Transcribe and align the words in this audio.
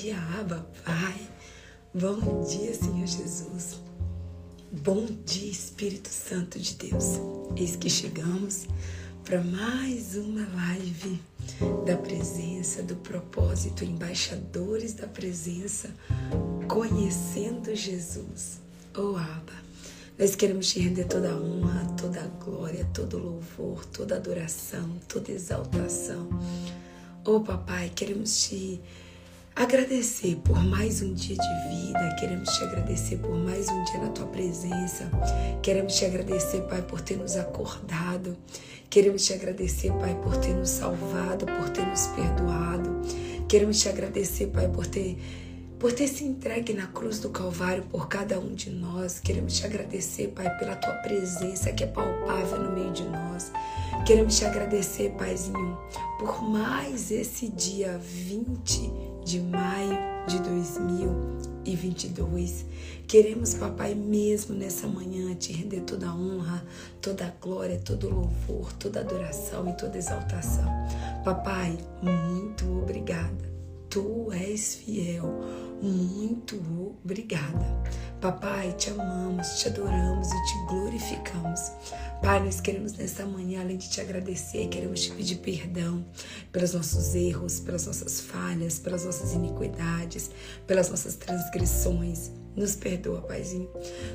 dia, 0.00 0.16
Abba, 0.38 0.66
Pai. 0.82 1.28
Bom 1.92 2.42
dia, 2.42 2.72
Senhor 2.72 3.06
Jesus. 3.06 3.80
Bom 4.72 5.04
dia, 5.26 5.50
Espírito 5.50 6.08
Santo 6.08 6.58
de 6.58 6.74
Deus. 6.74 7.20
Eis 7.54 7.76
que 7.76 7.90
chegamos 7.90 8.66
para 9.24 9.42
mais 9.42 10.16
uma 10.16 10.48
live 10.54 11.20
da 11.84 11.98
presença, 11.98 12.82
do 12.82 12.96
propósito, 12.96 13.84
embaixadores 13.84 14.94
da 14.94 15.06
presença, 15.06 15.90
conhecendo 16.66 17.74
Jesus. 17.76 18.58
Oh, 18.96 19.16
Abba, 19.16 19.52
nós 20.18 20.34
queremos 20.34 20.70
te 20.70 20.80
render 20.80 21.04
toda 21.04 21.30
a 21.30 21.36
honra, 21.36 21.84
toda 22.00 22.22
a 22.22 22.26
glória, 22.42 22.88
todo 22.94 23.18
louvor, 23.18 23.84
toda 23.84 24.16
adoração, 24.16 24.98
toda 25.06 25.30
exaltação. 25.30 26.26
Oh, 27.22 27.40
papai, 27.40 27.92
queremos 27.94 28.44
te 28.44 28.80
agradecer 29.54 30.36
por 30.36 30.62
mais 30.64 31.02
um 31.02 31.12
dia 31.12 31.36
de 31.36 31.68
vida, 31.68 32.16
queremos 32.18 32.48
te 32.50 32.64
agradecer 32.64 33.16
por 33.18 33.36
mais 33.36 33.68
um 33.68 33.84
dia 33.84 33.98
na 33.98 34.08
tua 34.08 34.26
presença, 34.26 35.10
queremos 35.62 35.94
te 35.96 36.04
agradecer, 36.04 36.62
Pai, 36.62 36.82
por 36.82 37.00
ter 37.00 37.16
nos 37.16 37.36
acordado, 37.36 38.36
queremos 38.88 39.24
te 39.24 39.34
agradecer, 39.34 39.92
Pai, 39.92 40.14
por 40.22 40.36
ter 40.36 40.54
nos 40.54 40.70
salvado, 40.70 41.46
por 41.46 41.68
ter 41.70 41.86
nos 41.86 42.06
perdoado, 42.08 43.00
queremos 43.48 43.80
te 43.80 43.88
agradecer, 43.88 44.46
Pai, 44.48 44.68
por 44.68 44.86
ter 44.86 45.18
por 45.78 45.94
ter 45.94 46.08
se 46.08 46.24
entregue 46.24 46.74
na 46.74 46.88
cruz 46.88 47.20
do 47.20 47.30
Calvário 47.30 47.82
por 47.84 48.06
cada 48.06 48.38
um 48.38 48.54
de 48.54 48.68
nós. 48.68 49.18
Queremos 49.18 49.56
te 49.56 49.64
agradecer, 49.64 50.28
Pai, 50.28 50.54
pela 50.58 50.76
tua 50.76 50.92
presença 50.96 51.72
que 51.72 51.84
é 51.84 51.86
palpável 51.86 52.60
no 52.60 52.72
meio 52.72 52.92
de 52.92 53.04
nós. 53.04 53.50
Queremos 54.06 54.36
te 54.36 54.44
agradecer, 54.44 55.10
Paizinho, 55.12 55.78
por 56.18 56.42
mais 56.42 57.10
esse 57.10 57.48
dia 57.48 57.98
20 57.98 59.09
de 59.24 59.40
maio 59.40 59.98
de 60.26 60.38
2022. 60.40 62.66
Queremos, 63.06 63.54
Papai, 63.54 63.94
mesmo 63.94 64.54
nessa 64.54 64.86
manhã 64.86 65.34
te 65.34 65.50
render 65.52 65.80
toda 65.80 66.08
a 66.08 66.14
honra, 66.14 66.64
toda 67.00 67.26
a 67.26 67.30
glória, 67.40 67.80
todo 67.84 68.06
o 68.06 68.10
louvor, 68.10 68.72
toda 68.74 69.00
a 69.00 69.02
adoração 69.02 69.68
e 69.68 69.72
toda 69.74 69.96
a 69.96 69.98
exaltação. 69.98 70.70
Papai, 71.24 71.76
muito 72.02 72.64
obrigada. 72.82 73.50
Tu 73.88 74.30
és 74.32 74.76
fiel 74.76 75.26
muito 75.82 76.96
obrigada. 77.02 77.66
Papai, 78.20 78.74
te 78.74 78.90
amamos, 78.90 79.58
te 79.58 79.68
adoramos 79.68 80.28
e 80.28 80.44
te 80.44 80.66
glorificamos. 80.68 81.72
Pai, 82.22 82.38
nós 82.44 82.60
queremos 82.60 82.92
nessa 82.92 83.24
manhã, 83.24 83.62
além 83.62 83.78
de 83.78 83.88
te 83.88 83.98
agradecer, 83.98 84.68
queremos 84.68 85.00
te 85.00 85.10
pedir 85.12 85.36
perdão 85.36 86.04
pelos 86.52 86.74
nossos 86.74 87.14
erros, 87.14 87.60
pelas 87.60 87.86
nossas 87.86 88.20
falhas, 88.20 88.78
pelas 88.78 89.06
nossas 89.06 89.32
iniquidades, 89.32 90.30
pelas 90.66 90.90
nossas 90.90 91.16
transgressões. 91.16 92.30
Nos 92.56 92.74
perdoa, 92.74 93.22
Paizinho. 93.22 93.68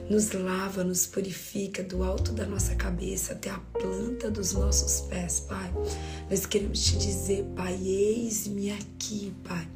Nos 0.09 0.31
lava, 0.31 0.83
nos 0.83 1.05
purifica 1.05 1.81
do 1.81 2.03
alto 2.03 2.31
da 2.31 2.45
nossa 2.45 2.75
cabeça 2.75 3.33
até 3.33 3.49
a 3.49 3.59
planta 3.59 4.29
dos 4.29 4.53
nossos 4.53 5.01
pés, 5.01 5.39
Pai. 5.41 5.73
Nós 6.29 6.45
queremos 6.45 6.83
te 6.83 6.97
dizer, 6.97 7.43
Pai, 7.55 7.79
eis-me 7.81 8.71
aqui, 8.71 9.33
Pai. 9.43 9.67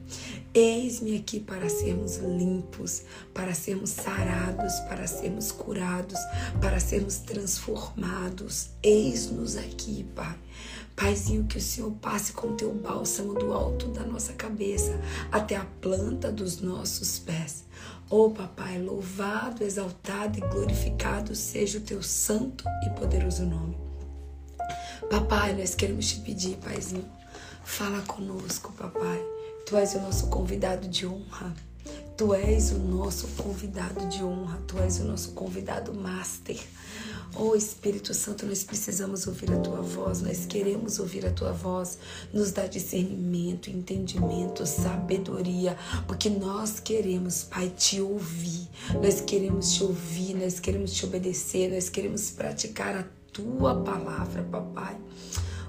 Eis-me 0.54 1.16
aqui 1.16 1.40
para 1.40 1.70
sermos 1.70 2.18
limpos, 2.18 3.04
para 3.34 3.54
sermos 3.54 3.92
sarados, 3.92 4.74
para 4.90 5.08
sermos 5.08 5.52
curados, 5.52 6.20
para 6.60 6.80
sermos 6.80 7.18
transformados. 7.20 8.70
Eis-nos 8.84 9.56
aqui, 9.56 10.06
Pai. 10.16 10.38
Paizinho, 11.00 11.46
que 11.46 11.58
o 11.58 11.62
Senhor 11.62 11.92
passe 12.02 12.34
com 12.34 12.58
teu 12.58 12.74
bálsamo 12.74 13.34
do 13.34 13.54
alto 13.54 13.88
da 13.88 14.04
nossa 14.04 14.34
cabeça 14.34 15.00
até 15.32 15.56
a 15.56 15.64
planta 15.64 16.30
dos 16.30 16.60
nossos 16.60 17.20
pés. 17.20 17.64
Oh, 18.10 18.32
papai, 18.32 18.82
louvado, 18.82 19.64
exaltado 19.64 20.40
e 20.40 20.42
glorificado 20.42 21.36
seja 21.36 21.78
o 21.78 21.82
teu 21.82 22.02
santo 22.02 22.64
e 22.86 22.90
poderoso 23.00 23.46
nome. 23.46 23.78
Papai, 25.10 25.54
nós 25.54 25.76
queremos 25.76 26.08
te 26.08 26.20
pedir, 26.22 26.58
Paizinho, 26.58 27.10
fala 27.64 28.02
conosco, 28.02 28.74
papai 28.74 29.24
Tu 29.70 29.78
és 29.78 29.94
o 29.94 30.02
nosso 30.02 30.28
convidado 30.30 30.88
de 30.88 31.06
honra. 31.06 31.54
Tu 32.20 32.34
és 32.34 32.72
o 32.72 32.78
nosso 32.80 33.30
convidado 33.38 34.06
de 34.10 34.22
honra. 34.22 34.60
Tu 34.68 34.78
és 34.80 35.00
o 35.00 35.06
nosso 35.06 35.32
convidado 35.32 35.94
master. 35.94 36.60
Oh 37.34 37.56
Espírito 37.56 38.14
Santo, 38.14 38.46
nós 38.46 38.62
precisamos 38.62 39.26
ouvir 39.26 39.50
a 39.54 39.58
tua 39.60 39.80
voz, 39.80 40.22
nós 40.22 40.46
queremos 40.46 41.00
ouvir 41.00 41.26
a 41.26 41.32
tua 41.32 41.54
voz. 41.54 41.98
Nos 42.34 42.52
dá 42.52 42.68
discernimento, 42.68 43.70
entendimento, 43.70 44.66
sabedoria, 44.66 45.78
porque 46.08 46.30
nós 46.30 46.82
queremos, 46.82 47.46
Pai, 47.46 47.70
te 47.70 48.02
ouvir. 48.02 48.68
Nós 49.02 49.22
queremos 49.22 49.72
te 49.76 49.84
ouvir, 49.86 50.34
nós 50.34 50.60
queremos 50.60 50.92
te 50.92 51.06
obedecer, 51.06 51.72
nós 51.72 51.88
queremos 51.88 52.32
praticar 52.32 52.98
a 52.98 53.06
tua 53.32 53.82
palavra, 53.82 54.44
papai. 54.44 54.98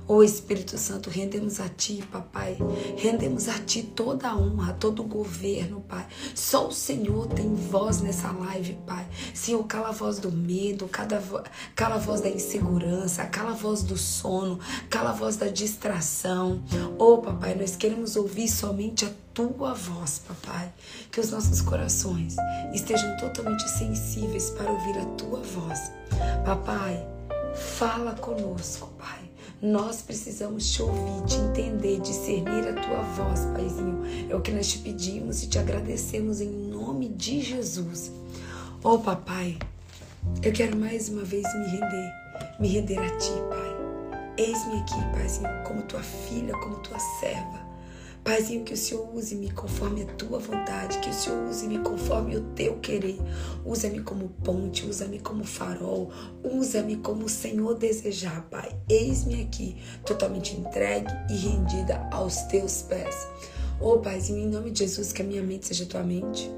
Oh 0.06 0.25
Espírito 0.25 0.77
Santo, 0.77 1.09
rendemos 1.09 1.61
a 1.61 1.69
Ti, 1.69 2.03
papai. 2.11 2.59
Rendemos 2.97 3.49
a 3.49 3.59
Ti 3.61 3.83
toda 3.83 4.28
a 4.28 4.37
honra, 4.37 4.72
todo 4.72 5.03
o 5.03 5.06
governo, 5.06 5.81
Pai. 5.83 6.05
Só 6.34 6.66
o 6.66 6.72
Senhor 6.72 7.28
tem 7.28 7.55
voz 7.55 8.00
nessa 8.00 8.33
live, 8.33 8.77
Pai. 8.84 9.06
Senhor, 9.33 9.62
cala 9.65 9.91
a 9.91 9.93
voz 9.93 10.19
do 10.19 10.33
medo, 10.33 10.88
cala 10.88 11.94
a 11.94 11.99
voz 11.99 12.21
da 12.21 12.28
insegurança, 12.28 13.25
cala 13.27 13.50
a 13.50 13.55
voz 13.55 13.84
do 13.84 13.97
sono, 13.97 14.59
cala 14.88 15.11
a 15.11 15.12
voz 15.12 15.37
da 15.37 15.47
distração. 15.47 16.61
Oh, 16.99 17.19
papai, 17.19 17.55
nós 17.55 17.77
queremos 17.77 18.17
ouvir 18.17 18.49
somente 18.49 19.05
a 19.05 19.11
tua 19.32 19.75
voz, 19.75 20.22
papai. 20.27 20.72
Que 21.12 21.21
os 21.21 21.31
nossos 21.31 21.61
corações 21.61 22.34
estejam 22.75 23.17
totalmente 23.17 23.69
sensíveis 23.69 24.50
para 24.50 24.72
ouvir 24.72 24.99
a 24.99 25.05
tua 25.17 25.41
voz. 25.41 25.93
Papai, 26.44 27.06
fala 27.55 28.12
conosco, 28.17 28.88
Pai. 28.99 29.29
Nós 29.62 30.00
precisamos 30.00 30.71
te 30.72 30.81
ouvir, 30.81 31.26
te 31.26 31.37
entender, 31.37 32.00
discernir 32.00 32.66
a 32.66 32.72
tua 32.72 33.03
voz, 33.03 33.41
Paizinho. 33.53 34.00
É 34.31 34.34
o 34.34 34.41
que 34.41 34.53
nós 34.53 34.69
te 34.69 34.78
pedimos 34.78 35.43
e 35.43 35.48
te 35.48 35.59
agradecemos 35.59 36.41
em 36.41 36.48
nome 36.48 37.10
de 37.10 37.43
Jesus. 37.43 38.10
Oh, 38.82 38.99
papai, 38.99 39.59
eu 40.43 40.50
quero 40.50 40.78
mais 40.78 41.10
uma 41.10 41.25
vez 41.25 41.44
me 41.54 41.66
render, 41.66 42.12
me 42.59 42.69
render 42.69 42.99
a 43.00 43.16
ti, 43.19 43.32
Pai. 43.50 44.25
Eis-me 44.38 44.81
aqui, 44.81 45.12
Paizinho, 45.12 45.49
como 45.66 45.82
tua 45.82 46.03
filha, 46.03 46.54
como 46.54 46.76
tua 46.76 46.99
serva. 46.99 47.69
Paizinho, 48.22 48.64
que 48.64 48.75
o 48.75 48.76
Senhor 48.76 49.08
use-me 49.14 49.50
conforme 49.50 50.03
a 50.03 50.06
tua 50.06 50.38
vontade, 50.38 50.98
que 50.98 51.08
o 51.08 51.12
Senhor 51.12 51.48
use-me 51.48 51.78
conforme 51.78 52.36
o 52.36 52.42
teu 52.54 52.78
querer. 52.78 53.19
Usa-me 53.64 54.00
como 54.00 54.28
ponte, 54.44 54.86
usa-me 54.86 55.19
como 55.19 55.42
farol, 55.42 56.10
usa-me 56.44 56.97
como 56.97 57.25
o 57.25 57.28
Senhor 57.28 57.75
desejar, 57.76 58.42
Pai. 58.50 58.76
Eis-me 58.88 59.42
aqui, 59.42 59.76
totalmente 60.04 60.54
entregue 60.54 61.10
e 61.31 61.36
rendida 61.36 62.06
aos 62.12 62.42
teus 62.42 62.82
pés. 62.82 63.26
Ô 63.81 63.94
oh, 63.94 63.98
Paizinho, 63.98 64.38
em 64.38 64.48
nome 64.48 64.70
de 64.70 64.81
Jesus, 64.81 65.12
que 65.12 65.22
a 65.22 65.25
minha 65.25 65.42
mente 65.42 65.69
seja 65.69 65.87
tua 65.87 66.02
mente, 66.02 66.50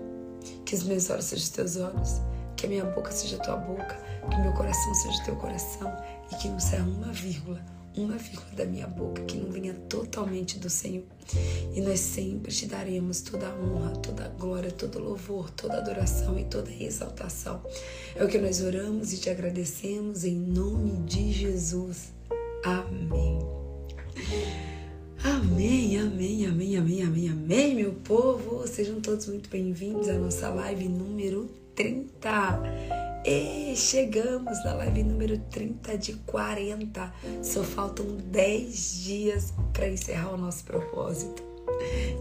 que 0.65 0.75
os 0.75 0.83
meus 0.83 1.09
olhos 1.11 1.27
sejam 1.27 1.53
teus 1.53 1.77
olhos, 1.77 2.21
que 2.56 2.67
a 2.67 2.69
minha 2.69 2.84
boca 2.84 3.12
seja 3.12 3.39
tua 3.39 3.56
boca, 3.56 3.97
que 4.29 4.37
o 4.37 4.43
meu 4.43 4.53
coração 4.53 4.93
seja 4.94 5.25
teu 5.25 5.37
coração 5.37 5.97
e 6.33 6.34
que 6.34 6.49
não 6.49 6.59
saia 6.59 6.83
uma 6.83 7.12
vírgula 7.12 7.81
uma 7.97 8.17
vírgula 8.17 8.51
da 8.57 8.65
minha 8.65 8.87
boca 8.87 9.23
que 9.23 9.37
não 9.37 9.51
venha 9.51 9.75
totalmente 9.89 10.59
do 10.59 10.71
Senhor. 10.71 11.05
E 11.75 11.81
nós 11.81 12.01
sempre 12.01 12.53
te 12.53 12.67
daremos 12.67 13.21
toda 13.21 13.49
a 13.49 13.55
honra, 13.55 13.91
toda 13.97 14.25
a 14.25 14.29
glória, 14.29 14.71
todo 14.71 14.99
louvor, 14.99 15.51
toda 15.51 15.79
adoração 15.79 16.39
e 16.39 16.45
toda 16.45 16.71
exaltação. 16.73 17.63
É 18.15 18.25
o 18.25 18.29
que 18.29 18.39
nós 18.39 18.63
oramos 18.63 19.13
e 19.13 19.19
te 19.19 19.31
agradecemos 19.31 20.25
em 20.25 20.37
nome 20.37 21.03
de 21.07 21.33
Jesus. 21.33 22.13
Amém. 22.65 23.39
Amém, 25.25 25.99
amém, 25.99 26.47
amém, 26.47 26.77
amém, 26.77 27.03
amém, 27.03 27.29
amém, 27.29 27.75
meu 27.75 27.93
povo. 27.93 28.67
Sejam 28.67 29.00
todos 29.00 29.27
muito 29.27 29.49
bem-vindos 29.49 30.09
à 30.09 30.15
nossa 30.15 30.49
live 30.49 30.88
número 30.88 31.49
30. 31.77 33.12
E 33.25 33.75
chegamos 33.77 34.65
na 34.65 34.75
live 34.75 35.05
número 35.05 35.39
30 35.39 35.97
de 35.97 36.15
40. 36.15 37.13
Só 37.41 37.63
faltam 37.63 38.17
10 38.17 39.05
dias 39.05 39.55
para 39.73 39.89
encerrar 39.89 40.35
o 40.35 40.37
nosso 40.37 40.65
propósito. 40.65 41.43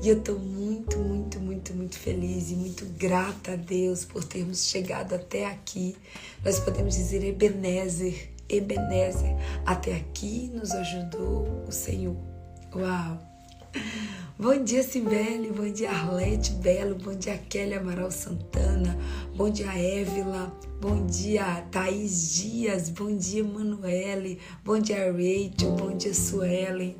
E 0.03 0.09
eu 0.09 0.19
tô 0.21 0.35
muito, 0.35 0.97
muito, 0.99 1.39
muito, 1.39 1.73
muito 1.73 1.97
feliz 1.97 2.51
e 2.51 2.55
muito 2.55 2.85
grata 2.97 3.53
a 3.53 3.55
Deus 3.55 4.05
por 4.05 4.23
termos 4.23 4.67
chegado 4.67 5.13
até 5.13 5.45
aqui. 5.45 5.95
Nós 6.45 6.59
podemos 6.59 6.95
dizer 6.95 7.23
Ebenezer, 7.23 8.29
Ebenezer, 8.47 9.35
até 9.65 9.95
aqui 9.95 10.51
nos 10.53 10.71
ajudou 10.71 11.65
o 11.67 11.71
Senhor. 11.71 12.15
Uau! 12.75 13.19
Bom 14.41 14.63
dia, 14.63 14.81
Cibele. 14.81 15.51
Bom 15.51 15.71
dia, 15.71 15.91
Arlete 15.91 16.53
Belo. 16.53 16.95
Bom 16.95 17.13
dia, 17.13 17.37
Kelly 17.37 17.75
Amaral 17.75 18.09
Santana. 18.09 18.97
Bom 19.35 19.51
dia, 19.51 19.71
Évila. 19.77 20.51
Bom 20.81 21.05
dia, 21.05 21.61
Thaís 21.69 22.33
Dias. 22.33 22.89
Bom 22.89 23.15
dia, 23.15 23.43
Manuele. 23.43 24.39
Bom 24.65 24.79
dia, 24.79 25.11
Rachel. 25.11 25.75
Bom 25.77 25.95
dia, 25.95 26.11
Suelen. 26.15 26.95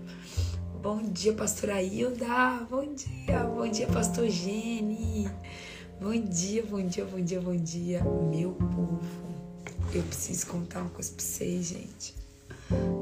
Bom 0.83 1.01
dia, 1.01 1.33
pastora 1.33 1.81
Hilda. 1.81 2.67
Bom 2.69 2.93
dia, 2.93 3.39
bom 3.39 3.67
dia, 3.67 3.87
pastor 3.87 4.29
Gene. 4.29 5.27
Bom 5.99 6.11
dia, 6.21 6.63
bom 6.63 6.85
dia, 6.85 7.05
bom 7.05 7.21
dia, 7.21 7.41
bom 7.41 7.55
dia, 7.55 8.03
meu 8.29 8.51
povo. 8.51 8.99
Eu 9.91 10.03
preciso 10.03 10.45
contar 10.45 10.81
uma 10.81 10.91
coisa 10.91 11.11
pra 11.11 11.25
vocês, 11.25 11.69
gente. 11.69 12.13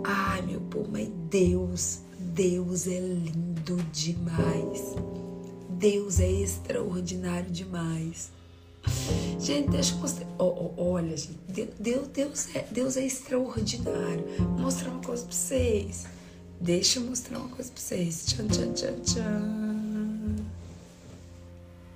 Ai, 0.06 0.42
meu 0.44 0.62
povo, 0.62 0.88
mas 0.90 1.10
Deus, 1.30 2.00
Deus 2.20 2.88
é 2.88 3.00
lindo 3.00 3.78
demais. 3.92 4.96
Deus 5.70 6.20
é 6.20 6.30
extraordinário 6.30 7.50
demais. 7.50 8.32
Gente, 9.40 9.70
deixa 9.70 9.94
eu 9.94 10.00
mostrar. 10.00 10.28
Oh, 10.38 10.72
oh, 10.76 10.84
olha, 10.92 11.16
gente, 11.16 11.40
Deus, 11.80 12.08
Deus, 12.08 12.56
é, 12.56 12.68
Deus 12.72 12.98
é 12.98 13.06
extraordinário. 13.06 14.26
Vou 14.38 14.60
mostrar 14.60 14.92
uma 14.92 15.02
coisa 15.02 15.24
pra 15.24 15.34
vocês. 15.34 16.06
Deixa 16.60 17.00
eu 17.00 17.06
mostrar 17.06 17.40
uma 17.40 17.50
coisa 17.50 17.72
pra 17.72 17.82
vocês. 17.82 18.26
Tchan, 18.26 18.48
tchan, 18.48 18.74
tchan, 18.74 19.00
tchan. 19.00 20.36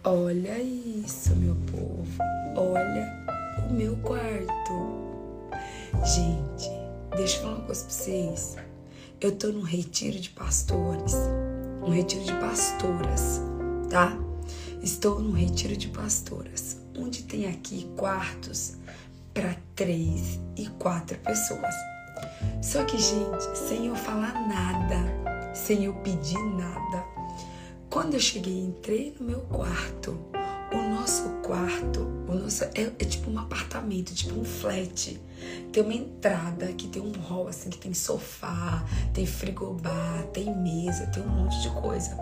Olha 0.05 0.61
isso, 0.61 1.35
meu 1.35 1.55
povo. 1.71 2.07
Olha 2.55 3.25
o 3.69 3.73
meu 3.73 3.95
quarto. 3.97 5.03
Gente, 6.05 6.69
deixa 7.15 7.37
eu 7.37 7.41
falar 7.41 7.55
uma 7.55 7.65
coisa 7.65 7.83
pra 7.83 7.93
vocês. 7.93 8.55
Eu 9.23 9.31
tô 9.31 9.47
num 9.53 9.61
retiro 9.61 10.19
de 10.19 10.31
pastores. 10.31 11.13
Um 11.81 11.91
retiro 11.91 12.25
de 12.25 12.33
pastoras, 12.33 13.39
tá? 13.89 14.17
Estou 14.81 15.21
num 15.21 15.31
retiro 15.31 15.77
de 15.77 15.87
pastoras, 15.87 16.81
onde 16.99 17.23
tem 17.23 17.47
aqui 17.47 17.89
quartos 17.95 18.73
para 19.33 19.55
três 19.75 20.41
e 20.57 20.67
quatro 20.77 21.17
pessoas. 21.19 21.73
Só 22.61 22.83
que, 22.83 22.97
gente, 22.97 23.57
sem 23.57 23.87
eu 23.87 23.95
falar 23.95 24.45
nada, 24.45 25.55
sem 25.55 25.85
eu 25.85 25.93
pedir 26.01 26.43
nada, 26.57 27.05
quando 27.89 28.15
eu 28.15 28.19
cheguei, 28.19 28.59
entrei 28.59 29.15
no 29.17 29.25
meu 29.25 29.39
quarto, 29.43 30.19
o 30.73 30.81
nosso 30.89 31.29
quarto, 31.43 32.01
o 32.27 32.33
nosso 32.33 32.63
é, 32.63 32.91
é, 32.99 33.05
tipo 33.05 33.29
um 33.29 33.37
apartamento, 33.37 34.13
tipo 34.13 34.39
um 34.39 34.43
flat. 34.43 35.21
Tem 35.71 35.83
uma 35.83 35.93
entrada 35.93 36.67
que 36.73 36.87
tem 36.87 37.01
um 37.01 37.11
hall 37.11 37.47
assim 37.47 37.69
que 37.69 37.77
tem 37.77 37.93
sofá, 37.93 38.83
tem 39.13 39.25
frigobar, 39.25 40.23
tem 40.33 40.55
mesa, 40.55 41.05
tem 41.07 41.21
um 41.21 41.27
monte 41.27 41.61
de 41.61 41.69
coisa. 41.69 42.17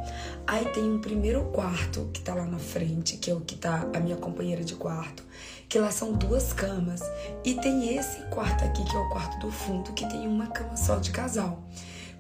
Aí 0.45 0.65
tem 0.73 0.83
um 0.83 0.99
primeiro 0.99 1.45
quarto 1.51 2.09
que 2.11 2.21
tá 2.21 2.33
lá 2.33 2.45
na 2.45 2.59
frente, 2.59 3.17
que 3.17 3.31
é 3.31 3.33
o 3.33 3.41
que 3.41 3.55
tá 3.55 3.87
a 3.93 3.99
minha 3.99 4.17
companheira 4.17 4.63
de 4.63 4.75
quarto, 4.75 5.23
que 5.69 5.79
lá 5.79 5.91
são 5.91 6.13
duas 6.13 6.51
camas. 6.51 7.01
E 7.45 7.53
tem 7.53 7.95
esse 7.95 8.21
quarto 8.31 8.65
aqui 8.65 8.83
que 8.83 8.95
é 8.95 8.99
o 8.99 9.09
quarto 9.09 9.39
do 9.39 9.51
fundo, 9.51 9.93
que 9.93 10.05
tem 10.09 10.27
uma 10.27 10.47
cama 10.47 10.75
só 10.75 10.97
de 10.97 11.11
casal. 11.11 11.63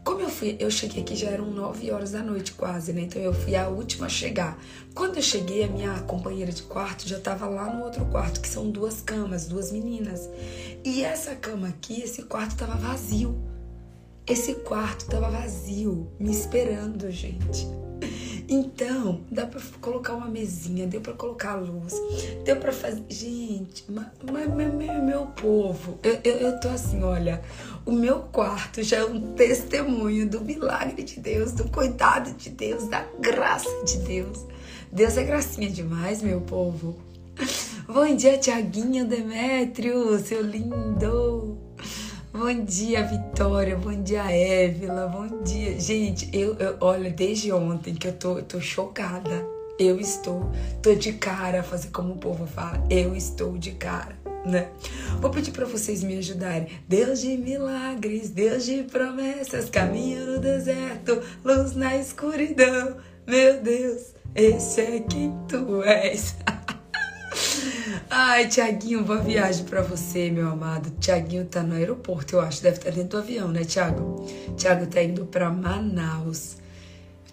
Como 0.03 0.19
eu 0.21 0.29
fui, 0.29 0.57
eu 0.59 0.71
cheguei 0.71 1.03
aqui 1.03 1.15
já 1.15 1.29
eram 1.29 1.51
9 1.51 1.91
horas 1.91 2.11
da 2.11 2.23
noite 2.23 2.53
quase, 2.53 2.91
né? 2.91 3.01
Então 3.01 3.21
eu 3.21 3.33
fui 3.33 3.55
a 3.55 3.69
última 3.69 4.07
a 4.07 4.09
chegar. 4.09 4.59
Quando 4.95 5.17
eu 5.17 5.21
cheguei, 5.21 5.63
a 5.63 5.67
minha 5.67 5.99
companheira 6.01 6.51
de 6.51 6.63
quarto 6.63 7.07
já 7.07 7.17
estava 7.17 7.47
lá 7.47 7.71
no 7.71 7.83
outro 7.83 8.05
quarto, 8.05 8.41
que 8.41 8.47
são 8.47 8.71
duas 8.71 8.99
camas, 9.01 9.47
duas 9.47 9.71
meninas. 9.71 10.27
E 10.83 11.03
essa 11.03 11.35
cama 11.35 11.67
aqui, 11.67 12.01
esse 12.01 12.23
quarto 12.23 12.51
estava 12.51 12.75
vazio. 12.75 13.39
Esse 14.25 14.55
quarto 14.55 15.01
estava 15.01 15.29
vazio, 15.29 16.11
me 16.19 16.31
esperando, 16.31 17.11
gente. 17.11 17.67
Então, 18.53 19.21
dá 19.31 19.47
para 19.47 19.61
colocar 19.79 20.13
uma 20.13 20.27
mesinha, 20.27 20.85
deu 20.85 20.99
para 20.99 21.13
colocar 21.13 21.55
luz, 21.55 21.93
deu 22.43 22.57
para 22.57 22.73
fazer. 22.73 23.01
Gente, 23.07 23.85
mas, 23.87 24.07
mas, 24.29 24.53
meu, 24.53 25.01
meu 25.01 25.27
povo, 25.27 25.97
eu, 26.03 26.19
eu, 26.21 26.33
eu 26.33 26.59
tô 26.59 26.67
assim, 26.67 27.01
olha, 27.01 27.41
o 27.85 27.93
meu 27.93 28.19
quarto 28.23 28.83
já 28.83 28.97
é 28.97 29.05
um 29.05 29.35
testemunho 29.35 30.29
do 30.29 30.41
milagre 30.41 31.01
de 31.01 31.17
Deus, 31.21 31.53
do 31.53 31.69
cuidado 31.69 32.33
de 32.33 32.49
Deus, 32.49 32.89
da 32.89 33.07
graça 33.21 33.69
de 33.85 33.99
Deus. 33.99 34.45
Deus 34.91 35.15
é 35.15 35.23
gracinha 35.23 35.69
demais, 35.69 36.21
meu 36.21 36.41
povo. 36.41 36.99
Bom 37.87 38.13
dia, 38.17 38.37
Tiaguinho 38.37 39.07
Demétrio, 39.07 40.19
seu 40.19 40.41
lindo. 40.41 41.70
Bom 42.33 42.63
dia, 42.63 43.03
Vitória. 43.03 43.75
Bom 43.75 44.01
dia, 44.01 44.23
Évila. 44.31 45.05
Bom 45.07 45.43
dia. 45.43 45.77
Gente, 45.77 46.29
eu, 46.31 46.55
eu 46.55 46.77
olha, 46.79 47.09
desde 47.09 47.51
ontem 47.51 47.93
que 47.93 48.07
eu 48.07 48.13
tô, 48.13 48.41
tô 48.41 48.61
chocada. 48.61 49.45
Eu 49.77 49.99
estou, 49.99 50.49
tô 50.81 50.95
de 50.95 51.11
cara, 51.11 51.61
fazer 51.61 51.89
como 51.89 52.13
o 52.13 52.17
povo 52.17 52.47
fala. 52.47 52.81
Eu 52.89 53.13
estou 53.17 53.57
de 53.57 53.71
cara, 53.71 54.15
né? 54.45 54.69
Vou 55.19 55.29
pedir 55.29 55.51
para 55.51 55.65
vocês 55.65 56.03
me 56.03 56.17
ajudarem. 56.19 56.69
Deus 56.87 57.19
de 57.19 57.35
milagres, 57.35 58.29
Deus 58.29 58.63
de 58.63 58.83
promessas, 58.83 59.69
caminho 59.69 60.25
no 60.25 60.39
deserto, 60.39 61.21
luz 61.43 61.75
na 61.75 61.97
escuridão. 61.97 62.95
Meu 63.27 63.61
Deus, 63.61 64.13
esse 64.33 64.79
é 64.79 64.99
quem 65.01 65.33
tu 65.49 65.83
és. 65.83 66.37
Ai, 68.13 68.49
Tiaguinho, 68.49 69.05
boa 69.05 69.19
viagem 69.19 69.63
para 69.63 69.81
você, 69.81 70.29
meu 70.29 70.49
amado. 70.49 70.91
Tiaguinho 70.99 71.45
tá 71.45 71.63
no 71.63 71.75
aeroporto, 71.75 72.35
eu 72.35 72.41
acho. 72.41 72.61
Deve 72.61 72.75
estar 72.75 72.89
dentro 72.91 73.11
do 73.11 73.17
avião, 73.19 73.47
né, 73.47 73.63
Tiago? 73.63 74.25
Tiago 74.57 74.85
tá 74.85 75.01
indo 75.01 75.25
para 75.25 75.49
Manaus. 75.49 76.57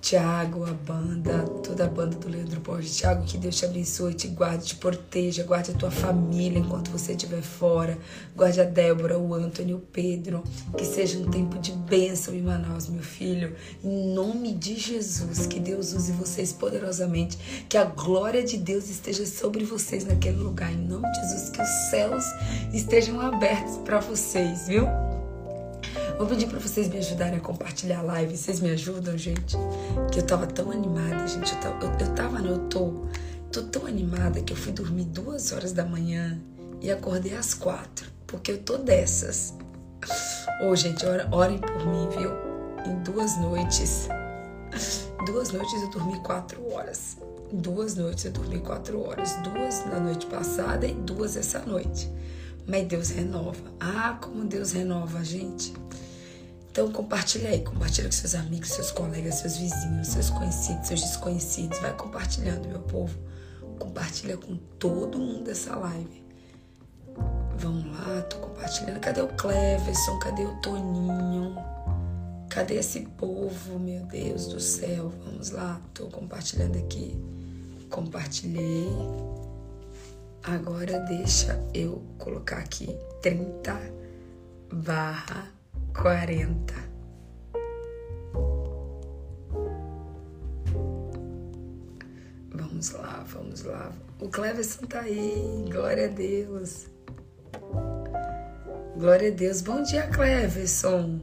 Tiago, 0.00 0.64
a 0.64 0.72
banda, 0.72 1.44
toda 1.62 1.84
a 1.84 1.88
banda 1.88 2.16
do 2.16 2.28
Leandro 2.28 2.60
Borges. 2.60 2.96
Tiago, 2.96 3.24
que 3.24 3.36
Deus 3.36 3.56
te 3.56 3.64
abençoe, 3.64 4.14
te 4.14 4.28
guarde, 4.28 4.66
te 4.66 4.76
proteja, 4.76 5.42
guarde 5.42 5.72
a 5.72 5.74
tua 5.74 5.90
família 5.90 6.58
enquanto 6.58 6.90
você 6.90 7.12
estiver 7.12 7.42
fora. 7.42 7.98
Guarde 8.34 8.60
a 8.60 8.64
Débora, 8.64 9.18
o 9.18 9.34
Antônio, 9.34 9.76
o 9.76 9.80
Pedro. 9.80 10.42
Que 10.76 10.84
seja 10.84 11.18
um 11.18 11.30
tempo 11.30 11.58
de 11.58 11.72
bênção 11.72 12.34
em 12.34 12.42
Manaus, 12.42 12.88
meu 12.88 13.02
filho. 13.02 13.54
Em 13.82 14.14
nome 14.14 14.54
de 14.54 14.76
Jesus, 14.76 15.46
que 15.46 15.58
Deus 15.58 15.92
use 15.92 16.12
vocês 16.12 16.52
poderosamente. 16.52 17.64
Que 17.68 17.76
a 17.76 17.84
glória 17.84 18.42
de 18.42 18.56
Deus 18.56 18.88
esteja 18.88 19.26
sobre 19.26 19.64
vocês 19.64 20.04
naquele 20.04 20.38
lugar. 20.38 20.72
Em 20.72 20.86
nome 20.86 21.10
de 21.10 21.20
Jesus, 21.20 21.50
que 21.50 21.60
os 21.60 21.90
céus 21.90 22.24
estejam 22.72 23.20
abertos 23.20 23.76
para 23.78 23.98
vocês, 24.00 24.68
viu? 24.68 24.86
Vou 26.18 26.26
pedir 26.26 26.48
para 26.48 26.58
vocês 26.58 26.88
me 26.88 26.98
ajudarem 26.98 27.38
a 27.38 27.40
compartilhar 27.40 28.00
a 28.00 28.02
live. 28.02 28.36
Vocês 28.36 28.58
me 28.58 28.70
ajudam, 28.70 29.16
gente? 29.16 29.56
Que 30.10 30.18
eu 30.18 30.26
tava 30.26 30.48
tão 30.48 30.72
animada, 30.72 31.24
gente. 31.28 31.54
Eu 31.54 31.60
tava, 31.60 31.84
eu, 31.84 31.92
eu 31.92 32.14
tava 32.14 32.40
não, 32.40 32.50
eu 32.50 32.58
tô, 32.68 33.04
tô 33.52 33.62
tão 33.62 33.86
animada 33.86 34.42
que 34.42 34.52
eu 34.52 34.56
fui 34.56 34.72
dormir 34.72 35.04
duas 35.04 35.52
horas 35.52 35.72
da 35.72 35.84
manhã 35.84 36.42
e 36.80 36.90
acordei 36.90 37.36
às 37.36 37.54
quatro. 37.54 38.10
Porque 38.26 38.50
eu 38.50 38.58
tô 38.58 38.76
dessas. 38.78 39.54
Ô, 40.60 40.70
oh, 40.70 40.74
gente, 40.74 41.06
orem 41.30 41.58
por 41.58 41.86
mim, 41.86 42.08
viu? 42.08 42.32
Em 42.84 43.00
duas 43.04 43.38
noites. 43.38 44.08
Duas 45.24 45.52
noites 45.52 45.82
eu 45.82 45.90
dormi 45.90 46.18
quatro 46.24 46.68
horas. 46.72 47.16
Duas 47.52 47.94
noites 47.94 48.24
eu 48.24 48.32
dormi 48.32 48.58
quatro 48.58 49.06
horas. 49.06 49.36
Duas 49.36 49.86
na 49.86 50.00
noite 50.00 50.26
passada 50.26 50.84
e 50.84 50.94
duas 50.94 51.36
essa 51.36 51.60
noite. 51.60 52.10
Mas 52.66 52.88
Deus 52.88 53.10
renova. 53.10 53.62
Ah, 53.78 54.18
como 54.20 54.44
Deus 54.44 54.72
renova 54.72 55.22
gente. 55.22 55.72
Então 56.70 56.90
compartilha 56.92 57.50
aí, 57.50 57.62
compartilha 57.62 58.08
com 58.08 58.12
seus 58.12 58.34
amigos, 58.34 58.70
seus 58.70 58.90
colegas, 58.90 59.36
seus 59.36 59.56
vizinhos, 59.56 60.08
seus 60.08 60.30
conhecidos, 60.30 60.86
seus 60.86 61.00
desconhecidos. 61.00 61.78
Vai 61.80 61.96
compartilhando, 61.96 62.68
meu 62.68 62.80
povo. 62.80 63.18
Compartilha 63.78 64.36
com 64.36 64.56
todo 64.78 65.18
mundo 65.18 65.50
essa 65.50 65.74
live. 65.76 66.24
Vamos 67.56 67.84
lá, 67.98 68.22
tô 68.22 68.38
compartilhando. 68.38 69.00
Cadê 69.00 69.20
o 69.20 69.28
Cleverson? 69.28 70.18
Cadê 70.18 70.44
o 70.44 70.54
Toninho? 70.60 71.56
Cadê 72.48 72.74
esse 72.76 73.00
povo, 73.00 73.78
meu 73.78 74.04
Deus 74.06 74.46
do 74.46 74.60
céu? 74.60 75.12
Vamos 75.24 75.50
lá, 75.50 75.80
tô 75.92 76.06
compartilhando 76.06 76.78
aqui. 76.78 77.20
Compartilhei. 77.90 78.88
Agora 80.42 81.00
deixa 81.00 81.60
eu 81.74 82.02
colocar 82.18 82.58
aqui 82.58 82.96
30 83.20 83.78
barra 84.72 85.57
quarenta. 86.00 86.74
Vamos 92.50 92.90
lá, 92.92 93.24
vamos 93.26 93.62
lá. 93.64 93.92
O 94.20 94.28
Cleverson 94.28 94.86
tá 94.86 95.00
aí, 95.00 95.64
glória 95.68 96.06
a 96.06 96.08
Deus. 96.08 96.86
Glória 98.96 99.28
a 99.28 99.34
Deus. 99.34 99.60
Bom 99.60 99.82
dia, 99.82 100.06
Cleverson. 100.08 101.20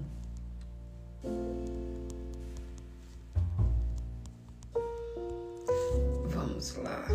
Vamos 6.25 6.75
lá. 6.77 7.08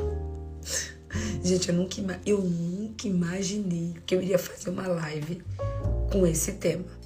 Gente, 1.42 1.68
eu 1.68 1.74
nunca, 1.74 2.20
eu 2.24 2.38
nunca 2.38 3.06
imaginei 3.06 3.96
que 4.06 4.14
eu 4.14 4.22
iria 4.22 4.38
fazer 4.38 4.70
uma 4.70 4.86
live 4.86 5.42
com 6.10 6.26
esse 6.26 6.52
tema. 6.52 7.00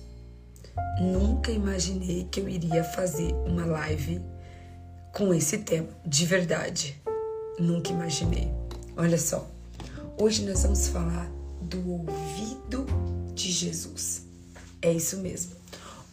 Nunca 1.01 1.51
imaginei 1.51 2.29
que 2.31 2.41
eu 2.41 2.49
iria 2.49 2.85
fazer 2.85 3.33
uma 3.47 3.65
live 3.67 4.21
com 5.13 5.33
esse 5.33 5.59
tema, 5.59 5.89
de 6.05 6.27
verdade. 6.27 7.01
Nunca 7.59 7.91
imaginei. 7.91 8.51
Olha 8.97 9.19
só, 9.19 9.49
hoje 10.19 10.45
nós 10.45 10.63
vamos 10.63 10.89
falar 10.89 11.31
do 11.61 11.79
ouvido 11.91 12.87
de 13.35 13.51
Jesus. 13.51 14.23
É 14.81 14.93
isso 14.93 15.19
mesmo. 15.19 15.53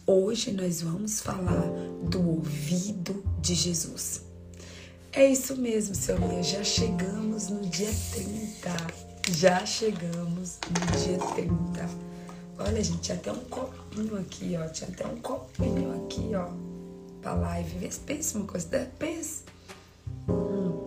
Hoje 0.06 0.52
nós 0.52 0.80
vamos 0.82 1.20
falar 1.20 1.68
do 2.08 2.28
ouvido 2.28 3.22
de 3.40 3.54
Jesus. 3.54 4.22
É 5.12 5.26
isso 5.26 5.56
mesmo, 5.56 5.94
seu 5.94 6.18
Mia. 6.18 6.42
Já 6.42 6.64
chegamos 6.64 7.48
no 7.48 7.60
dia 7.60 7.92
30. 8.12 8.70
Já 9.30 9.64
chegamos 9.66 10.58
no 10.68 10.98
dia 10.98 11.18
30. 11.34 12.11
Olha, 12.58 12.82
gente, 12.82 13.00
tinha 13.00 13.16
até 13.16 13.32
um 13.32 13.44
copinho 13.44 14.18
aqui, 14.18 14.56
ó. 14.56 14.68
Tinha 14.68 14.90
até 14.90 15.06
um 15.06 15.16
copinho 15.16 16.04
aqui, 16.04 16.30
ó. 16.34 16.48
Pra 17.20 17.34
live. 17.34 17.78
Vê 17.78 17.90
se 17.90 18.00
pensa 18.00 18.38
uma 18.38 18.46
coisa. 18.46 18.68
Né? 18.70 18.90
Pensa. 18.98 19.42
Hum. 20.28 20.84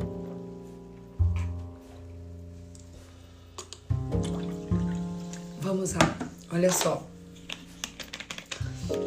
Vamos 5.61 5.93
lá. 5.93 6.17
Olha 6.51 6.71
só. 6.71 7.03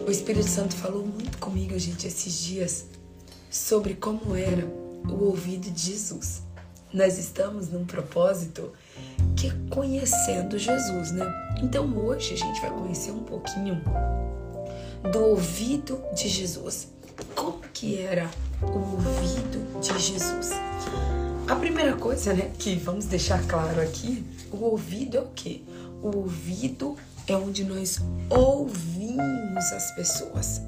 O 0.07 0.11
Espírito 0.11 0.49
Santo 0.49 0.75
falou 0.75 1.07
muito 1.07 1.39
comigo, 1.39 1.79
gente, 1.79 2.07
esses 2.07 2.41
dias 2.41 2.87
sobre 3.51 3.95
como 3.95 4.35
era 4.35 4.67
o 4.67 5.25
ouvido 5.25 5.71
de 5.71 5.93
Jesus. 5.93 6.43
Nós 6.93 7.17
estamos 7.17 7.69
num 7.69 7.85
propósito 7.85 8.73
que 9.37 9.49
é 9.49 9.53
conhecendo 9.71 10.59
Jesus, 10.59 11.13
né? 11.13 11.25
Então 11.63 11.97
hoje 11.97 12.35
a 12.35 12.37
gente 12.37 12.61
vai 12.61 12.71
conhecer 12.71 13.13
um 13.13 13.23
pouquinho 13.23 13.83
do 15.13 15.19
ouvido 15.19 16.01
de 16.15 16.29
Jesus. 16.29 16.89
Como 17.35 17.61
que 17.73 18.01
era 18.01 18.31
o 18.63 18.79
ouvido 18.79 19.81
de 19.81 19.99
Jesus? 19.99 20.51
A 21.49 21.57
primeira 21.57 21.97
coisa, 21.97 22.35
né, 22.35 22.51
que 22.59 22.75
vamos 22.77 23.07
deixar 23.07 23.43
claro 23.47 23.81
aqui, 23.81 24.25
o 24.53 24.65
ouvido 24.65 25.17
é 25.17 25.21
o 25.21 25.29
quê? 25.35 25.63
O 26.03 26.17
ouvido 26.17 26.97
é 27.27 27.37
onde 27.37 27.65
nós 27.65 28.01
ouvimos 28.29 29.73
as 29.73 29.91
pessoas. 29.93 30.63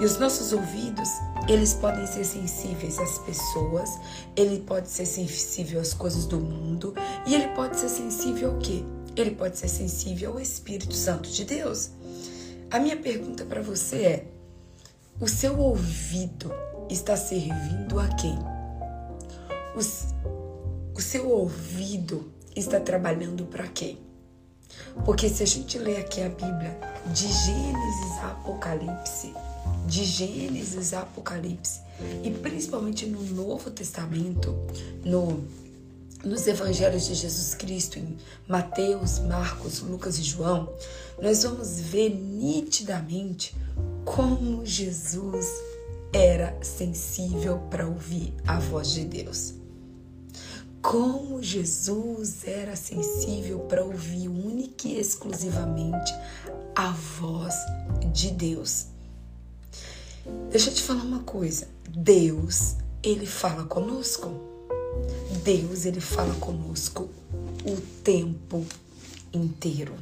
E 0.00 0.04
os 0.04 0.18
nossos 0.18 0.52
ouvidos, 0.52 1.08
eles 1.48 1.72
podem 1.72 2.06
ser 2.06 2.24
sensíveis 2.24 2.98
às 2.98 3.18
pessoas, 3.18 3.98
ele 4.36 4.60
pode 4.60 4.88
ser 4.90 5.06
sensível 5.06 5.80
às 5.80 5.94
coisas 5.94 6.26
do 6.26 6.38
mundo 6.38 6.94
e 7.26 7.34
ele 7.34 7.48
pode 7.48 7.78
ser 7.78 7.88
sensível 7.88 8.52
ao 8.52 8.58
quê? 8.58 8.84
Ele 9.16 9.30
pode 9.32 9.58
ser 9.58 9.68
sensível 9.68 10.32
ao 10.32 10.40
Espírito 10.40 10.94
Santo 10.94 11.30
de 11.30 11.44
Deus. 11.44 11.90
A 12.70 12.78
minha 12.78 12.96
pergunta 12.96 13.44
para 13.46 13.62
você 13.62 13.96
é: 13.96 14.26
o 15.18 15.26
seu 15.26 15.58
ouvido 15.58 16.52
está 16.90 17.16
servindo 17.16 17.98
a 17.98 18.08
quem? 18.08 18.38
O, 19.74 20.98
o 20.98 21.00
seu 21.00 21.30
ouvido 21.30 22.30
está 22.54 22.78
trabalhando 22.78 23.46
para 23.46 23.66
quem? 23.68 23.98
Porque 25.04 25.28
se 25.28 25.42
a 25.42 25.46
gente 25.46 25.78
lê 25.78 25.96
aqui 25.96 26.22
a 26.22 26.28
Bíblia, 26.28 26.78
de 27.06 27.26
Gênesis 27.26 28.18
a 28.22 28.32
Apocalipse, 28.32 29.32
de 29.88 30.04
Gênesis 30.04 30.92
a 30.92 31.00
Apocalipse, 31.00 31.80
e 32.22 32.30
principalmente 32.30 33.06
no 33.06 33.22
Novo 33.22 33.70
Testamento, 33.70 34.54
no, 35.04 35.42
nos 36.22 36.46
Evangelhos 36.46 37.06
de 37.06 37.14
Jesus 37.14 37.54
Cristo, 37.54 37.98
em 37.98 38.16
Mateus, 38.46 39.18
Marcos, 39.20 39.80
Lucas 39.80 40.18
e 40.18 40.22
João, 40.22 40.72
nós 41.20 41.42
vamos 41.42 41.80
ver 41.80 42.10
nitidamente 42.10 43.56
como 44.04 44.64
Jesus 44.64 45.46
era 46.12 46.56
sensível 46.62 47.58
para 47.70 47.86
ouvir 47.86 48.32
a 48.46 48.58
voz 48.58 48.92
de 48.92 49.04
Deus 49.04 49.54
como 50.80 51.42
Jesus 51.42 52.46
era 52.46 52.76
sensível 52.76 53.58
para 53.60 53.84
ouvir 53.84 54.28
única 54.28 54.88
e 54.88 54.98
exclusivamente 54.98 56.14
a 56.74 56.92
voz 56.92 57.54
de 58.12 58.30
Deus. 58.30 58.86
Deixa 60.50 60.70
eu 60.70 60.74
te 60.74 60.82
falar 60.82 61.02
uma 61.02 61.20
coisa. 61.20 61.68
Deus, 61.88 62.76
ele 63.02 63.26
fala 63.26 63.64
conosco. 63.64 64.30
Deus, 65.44 65.84
ele 65.84 66.00
fala 66.00 66.34
conosco 66.34 67.08
o 67.64 67.76
tempo 68.02 68.64
inteiro. 69.32 69.94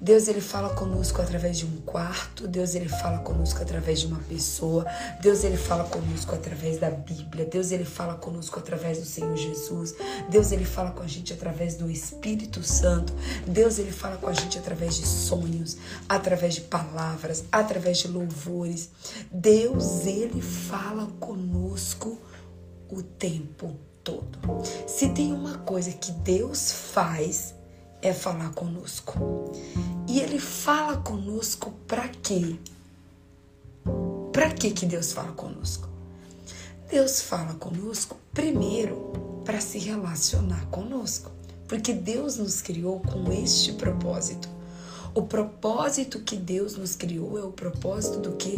Deus 0.00 0.28
ele 0.28 0.40
fala 0.40 0.70
conosco 0.70 1.20
através 1.20 1.58
de 1.58 1.66
um 1.66 1.76
quarto, 1.82 2.48
Deus 2.48 2.74
ele 2.74 2.88
fala 2.88 3.18
conosco 3.18 3.60
através 3.60 4.00
de 4.00 4.06
uma 4.06 4.20
pessoa, 4.20 4.86
Deus 5.20 5.44
ele 5.44 5.58
fala 5.58 5.84
conosco 5.84 6.34
através 6.34 6.78
da 6.78 6.90
Bíblia, 6.90 7.44
Deus 7.44 7.70
ele 7.70 7.84
fala 7.84 8.14
conosco 8.14 8.58
através 8.58 8.98
do 8.98 9.04
Senhor 9.04 9.36
Jesus, 9.36 9.94
Deus 10.30 10.52
ele 10.52 10.64
fala 10.64 10.92
com 10.92 11.02
a 11.02 11.06
gente 11.06 11.34
através 11.34 11.74
do 11.76 11.90
Espírito 11.90 12.62
Santo, 12.62 13.12
Deus 13.46 13.78
ele 13.78 13.92
fala 13.92 14.16
com 14.16 14.28
a 14.28 14.32
gente 14.32 14.58
através 14.58 14.96
de 14.96 15.06
sonhos, 15.06 15.76
através 16.08 16.54
de 16.54 16.62
palavras, 16.62 17.44
através 17.52 17.98
de 17.98 18.08
louvores. 18.08 18.90
Deus 19.30 20.06
ele 20.06 20.40
fala 20.40 21.06
conosco 21.20 22.18
o 22.88 23.02
tempo 23.02 23.76
todo. 24.02 24.38
Se 24.86 25.10
tem 25.10 25.32
uma 25.32 25.58
coisa 25.58 25.92
que 25.92 26.10
Deus 26.12 26.72
faz, 26.72 27.54
é 28.02 28.12
falar 28.12 28.50
conosco. 28.52 29.52
E 30.08 30.20
ele 30.20 30.38
fala 30.38 30.96
conosco 30.98 31.72
para 31.86 32.08
quê? 32.08 32.56
Para 34.32 34.50
que 34.52 34.70
que 34.70 34.86
Deus 34.86 35.12
fala 35.12 35.32
conosco? 35.32 35.88
Deus 36.90 37.20
fala 37.20 37.54
conosco 37.54 38.16
primeiro 38.32 39.42
para 39.44 39.60
se 39.60 39.78
relacionar 39.78 40.66
conosco, 40.66 41.30
porque 41.68 41.92
Deus 41.92 42.36
nos 42.36 42.60
criou 42.60 43.00
com 43.00 43.32
este 43.32 43.72
propósito. 43.74 44.48
O 45.14 45.22
propósito 45.22 46.20
que 46.20 46.36
Deus 46.36 46.76
nos 46.76 46.94
criou 46.94 47.38
é 47.38 47.42
o 47.42 47.52
propósito 47.52 48.18
do 48.20 48.32
que? 48.32 48.56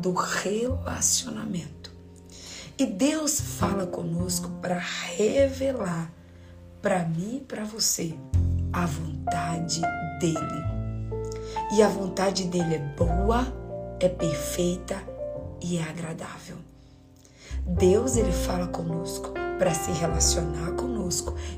Do 0.00 0.12
relacionamento. 0.12 1.90
E 2.78 2.84
Deus 2.84 3.40
fala 3.40 3.86
conosco 3.86 4.50
para 4.60 4.78
revelar 4.78 6.12
para 6.82 7.04
mim 7.06 7.36
e 7.36 7.40
para 7.40 7.64
você 7.64 8.14
a 8.74 8.86
vontade 8.86 9.80
dele. 10.18 10.64
E 11.72 11.82
a 11.82 11.88
vontade 11.88 12.44
dele 12.44 12.74
é 12.74 12.78
boa, 12.78 13.46
é 14.00 14.08
perfeita 14.08 15.00
e 15.62 15.78
é 15.78 15.82
agradável. 15.82 16.56
Deus 17.64 18.16
ele 18.16 18.32
fala 18.32 18.66
conosco 18.66 19.32
para 19.58 19.72
se 19.72 19.92
relacionar 19.92 20.72
conosco. 20.72 20.93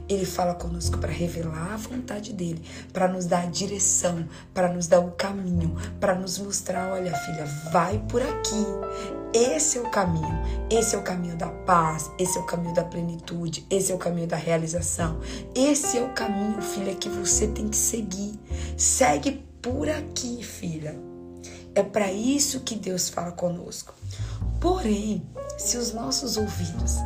Ele 0.09 0.25
fala 0.25 0.55
conosco 0.55 0.99
para 0.99 1.13
revelar 1.13 1.75
a 1.75 1.77
vontade 1.77 2.33
dele, 2.33 2.63
para 2.93 3.09
nos 3.09 3.27
dar 3.27 3.45
a 3.45 3.47
direção, 3.47 4.27
para 4.53 4.73
nos 4.73 4.87
dar 4.87 5.01
o 5.01 5.13
caminho, 5.13 5.77
para 6.01 6.15
nos 6.15 6.39
mostrar, 6.39 6.93
olha, 6.93 7.15
filha, 7.15 7.45
vai 7.73 7.99
por 8.09 8.23
aqui. 8.23 8.67
Esse 9.33 9.79
é 9.79 9.81
o 9.81 9.91
caminho. 9.91 10.39
Esse 10.71 10.97
é 10.97 10.99
o 10.99 11.03
caminho 11.03 11.37
da 11.37 11.49
paz, 11.49 12.11
esse 12.19 12.39
é 12.39 12.41
o 12.41 12.47
caminho 12.47 12.75
da 12.75 12.85
plenitude, 12.85 13.67
esse 13.69 13.93
é 13.93 13.95
o 13.95 13.99
caminho 13.99 14.27
da 14.27 14.37
realização. 14.37 15.21
Esse 15.55 15.99
é 15.99 16.03
o 16.03 16.13
caminho, 16.15 16.61
filha, 16.63 16.95
que 16.95 17.09
você 17.09 17.47
tem 17.47 17.69
que 17.69 17.77
seguir. 17.77 18.39
Segue 18.77 19.47
por 19.61 19.89
aqui, 19.89 20.43
filha. 20.43 20.99
É 21.75 21.83
para 21.83 22.11
isso 22.11 22.61
que 22.61 22.75
Deus 22.75 23.11
fala 23.11 23.33
conosco. 23.33 23.93
Porém, 24.59 25.23
se 25.59 25.77
os 25.77 25.93
nossos 25.93 26.39
ouvidos 26.39 26.97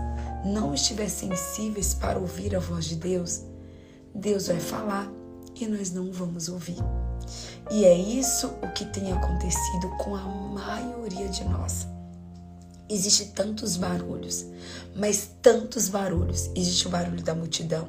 não 0.44 0.74
estiverem 0.74 1.10
sensíveis 1.10 1.94
para 1.94 2.18
ouvir 2.18 2.54
a 2.54 2.58
voz 2.58 2.84
de 2.84 2.96
Deus, 2.96 3.42
Deus 4.14 4.48
vai 4.48 4.60
falar 4.60 5.10
e 5.54 5.66
nós 5.66 5.90
não 5.92 6.10
vamos 6.10 6.48
ouvir. 6.48 6.78
E 7.70 7.84
é 7.84 7.94
isso 7.94 8.48
o 8.62 8.72
que 8.72 8.84
tem 8.86 9.12
acontecido 9.12 9.88
com 9.98 10.14
a 10.14 10.22
maioria 10.22 11.28
de 11.28 11.44
nós. 11.44 11.86
Existem 12.88 13.28
tantos 13.28 13.76
barulhos, 13.76 14.46
mas 14.96 15.30
tantos 15.40 15.88
barulhos. 15.88 16.50
Existe 16.56 16.88
o 16.88 16.90
barulho 16.90 17.22
da 17.22 17.36
multidão, 17.36 17.88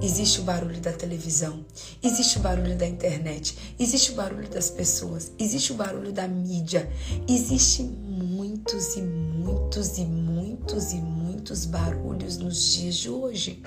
existe 0.00 0.40
o 0.40 0.42
barulho 0.42 0.80
da 0.80 0.92
televisão, 0.92 1.64
existe 2.02 2.38
o 2.38 2.40
barulho 2.40 2.76
da 2.76 2.86
internet, 2.86 3.76
existe 3.78 4.10
o 4.10 4.14
barulho 4.14 4.48
das 4.48 4.68
pessoas, 4.68 5.30
existe 5.38 5.70
o 5.70 5.76
barulho 5.76 6.12
da 6.12 6.26
mídia, 6.26 6.90
existe 7.28 7.84
muitos 7.84 8.96
e 8.96 9.02
muitos 9.02 9.98
e 9.98 10.04
muitos 10.04 10.92
e 10.92 10.96
muitos 10.96 11.21
barulhos 11.66 12.36
nos 12.36 12.72
dias 12.72 12.96
de 12.96 13.10
hoje. 13.10 13.62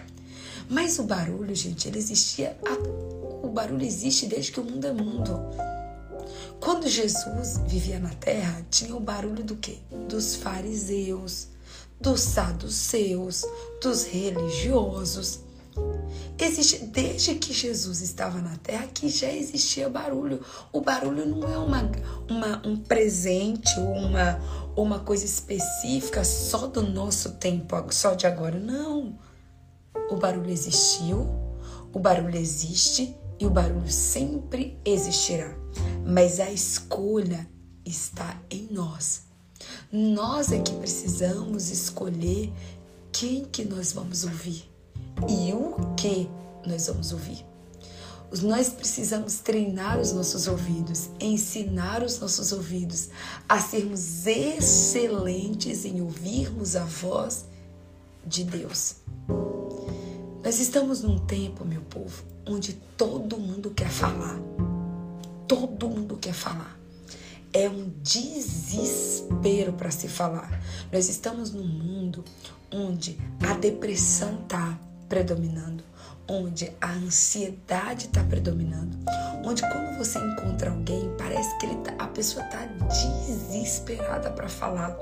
Mas 0.69 0.97
o 0.97 1.03
barulho, 1.03 1.53
gente, 1.53 1.87
ele 1.87 1.99
existia, 1.99 2.57
o 3.43 3.49
barulho 3.49 3.85
existe 3.85 4.25
desde 4.25 4.51
que 4.51 4.59
o 4.59 4.63
mundo 4.63 4.87
é 4.87 4.91
mundo. 4.91 5.39
Quando 6.59 6.87
Jesus 6.87 7.59
vivia 7.67 7.99
na 7.99 8.09
terra, 8.09 8.65
tinha 8.71 8.95
o 8.95 8.99
barulho 8.99 9.43
do 9.43 9.55
quê? 9.55 9.77
Dos 10.09 10.35
fariseus, 10.35 11.49
dos 11.99 12.21
saduceus, 12.21 13.43
dos 13.81 14.05
religiosos. 14.05 15.41
Existe, 16.37 16.85
desde 16.85 17.35
que 17.35 17.53
Jesus 17.53 18.01
estava 18.01 18.39
na 18.41 18.57
terra 18.57 18.87
que 18.87 19.07
já 19.07 19.31
existia 19.31 19.89
barulho. 19.89 20.43
O 20.71 20.81
barulho 20.81 21.25
não 21.25 21.47
é 21.47 21.57
uma, 21.57 21.91
uma, 22.29 22.67
um 22.67 22.77
presente 22.77 23.79
ou 23.79 23.93
uma, 23.93 24.39
uma 24.75 24.99
coisa 24.99 25.23
específica 25.23 26.25
só 26.25 26.67
do 26.67 26.81
nosso 26.83 27.33
tempo, 27.33 27.75
só 27.91 28.13
de 28.13 28.27
agora. 28.27 28.59
Não. 28.59 29.17
O 30.09 30.17
barulho 30.17 30.51
existiu, 30.51 31.25
o 31.93 31.99
barulho 31.99 32.37
existe 32.37 33.15
e 33.39 33.45
o 33.45 33.49
barulho 33.49 33.91
sempre 33.91 34.77
existirá. 34.83 35.55
Mas 36.05 36.39
a 36.39 36.51
escolha 36.51 37.49
está 37.85 38.39
em 38.51 38.67
nós. 38.69 39.23
Nós 39.91 40.51
é 40.51 40.59
que 40.59 40.73
precisamos 40.73 41.71
escolher 41.71 42.51
quem 43.11 43.45
que 43.45 43.63
nós 43.63 43.93
vamos 43.93 44.25
ouvir 44.25 44.74
e 45.29 45.53
o 45.53 45.95
que 45.95 46.29
nós 46.65 46.87
vamos 46.87 47.11
ouvir. 47.11 47.45
Nós 48.41 48.69
precisamos 48.69 49.39
treinar 49.39 49.99
os 49.99 50.11
nossos 50.11 50.47
ouvidos, 50.47 51.09
ensinar 51.19 52.03
os 52.03 52.19
nossos 52.19 52.51
ouvidos 52.51 53.09
a 53.47 53.59
sermos 53.59 54.27
excelentes 54.27 55.85
em 55.85 56.01
ouvirmos 56.01 56.75
a 56.75 56.83
voz 56.83 57.45
de 58.25 58.43
Deus. 58.43 58.95
Nós 60.43 60.59
estamos 60.59 61.01
num 61.01 61.17
tempo, 61.19 61.63
meu 61.63 61.81
povo, 61.81 62.23
onde 62.45 62.73
todo 62.97 63.37
mundo 63.37 63.71
quer 63.71 63.89
falar. 63.89 64.39
Todo 65.47 65.89
mundo 65.89 66.17
quer 66.17 66.33
falar. 66.33 66.77
É 67.53 67.69
um 67.69 67.89
desespero 68.03 69.73
para 69.73 69.91
se 69.91 70.07
falar. 70.07 70.61
Nós 70.91 71.07
estamos 71.07 71.51
num 71.51 71.65
mundo 71.65 72.23
onde 72.71 73.17
a 73.41 73.53
depressão 73.53 74.41
está 74.43 74.77
predominando, 75.07 75.83
onde 76.27 76.71
a 76.81 76.91
ansiedade 76.91 78.07
está 78.07 78.23
predominando, 78.23 78.97
onde 79.43 79.61
quando 79.61 79.97
você 79.97 80.19
encontra 80.19 80.71
alguém 80.71 81.13
parece 81.17 81.57
que 81.57 81.67
tá, 81.77 81.93
a 81.99 82.07
pessoa 82.07 82.43
está 82.45 82.65
desesperada 82.65 84.31
para 84.31 84.49
falar 84.49 84.97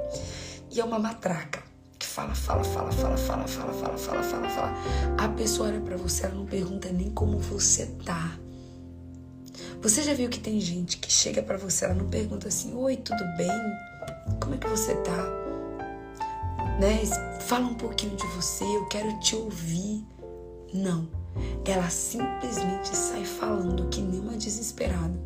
e 0.72 0.80
é 0.80 0.84
uma 0.84 1.00
matraca 1.00 1.62
que 1.98 2.06
fala, 2.06 2.36
fala, 2.36 2.64
fala, 2.64 2.92
fala, 2.92 3.18
fala, 3.18 3.48
fala, 3.48 3.74
fala, 3.74 3.98
fala, 3.98 4.24
fala, 4.24 4.50
fala. 4.50 4.74
A 5.18 5.30
pessoa 5.30 5.70
olha 5.70 5.80
para 5.80 5.96
você, 5.96 6.26
ela 6.26 6.36
não 6.36 6.46
pergunta 6.46 6.90
nem 6.90 7.10
como 7.10 7.38
você 7.38 7.86
tá. 8.04 8.38
Você 9.82 10.02
já 10.02 10.14
viu 10.14 10.30
que 10.30 10.40
tem 10.40 10.60
gente 10.60 10.98
que 10.98 11.12
chega 11.12 11.42
para 11.42 11.58
você, 11.58 11.86
ela 11.86 11.94
não 11.94 12.10
pergunta 12.10 12.48
assim: 12.48 12.74
"Oi, 12.74 12.98
tudo 12.98 13.24
bem? 13.38 13.52
Como 14.42 14.56
é 14.56 14.58
que 14.58 14.68
você 14.68 14.96
tá?" 14.96 15.43
Né? 16.80 17.06
Fala 17.42 17.66
um 17.66 17.76
pouquinho 17.76 18.16
de 18.16 18.26
você, 18.28 18.64
eu 18.64 18.86
quero 18.88 19.20
te 19.20 19.36
ouvir. 19.36 20.06
Não. 20.74 21.08
Ela 21.66 21.90
simplesmente 21.90 22.96
sai 22.96 23.26
falando 23.26 23.90
que 23.90 24.02
nem 24.02 24.20
uma 24.20 24.38
desesperada. 24.38 25.20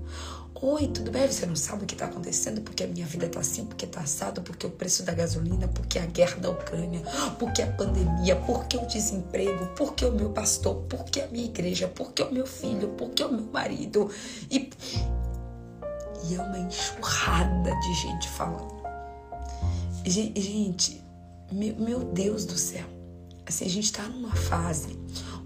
Oi, 0.60 0.88
tudo 0.88 1.12
bem? 1.12 1.28
Você 1.28 1.46
não 1.46 1.56
sabe 1.56 1.84
o 1.84 1.86
que 1.86 1.94
está 1.94 2.06
acontecendo? 2.06 2.62
Porque 2.62 2.84
a 2.84 2.88
minha 2.88 3.06
vida 3.06 3.28
está 3.28 3.40
assim, 3.42 3.66
porque 3.66 3.86
está 3.86 4.02
assado, 4.02 4.42
porque 4.42 4.66
o 4.66 4.72
preço 4.72 5.04
da 5.04 5.14
gasolina, 5.14 5.68
porque 5.68 6.00
a 6.00 6.06
guerra 6.08 6.38
da 6.38 6.50
Ucrânia, 6.50 7.04
porque 7.38 7.62
a 7.62 7.68
pandemia, 7.68 8.36
porque 8.38 8.76
o 8.76 8.88
desemprego, 8.88 9.68
porque 9.76 10.04
o 10.04 10.12
meu 10.12 10.32
pastor, 10.32 10.78
porque 10.90 11.22
a 11.22 11.28
minha 11.28 11.46
igreja, 11.46 11.88
porque 11.88 12.24
o 12.24 12.32
meu 12.32 12.48
filho, 12.48 12.90
porque 12.98 13.24
o 13.24 13.32
meu 13.32 13.46
marido. 13.54 14.10
E, 14.50 14.72
e 16.28 16.36
é 16.36 16.42
uma 16.42 16.58
enxurrada 16.58 17.72
de 17.80 17.94
gente 17.94 18.28
falando. 18.30 18.76
Gente, 20.04 21.04
meu, 21.52 21.76
meu 21.76 22.00
Deus 22.04 22.46
do 22.46 22.58
céu. 22.58 22.86
Assim, 23.46 23.66
a 23.66 23.70
gente 23.70 23.86
está 23.86 24.04
numa 24.04 24.36
fase 24.36 24.98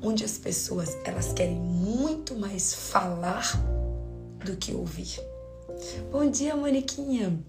onde 0.01 0.25
as 0.25 0.37
pessoas 0.37 0.97
elas 1.03 1.31
querem 1.33 1.55
muito 1.55 2.35
mais 2.35 2.73
falar 2.73 3.51
do 4.43 4.57
que 4.57 4.73
ouvir. 4.73 5.19
Bom 6.11 6.29
dia, 6.29 6.55
Moniquinha. 6.55 7.39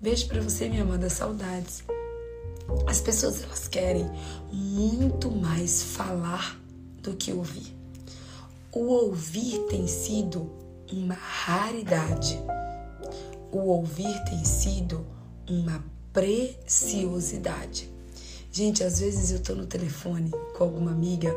Beijo 0.00 0.28
para 0.28 0.40
você, 0.40 0.68
minha 0.68 0.82
amada, 0.82 1.10
saudades. 1.10 1.82
As 2.86 3.00
pessoas 3.00 3.42
elas 3.42 3.66
querem 3.66 4.08
muito 4.52 5.30
mais 5.30 5.82
falar 5.82 6.60
do 7.02 7.14
que 7.14 7.32
ouvir. 7.32 7.74
O 8.72 8.86
ouvir 8.86 9.58
tem 9.68 9.86
sido 9.86 10.50
uma 10.92 11.14
raridade. 11.14 12.38
O 13.50 13.58
ouvir 13.58 14.22
tem 14.24 14.44
sido 14.44 15.04
uma 15.48 15.84
preciosidade. 16.12 17.95
Gente, 18.56 18.82
às 18.82 19.00
vezes 19.00 19.32
eu 19.32 19.38
tô 19.38 19.54
no 19.54 19.66
telefone 19.66 20.30
com 20.56 20.64
alguma 20.64 20.90
amiga 20.90 21.30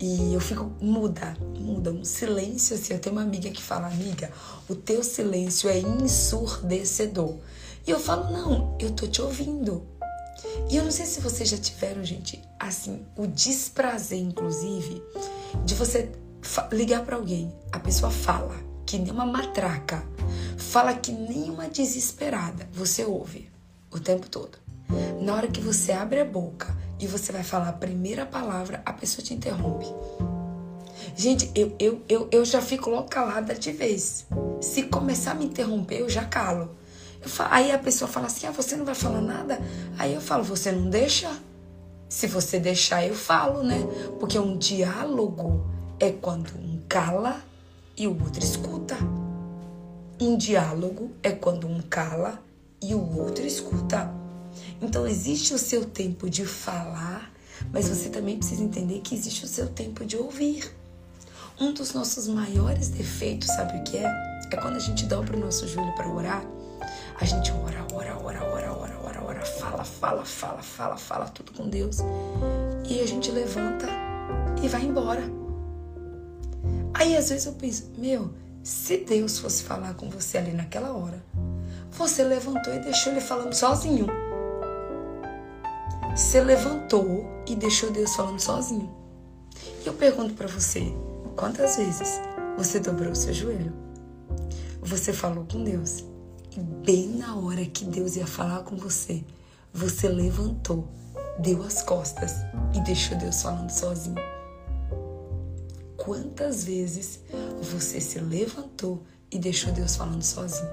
e 0.00 0.32
eu 0.32 0.40
fico 0.40 0.72
muda, 0.80 1.36
muda, 1.54 1.92
um 1.92 2.02
silêncio 2.02 2.74
assim. 2.74 2.94
Eu 2.94 2.98
tenho 2.98 3.14
uma 3.14 3.20
amiga 3.20 3.50
que 3.50 3.62
fala, 3.62 3.88
amiga, 3.88 4.32
o 4.70 4.74
teu 4.74 5.04
silêncio 5.04 5.68
é 5.68 5.78
ensurdecedor. 5.78 7.36
E 7.86 7.90
eu 7.90 8.00
falo, 8.00 8.32
não, 8.32 8.74
eu 8.80 8.90
tô 8.92 9.06
te 9.06 9.20
ouvindo. 9.20 9.86
E 10.70 10.76
eu 10.76 10.84
não 10.84 10.90
sei 10.90 11.04
se 11.04 11.20
vocês 11.20 11.46
já 11.46 11.58
tiveram, 11.58 12.02
gente, 12.02 12.42
assim, 12.58 13.04
o 13.14 13.26
desprazer, 13.26 14.18
inclusive, 14.18 15.02
de 15.62 15.74
você 15.74 16.10
ligar 16.72 17.04
para 17.04 17.16
alguém, 17.16 17.52
a 17.70 17.78
pessoa 17.78 18.10
fala 18.10 18.56
que 18.86 18.96
nem 18.96 19.12
uma 19.12 19.26
matraca, 19.26 20.02
fala 20.56 20.94
que 20.94 21.12
nem 21.12 21.50
uma 21.50 21.68
desesperada, 21.68 22.66
você 22.72 23.04
ouve 23.04 23.50
o 23.90 24.00
tempo 24.00 24.26
todo. 24.26 24.67
Na 25.20 25.34
hora 25.34 25.48
que 25.48 25.60
você 25.60 25.92
abre 25.92 26.20
a 26.20 26.24
boca 26.24 26.76
e 26.98 27.06
você 27.06 27.32
vai 27.32 27.42
falar 27.42 27.68
a 27.68 27.72
primeira 27.72 28.24
palavra, 28.24 28.82
a 28.84 28.92
pessoa 28.92 29.24
te 29.24 29.34
interrompe. 29.34 29.86
Gente, 31.16 31.50
eu, 31.54 31.74
eu, 31.78 32.02
eu, 32.08 32.28
eu 32.30 32.44
já 32.44 32.60
fico 32.60 32.90
logo 32.90 33.08
calada 33.08 33.54
de 33.54 33.72
vez. 33.72 34.26
Se 34.60 34.84
começar 34.84 35.32
a 35.32 35.34
me 35.34 35.46
interromper, 35.46 36.00
eu 36.00 36.08
já 36.08 36.24
calo. 36.24 36.76
Eu 37.20 37.28
falo, 37.28 37.50
aí 37.52 37.70
a 37.70 37.78
pessoa 37.78 38.08
fala 38.08 38.26
assim: 38.26 38.46
ah, 38.46 38.50
você 38.50 38.76
não 38.76 38.84
vai 38.84 38.94
falar 38.94 39.20
nada? 39.20 39.60
Aí 39.98 40.14
eu 40.14 40.20
falo: 40.20 40.44
você 40.44 40.70
não 40.72 40.88
deixa? 40.88 41.30
Se 42.08 42.26
você 42.26 42.58
deixar, 42.58 43.04
eu 43.06 43.14
falo, 43.14 43.62
né? 43.62 43.78
Porque 44.18 44.38
um 44.38 44.56
diálogo 44.56 45.66
é 46.00 46.10
quando 46.10 46.50
um 46.56 46.80
cala 46.88 47.42
e 47.96 48.06
o 48.06 48.12
outro 48.22 48.42
escuta. 48.42 48.96
Um 50.20 50.36
diálogo 50.36 51.12
é 51.22 51.30
quando 51.32 51.66
um 51.66 51.80
cala 51.82 52.42
e 52.82 52.94
o 52.94 53.18
outro 53.18 53.44
escuta. 53.44 54.10
Então 54.80 55.06
existe 55.06 55.52
o 55.54 55.58
seu 55.58 55.84
tempo 55.84 56.30
de 56.30 56.46
falar, 56.46 57.32
mas 57.72 57.88
você 57.88 58.08
também 58.08 58.38
precisa 58.38 58.62
entender 58.62 59.00
que 59.00 59.14
existe 59.14 59.44
o 59.44 59.48
seu 59.48 59.66
tempo 59.66 60.04
de 60.04 60.16
ouvir. 60.16 60.72
Um 61.60 61.72
dos 61.72 61.92
nossos 61.92 62.28
maiores 62.28 62.88
defeitos, 62.88 63.48
sabe 63.48 63.78
o 63.78 63.84
que 63.84 63.96
é? 63.96 64.38
É 64.50 64.56
quando 64.56 64.76
a 64.76 64.80
gente 64.80 65.04
dobra 65.06 65.36
o 65.36 65.40
nosso 65.40 65.66
joelho 65.66 65.92
para 65.94 66.08
orar, 66.08 66.44
a 67.20 67.24
gente 67.24 67.50
ora, 67.50 67.84
ora, 67.92 68.16
ora, 68.16 68.44
ora, 68.44 68.72
ora, 68.72 69.00
ora, 69.02 69.24
ora, 69.24 69.44
fala, 69.44 69.84
fala, 69.84 70.24
fala, 70.24 70.62
fala, 70.62 70.96
fala 70.96 71.24
tudo 71.26 71.52
com 71.52 71.68
Deus. 71.68 71.98
E 72.88 73.00
a 73.00 73.06
gente 73.06 73.32
levanta 73.32 73.88
e 74.62 74.68
vai 74.68 74.84
embora. 74.84 75.22
Aí 76.94 77.16
às 77.16 77.28
vezes 77.28 77.46
eu 77.46 77.52
penso, 77.54 77.90
meu, 77.98 78.32
se 78.62 78.98
Deus 78.98 79.38
fosse 79.38 79.64
falar 79.64 79.94
com 79.94 80.08
você 80.08 80.38
ali 80.38 80.52
naquela 80.52 80.92
hora, 80.92 81.20
você 81.90 82.22
levantou 82.22 82.72
e 82.72 82.78
deixou 82.78 83.12
ele 83.12 83.20
falando 83.20 83.52
sozinho. 83.52 84.06
Você 86.18 86.40
levantou 86.40 87.24
e 87.46 87.54
deixou 87.54 87.92
Deus 87.92 88.16
falando 88.16 88.40
sozinho. 88.40 88.92
E 89.84 89.86
eu 89.86 89.94
pergunto 89.94 90.34
para 90.34 90.48
você, 90.48 90.92
quantas 91.36 91.76
vezes 91.76 92.20
você 92.56 92.80
dobrou 92.80 93.14
seu 93.14 93.32
joelho? 93.32 93.72
Você 94.82 95.12
falou 95.12 95.46
com 95.48 95.62
Deus. 95.62 96.04
E 96.56 96.60
bem 96.60 97.10
na 97.10 97.36
hora 97.36 97.64
que 97.64 97.84
Deus 97.84 98.16
ia 98.16 98.26
falar 98.26 98.64
com 98.64 98.74
você, 98.76 99.24
você 99.72 100.08
levantou, 100.08 100.88
deu 101.38 101.62
as 101.62 101.82
costas 101.82 102.32
e 102.74 102.80
deixou 102.80 103.16
Deus 103.16 103.40
falando 103.40 103.70
sozinho. 103.70 104.20
Quantas 105.96 106.64
vezes 106.64 107.20
você 107.62 108.00
se 108.00 108.18
levantou 108.18 109.04
e 109.30 109.38
deixou 109.38 109.72
Deus 109.72 109.94
falando 109.94 110.24
sozinho? 110.24 110.68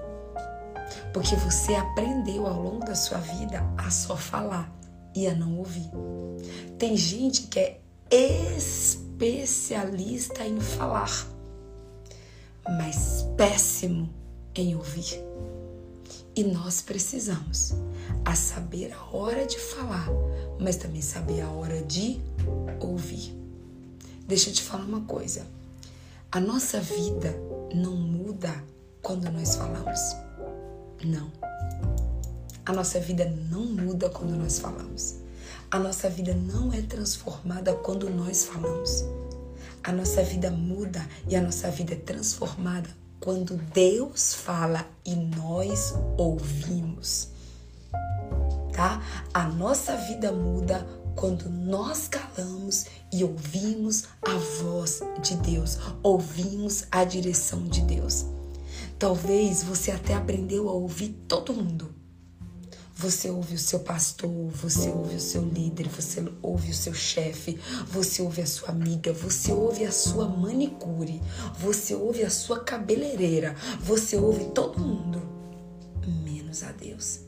Porque 1.13 1.35
você 1.35 1.75
aprendeu 1.75 2.47
ao 2.47 2.59
longo 2.59 2.83
da 2.83 2.95
sua 2.95 3.19
vida 3.19 3.63
a 3.77 3.91
só 3.91 4.17
falar 4.17 4.84
e 5.15 5.27
a 5.27 5.33
não 5.33 5.57
ouvir. 5.57 5.89
Tem 6.77 6.97
gente 6.97 7.43
que 7.43 7.59
é 7.59 7.79
especialista 8.57 10.45
em 10.45 10.59
falar, 10.59 11.09
mas 12.65 13.25
péssimo 13.37 14.09
em 14.53 14.75
ouvir. 14.75 15.23
E 16.35 16.43
nós 16.43 16.81
precisamos 16.81 17.73
a 18.25 18.35
saber 18.35 18.91
a 18.91 19.15
hora 19.15 19.45
de 19.45 19.57
falar, 19.57 20.09
mas 20.59 20.75
também 20.75 21.01
saber 21.01 21.39
a 21.41 21.49
hora 21.49 21.81
de 21.83 22.19
ouvir. 22.81 23.33
Deixa 24.27 24.49
eu 24.49 24.53
te 24.53 24.61
falar 24.61 24.83
uma 24.83 25.01
coisa. 25.01 25.47
A 26.31 26.39
nossa 26.39 26.81
vida 26.81 27.33
não 27.73 27.95
muda 27.95 28.51
quando 29.01 29.31
nós 29.31 29.55
falamos. 29.55 29.99
Não. 31.05 31.44
A 32.65 32.73
nossa 32.73 32.99
vida 32.99 33.31
não 33.51 33.63
muda 33.63 34.09
quando 34.09 34.35
nós 34.35 34.57
falamos. 34.57 35.17
A 35.69 35.77
nossa 35.77 36.09
vida 36.09 36.33
não 36.33 36.73
é 36.73 36.81
transformada 36.81 37.75
quando 37.75 38.09
nós 38.09 38.45
falamos. 38.45 39.05
A 39.83 39.91
nossa 39.91 40.23
vida 40.23 40.49
muda 40.49 41.07
e 41.27 41.35
a 41.35 41.41
nossa 41.41 41.69
vida 41.69 41.93
é 41.93 41.97
transformada 41.97 42.89
quando 43.19 43.55
Deus 43.71 44.33
fala 44.33 44.83
e 45.05 45.15
nós 45.15 45.93
ouvimos. 46.17 47.29
Tá? 48.73 48.99
A 49.31 49.47
nossa 49.47 49.95
vida 49.95 50.31
muda 50.31 50.87
quando 51.15 51.47
nós 51.47 52.07
calamos 52.07 52.85
e 53.13 53.23
ouvimos 53.23 54.05
a 54.23 54.33
voz 54.63 55.01
de 55.21 55.35
Deus, 55.35 55.77
ouvimos 56.01 56.85
a 56.91 57.03
direção 57.03 57.63
de 57.63 57.81
Deus. 57.81 58.25
Talvez 58.97 59.61
você 59.61 59.91
até 59.91 60.15
aprendeu 60.15 60.67
a 60.67 60.73
ouvir 60.73 61.09
todo 61.27 61.53
mundo. 61.53 62.04
Você 62.97 63.29
ouve 63.29 63.55
o 63.55 63.59
seu 63.59 63.81
pastor, 63.81 64.47
você 64.51 64.89
ouve 64.89 65.15
o 65.15 65.19
seu 65.19 65.43
líder, 65.43 65.89
você 65.89 66.23
ouve 66.41 66.71
o 66.71 66.73
seu 66.73 66.93
chefe, 66.93 67.59
você 67.91 68.21
ouve 68.21 68.41
a 68.41 68.45
sua 68.45 68.69
amiga, 68.69 69.11
você 69.11 69.51
ouve 69.51 69.83
a 69.83 69.91
sua 69.91 70.29
manicure, 70.29 71.21
você 71.59 71.93
ouve 71.93 72.23
a 72.23 72.29
sua 72.29 72.61
cabeleireira, 72.61 73.53
você 73.81 74.15
ouve 74.15 74.45
todo 74.45 74.79
mundo, 74.79 75.21
menos 76.23 76.63
a 76.63 76.71
Deus. 76.71 77.19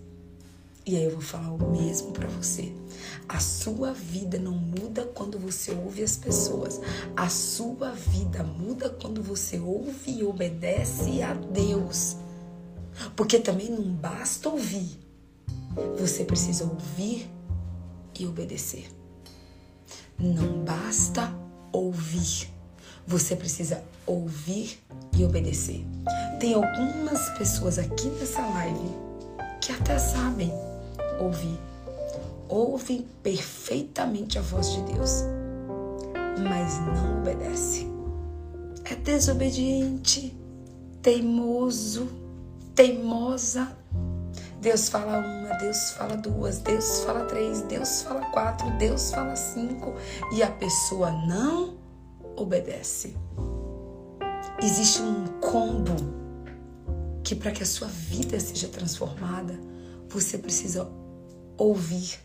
E 0.85 0.95
aí 0.95 1.03
eu 1.03 1.11
vou 1.11 1.21
falar 1.21 1.51
o 1.51 1.69
mesmo 1.69 2.13
para 2.13 2.29
você. 2.29 2.71
A 3.27 3.41
sua 3.41 3.91
vida 3.91 4.39
não 4.39 4.53
muda 4.53 5.03
quando 5.03 5.37
você 5.37 5.71
ouve 5.71 6.01
as 6.01 6.15
pessoas. 6.15 6.79
A 7.13 7.27
sua 7.27 7.91
vida 7.91 8.41
muda 8.41 8.89
quando 8.89 9.21
você 9.21 9.59
ouve 9.59 10.11
e 10.11 10.23
obedece 10.23 11.21
a 11.21 11.33
Deus. 11.33 12.15
Porque 13.17 13.37
também 13.37 13.69
não 13.69 13.83
basta 13.83 14.47
ouvir. 14.47 15.06
Você 15.99 16.23
precisa 16.23 16.63
ouvir 16.65 17.29
e 18.19 18.25
obedecer. 18.25 18.89
Não 20.17 20.63
basta 20.63 21.33
ouvir. 21.71 22.49
Você 23.05 23.35
precisa 23.35 23.83
ouvir 24.05 24.79
e 25.15 25.23
obedecer. 25.23 25.85
Tem 26.39 26.53
algumas 26.53 27.29
pessoas 27.37 27.77
aqui 27.77 28.07
nessa 28.09 28.41
live 28.41 28.89
que 29.61 29.71
até 29.71 29.97
sabem 29.97 30.51
ouvir. 31.19 31.59
Ouvem 32.49 33.05
perfeitamente 33.21 34.37
a 34.37 34.41
voz 34.41 34.71
de 34.71 34.81
Deus, 34.83 35.23
mas 36.49 36.79
não 36.79 37.19
obedece. 37.19 37.87
É 38.85 38.95
desobediente, 38.95 40.35
teimoso, 41.01 42.07
teimosa. 42.73 43.75
Deus 44.67 44.89
fala 44.89 45.19
uma, 45.19 45.53
Deus 45.59 45.91
fala 45.91 46.17
duas, 46.17 46.59
Deus 46.59 46.99
fala 47.05 47.23
três, 47.23 47.61
Deus 47.61 48.01
fala 48.01 48.19
quatro, 48.31 48.69
Deus 48.71 49.11
fala 49.11 49.33
cinco 49.33 49.93
e 50.33 50.43
a 50.43 50.51
pessoa 50.51 51.09
não 51.09 51.77
obedece. 52.35 53.15
Existe 54.61 55.01
um 55.01 55.25
combo 55.39 55.95
que 57.23 57.33
para 57.33 57.51
que 57.51 57.63
a 57.63 57.65
sua 57.65 57.87
vida 57.87 58.37
seja 58.41 58.67
transformada, 58.67 59.57
você 60.09 60.37
precisa 60.37 60.85
ouvir, 61.57 62.19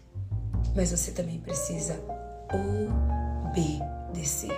mas 0.74 0.90
você 0.90 1.12
também 1.12 1.38
precisa 1.38 2.02
obedecer. 3.52 4.50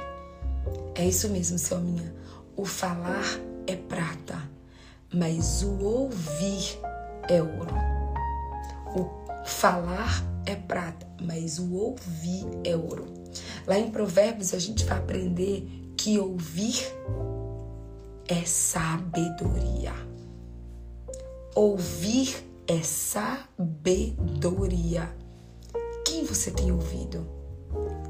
É 0.94 1.04
isso 1.04 1.28
mesmo, 1.28 1.58
Selminha. 1.58 2.14
O 2.56 2.64
falar 2.64 3.26
é 3.66 3.76
prata, 3.76 4.38
mas 5.12 5.62
o 5.62 5.84
ouvir 5.84 6.80
é 6.82 6.93
ouro. 7.40 7.74
O 8.94 9.08
falar 9.44 10.24
é 10.46 10.54
prata, 10.54 11.06
mas 11.20 11.58
o 11.58 11.72
ouvir 11.74 12.46
é 12.64 12.76
ouro. 12.76 13.06
Lá 13.66 13.78
em 13.78 13.90
Provérbios 13.90 14.52
a 14.54 14.58
gente 14.58 14.84
vai 14.84 14.98
aprender 14.98 15.66
que 15.96 16.18
ouvir 16.18 16.76
é 18.28 18.44
sabedoria. 18.44 19.94
Ouvir 21.54 22.44
é 22.66 22.82
sabedoria. 22.82 23.54
Quem 26.04 26.24
você 26.24 26.50
tem 26.50 26.72
ouvido? 26.72 27.26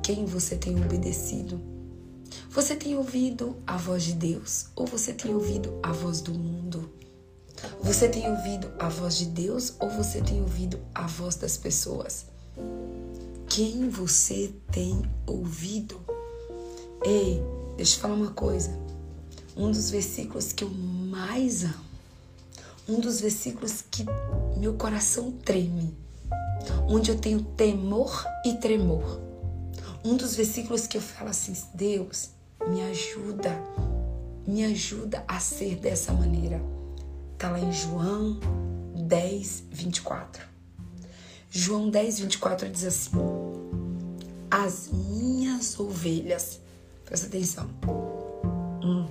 Quem 0.02 0.24
você 0.24 0.56
tem 0.56 0.76
obedecido? 0.76 1.60
Você 2.50 2.74
tem 2.76 2.96
ouvido 2.96 3.56
a 3.66 3.76
voz 3.76 4.04
de 4.04 4.12
Deus 4.12 4.68
ou 4.76 4.86
você 4.86 5.12
tem 5.12 5.34
ouvido 5.34 5.78
a 5.82 5.92
voz 5.92 6.20
do 6.20 6.32
mundo? 6.32 6.90
Você 7.80 8.08
tem 8.08 8.30
ouvido 8.30 8.70
a 8.78 8.88
voz 8.88 9.16
de 9.16 9.26
Deus 9.26 9.74
ou 9.78 9.90
você 9.90 10.20
tem 10.20 10.40
ouvido 10.40 10.78
a 10.94 11.06
voz 11.06 11.36
das 11.36 11.56
pessoas? 11.56 12.26
Quem 13.48 13.88
você 13.88 14.52
tem 14.72 15.02
ouvido? 15.26 16.00
Ei, 17.04 17.42
deixa 17.76 17.96
eu 17.96 18.00
falar 18.00 18.14
uma 18.14 18.30
coisa. 18.30 18.70
Um 19.56 19.70
dos 19.70 19.90
versículos 19.90 20.52
que 20.52 20.64
eu 20.64 20.70
mais 20.70 21.64
amo 21.64 21.94
um 22.88 23.00
dos 23.00 23.20
versículos 23.20 23.82
que 23.90 24.04
meu 24.56 24.74
coração 24.74 25.32
treme, 25.32 25.96
onde 26.88 27.10
eu 27.10 27.18
tenho 27.18 27.42
temor 27.42 28.24
e 28.44 28.54
tremor. 28.54 29.20
Um 30.04 30.16
dos 30.16 30.36
versículos 30.36 30.86
que 30.86 30.96
eu 30.96 31.00
falo 31.00 31.30
assim: 31.30 31.54
Deus, 31.72 32.30
me 32.68 32.82
ajuda, 32.82 33.58
me 34.46 34.64
ajuda 34.64 35.24
a 35.26 35.40
ser 35.40 35.76
dessa 35.76 36.12
maneira. 36.12 36.60
Está 37.34 37.50
lá 37.50 37.60
em 37.60 37.72
João 37.72 38.38
10, 38.96 39.64
24. 39.70 40.46
João 41.50 41.90
10, 41.90 42.20
24 42.20 42.70
diz 42.70 42.84
assim: 42.84 43.10
As 44.50 44.88
minhas 44.90 45.78
ovelhas, 45.78 46.60
presta 47.04 47.26
atenção. 47.26 47.68
Hum. 48.82 49.06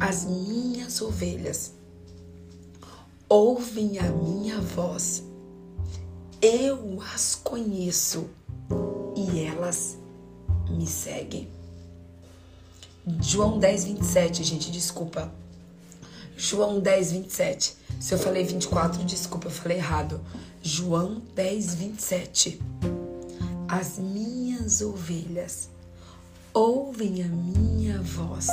As 0.00 0.24
minhas 0.24 1.00
ovelhas 1.00 1.72
ouvem 3.28 3.98
a 4.00 4.10
minha 4.10 4.60
voz, 4.60 5.24
eu 6.42 7.00
as 7.14 7.36
conheço 7.36 8.28
e 9.16 9.44
elas 9.44 9.96
me 10.68 10.86
seguem. 10.86 11.59
João 13.20 13.58
10, 13.58 13.84
27, 13.84 14.44
gente, 14.44 14.70
desculpa. 14.70 15.32
João 16.36 16.80
10, 16.80 17.12
27. 17.12 17.76
Se 17.98 18.14
eu 18.14 18.18
falei 18.18 18.44
24, 18.44 19.04
desculpa, 19.04 19.46
eu 19.46 19.50
falei 19.50 19.78
errado. 19.78 20.20
João 20.62 21.22
10, 21.34 21.74
27. 21.74 22.60
As 23.68 23.98
minhas 23.98 24.80
ovelhas 24.80 25.68
ouvem 26.52 27.22
a 27.22 27.28
minha 27.28 28.00
voz 28.02 28.48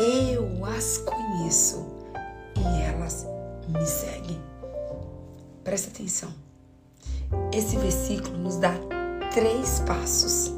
eu 0.00 0.64
as 0.64 0.98
conheço 0.98 1.86
e 2.56 2.82
elas 2.82 3.26
me 3.68 3.86
seguem. 3.86 4.40
Presta 5.62 5.88
atenção. 5.88 6.32
Esse 7.52 7.76
versículo 7.76 8.36
nos 8.36 8.56
dá 8.56 8.74
três 9.32 9.80
passos. 9.80 10.52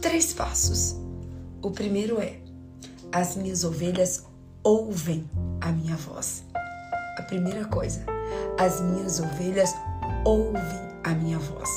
Três 0.00 0.32
passos. 0.32 0.96
O 1.62 1.70
primeiro 1.70 2.18
é: 2.20 2.40
as 3.12 3.36
minhas 3.36 3.64
ovelhas 3.64 4.24
ouvem 4.62 5.28
a 5.60 5.70
minha 5.70 5.94
voz. 5.94 6.42
A 7.18 7.22
primeira 7.22 7.66
coisa, 7.66 8.02
as 8.58 8.80
minhas 8.80 9.20
ovelhas 9.20 9.74
ouvem 10.24 10.62
a 11.04 11.10
minha 11.10 11.38
voz. 11.38 11.68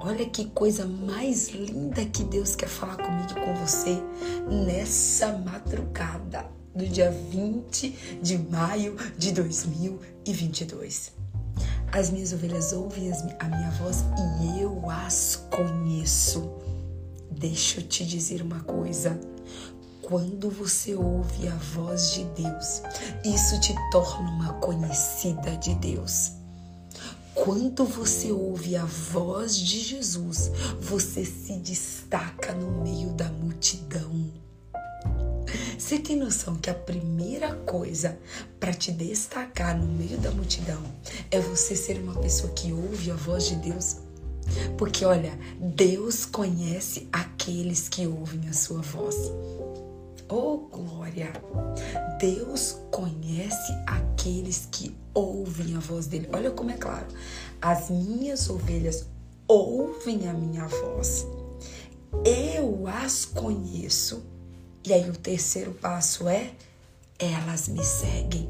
Olha 0.00 0.24
que 0.24 0.46
coisa 0.46 0.86
mais 0.86 1.50
linda 1.50 2.06
que 2.06 2.24
Deus 2.24 2.56
quer 2.56 2.68
falar 2.68 2.96
comigo 2.96 3.32
e 3.32 3.40
com 3.44 3.54
você 3.56 4.02
nessa 4.48 5.36
madrugada 5.38 6.46
do 6.74 6.86
dia 6.86 7.10
20 7.10 8.20
de 8.22 8.38
maio 8.38 8.96
de 9.18 9.32
2022. 9.32 11.12
As 11.92 12.10
minhas 12.10 12.32
ovelhas 12.32 12.72
ouvem 12.72 13.10
a 13.40 13.44
minha 13.44 13.70
voz 13.72 14.04
e 14.40 14.60
eu 14.62 14.88
as 14.88 15.46
conheço. 15.50 16.65
Deixa 17.38 17.80
eu 17.80 17.86
te 17.86 18.02
dizer 18.06 18.40
uma 18.40 18.60
coisa. 18.60 19.20
Quando 20.00 20.48
você 20.48 20.94
ouve 20.94 21.46
a 21.46 21.54
voz 21.54 22.12
de 22.12 22.24
Deus, 22.24 22.80
isso 23.22 23.60
te 23.60 23.74
torna 23.90 24.30
uma 24.30 24.54
conhecida 24.54 25.54
de 25.58 25.74
Deus. 25.74 26.32
Quando 27.34 27.84
você 27.84 28.32
ouve 28.32 28.74
a 28.74 28.86
voz 28.86 29.54
de 29.54 29.80
Jesus, 29.80 30.50
você 30.80 31.26
se 31.26 31.58
destaca 31.58 32.54
no 32.54 32.82
meio 32.82 33.12
da 33.12 33.28
multidão. 33.28 34.32
Você 35.78 35.98
tem 35.98 36.16
noção 36.16 36.56
que 36.56 36.70
a 36.70 36.74
primeira 36.74 37.54
coisa 37.54 38.18
para 38.58 38.72
te 38.72 38.90
destacar 38.90 39.76
no 39.76 39.86
meio 39.86 40.16
da 40.18 40.30
multidão 40.30 40.82
é 41.30 41.38
você 41.38 41.76
ser 41.76 41.98
uma 41.98 42.18
pessoa 42.18 42.50
que 42.54 42.72
ouve 42.72 43.10
a 43.10 43.14
voz 43.14 43.44
de 43.44 43.56
Deus? 43.56 44.05
Porque 44.76 45.04
olha, 45.04 45.38
Deus 45.58 46.24
conhece 46.24 47.08
aqueles 47.12 47.88
que 47.88 48.06
ouvem 48.06 48.48
a 48.48 48.52
sua 48.52 48.80
voz. 48.82 49.16
Oh, 50.28 50.58
glória! 50.70 51.32
Deus 52.18 52.78
conhece 52.90 53.72
aqueles 53.86 54.68
que 54.70 54.96
ouvem 55.14 55.76
a 55.76 55.78
voz 55.78 56.06
dele. 56.06 56.28
Olha 56.32 56.50
como 56.50 56.70
é 56.70 56.76
claro. 56.76 57.06
As 57.62 57.90
minhas 57.90 58.50
ovelhas 58.50 59.06
ouvem 59.46 60.28
a 60.28 60.32
minha 60.32 60.66
voz. 60.66 61.26
Eu 62.24 62.86
as 62.86 63.24
conheço. 63.24 64.24
E 64.84 64.92
aí 64.92 65.08
o 65.08 65.16
terceiro 65.16 65.72
passo 65.72 66.28
é 66.28 66.52
elas 67.18 67.68
me 67.68 67.84
seguem. 67.84 68.48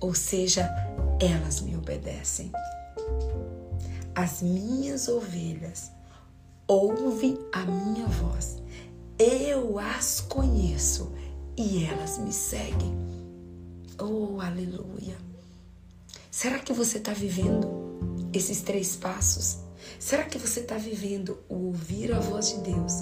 Ou 0.00 0.14
seja, 0.14 0.68
elas 1.20 1.60
me 1.60 1.76
obedecem. 1.76 2.52
As 4.14 4.42
minhas 4.42 5.08
ovelhas 5.08 5.90
ouvem 6.66 7.38
a 7.52 7.64
minha 7.64 8.06
voz 8.06 8.64
eu 9.18 9.78
as 9.78 10.20
conheço 10.20 11.12
e 11.56 11.84
elas 11.84 12.18
me 12.18 12.32
seguem. 12.32 12.92
Oh, 13.96 14.40
aleluia! 14.40 15.16
Será 16.30 16.58
que 16.58 16.72
você 16.72 16.98
está 16.98 17.12
vivendo 17.12 18.28
esses 18.32 18.60
três 18.62 18.96
passos? 18.96 19.58
Será 20.00 20.24
que 20.24 20.36
você 20.36 20.60
está 20.60 20.76
vivendo 20.76 21.38
o 21.48 21.66
ouvir 21.66 22.12
a 22.12 22.18
voz 22.18 22.48
de 22.48 22.72
Deus, 22.72 22.92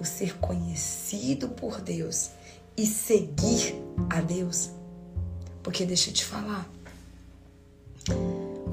o 0.00 0.04
ser 0.06 0.38
conhecido 0.38 1.50
por 1.50 1.82
Deus 1.82 2.30
e 2.74 2.86
seguir 2.86 3.74
a 4.08 4.22
Deus? 4.22 4.70
Porque 5.62 5.84
deixa 5.84 6.08
eu 6.08 6.14
te 6.14 6.24
falar, 6.24 6.66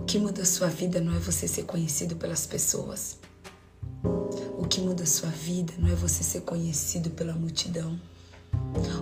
o 0.05 0.07
que 0.07 0.19
muda 0.19 0.43
a 0.43 0.45
sua 0.45 0.67
vida 0.67 1.01
não 1.01 1.15
é 1.15 1.17
você 1.17 1.47
ser 1.47 1.63
conhecido 1.63 2.15
pelas 2.15 2.45
pessoas. 2.45 3.17
O 4.55 4.67
que 4.67 4.79
muda 4.79 5.01
a 5.01 5.07
sua 5.07 5.31
vida 5.31 5.73
não 5.79 5.89
é 5.89 5.95
você 5.95 6.23
ser 6.23 6.41
conhecido 6.41 7.09
pela 7.09 7.33
multidão. 7.33 7.99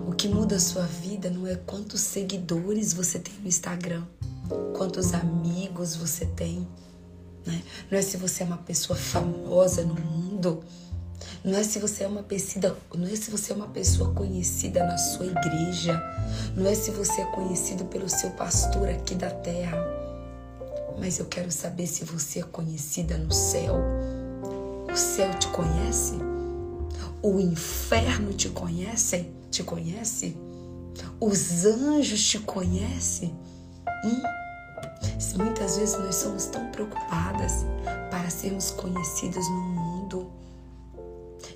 O 0.07 0.13
que 0.13 0.29
muda 0.29 0.55
a 0.55 0.59
sua 0.61 0.85
vida 0.85 1.29
não 1.29 1.45
é 1.45 1.57
quantos 1.57 1.99
seguidores 1.99 2.93
você 2.93 3.19
tem 3.19 3.33
no 3.41 3.49
Instagram, 3.49 4.05
quantos 4.77 5.13
amigos 5.13 5.93
você 5.97 6.25
tem, 6.25 6.65
né? 7.45 7.61
não 7.91 7.99
é 7.99 8.01
se 8.01 8.15
você 8.15 8.43
é 8.43 8.45
uma 8.45 8.59
pessoa 8.59 8.97
famosa 8.97 9.83
no 9.83 9.95
mundo, 9.95 10.63
não 11.43 11.59
é 11.59 11.63
se 11.63 11.79
você 11.79 12.05
é 12.05 12.07
uma 12.07 12.23
pessoa, 12.23 12.77
não 12.95 13.09
é 13.09 13.15
se 13.17 13.29
você 13.29 13.51
é 13.51 13.55
uma 13.57 13.67
pessoa 13.67 14.13
conhecida 14.13 14.81
na 14.87 14.97
sua 14.97 15.25
igreja, 15.25 16.01
não 16.55 16.65
é 16.65 16.73
se 16.73 16.91
você 16.91 17.23
é 17.23 17.25
conhecido 17.25 17.83
pelo 17.83 18.07
seu 18.07 18.31
pastor 18.31 18.87
aqui 18.87 19.15
da 19.15 19.29
terra, 19.29 20.02
mas 20.97 21.19
eu 21.19 21.25
quero 21.25 21.51
saber 21.51 21.87
se 21.87 22.03
você 22.03 22.39
é 22.39 22.43
conhecida 22.43 23.17
no 23.17 23.31
céu. 23.31 23.75
O 24.91 24.95
céu 24.95 25.33
te 25.39 25.47
conhece? 25.47 26.13
O 27.21 27.39
inferno 27.39 28.33
te 28.33 28.49
conhece? 28.49 29.31
Te 29.49 29.63
conhece? 29.63 30.37
Os 31.19 31.65
anjos 31.65 32.21
te 32.21 32.39
conhecem? 32.39 33.35
Hum? 34.05 34.21
Muitas 35.37 35.77
vezes 35.77 35.97
nós 35.97 36.15
somos 36.15 36.45
tão 36.45 36.69
preocupadas 36.71 37.65
para 38.11 38.29
sermos 38.29 38.71
conhecidas 38.71 39.47
no 39.49 39.61
mundo. 39.61 40.31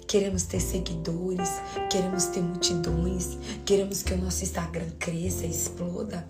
Queremos 0.07 0.43
ter 0.43 0.59
seguidores, 0.59 1.49
queremos 1.89 2.25
ter 2.25 2.41
multidões, 2.41 3.37
queremos 3.65 4.01
que 4.01 4.13
o 4.13 4.17
nosso 4.17 4.43
Instagram 4.43 4.89
cresça, 4.97 5.45
exploda. 5.45 6.27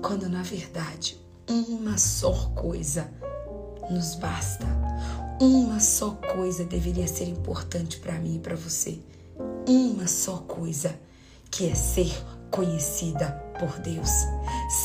Quando 0.00 0.28
na 0.28 0.42
verdade, 0.42 1.20
uma 1.48 1.96
só 1.96 2.50
coisa 2.54 3.10
nos 3.90 4.14
basta. 4.14 4.66
Uma 5.40 5.80
só 5.80 6.10
coisa 6.10 6.64
deveria 6.64 7.06
ser 7.06 7.28
importante 7.28 7.98
para 7.98 8.18
mim 8.18 8.36
e 8.36 8.40
para 8.40 8.56
você. 8.56 8.98
Uma 9.66 10.06
só 10.06 10.38
coisa, 10.38 10.98
que 11.50 11.68
é 11.68 11.74
ser 11.74 12.12
conhecida 12.50 13.30
por 13.58 13.78
Deus, 13.78 14.10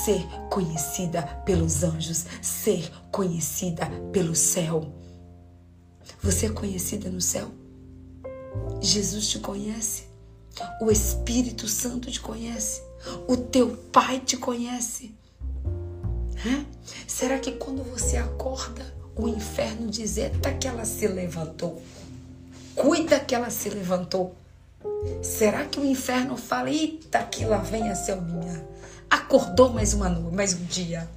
ser 0.06 0.26
conhecida 0.50 1.22
pelos 1.46 1.84
anjos, 1.84 2.26
ser 2.42 2.92
conhecida 3.12 3.88
pelo 4.12 4.36
céu. 4.36 4.94
Você 6.22 6.46
é 6.46 6.50
conhecida 6.50 7.10
no 7.10 7.22
céu? 7.22 7.52
Jesus 8.80 9.30
te 9.30 9.40
conhece. 9.40 10.04
O 10.82 10.92
Espírito 10.92 11.68
Santo 11.68 12.12
te 12.12 12.20
conhece. 12.20 12.82
O 13.28 13.36
teu 13.36 13.76
Pai 13.92 14.20
te 14.20 14.38
conhece. 14.38 15.16
Hã? 16.46 16.66
Será 17.08 17.40
que 17.40 17.54
quando 17.54 17.84
você 17.84 18.18
acorda, 18.18 18.86
o 19.16 19.28
inferno 19.28 19.90
diz: 19.90 20.18
Eita, 20.18 20.52
que 20.54 20.68
ela 20.68 20.86
se 20.86 21.08
levantou. 21.08 21.82
Cuida 22.76 23.20
que 23.20 23.34
ela 23.34 23.50
se 23.50 23.70
levantou. 23.70 24.36
Será 25.22 25.66
que 25.66 25.80
o 25.80 25.86
inferno 25.86 26.36
fala: 26.36 26.70
Eita, 26.70 27.24
que 27.24 27.46
lá 27.46 27.58
vem 27.58 27.90
a 27.90 27.96
Selminha? 27.96 28.66
Acordou 29.10 29.70
mais 29.70 29.94
uma 29.94 30.10
mais 30.10 30.54
um 30.54 30.66
dia. 30.66 31.08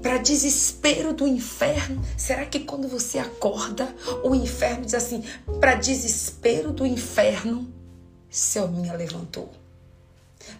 Para 0.00 0.18
desespero 0.18 1.12
do 1.12 1.26
inferno, 1.26 2.02
será 2.16 2.44
que 2.44 2.60
quando 2.60 2.88
você 2.88 3.18
acorda, 3.18 3.94
o 4.24 4.34
inferno 4.34 4.84
diz 4.84 4.94
assim: 4.94 5.22
para 5.60 5.74
desespero 5.74 6.72
do 6.72 6.86
inferno, 6.86 7.72
Selminha 8.30 8.94
levantou. 8.94 9.50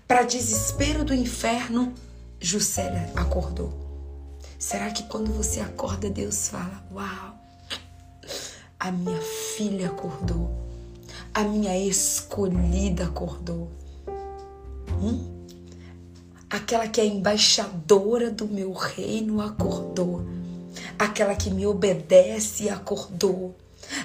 Para 0.06 0.22
desespero 0.22 1.04
do 1.04 1.14
inferno, 1.14 1.92
Juscelia 2.42 3.08
acordou. 3.14 3.72
Será 4.58 4.90
que 4.90 5.04
quando 5.04 5.32
você 5.32 5.60
acorda, 5.60 6.10
Deus 6.10 6.48
fala: 6.48 6.82
Uau, 6.92 7.36
a 8.80 8.90
minha 8.90 9.20
filha 9.56 9.86
acordou, 9.86 10.50
a 11.32 11.44
minha 11.44 11.78
escolhida 11.78 13.04
acordou? 13.04 13.70
Hum? 15.00 15.46
Aquela 16.50 16.88
que 16.88 17.00
é 17.00 17.06
embaixadora 17.06 18.28
do 18.28 18.48
meu 18.48 18.72
reino 18.72 19.40
acordou. 19.40 20.26
Aquela 20.98 21.36
que 21.36 21.48
me 21.48 21.64
obedece 21.64 22.68
acordou. 22.68 23.54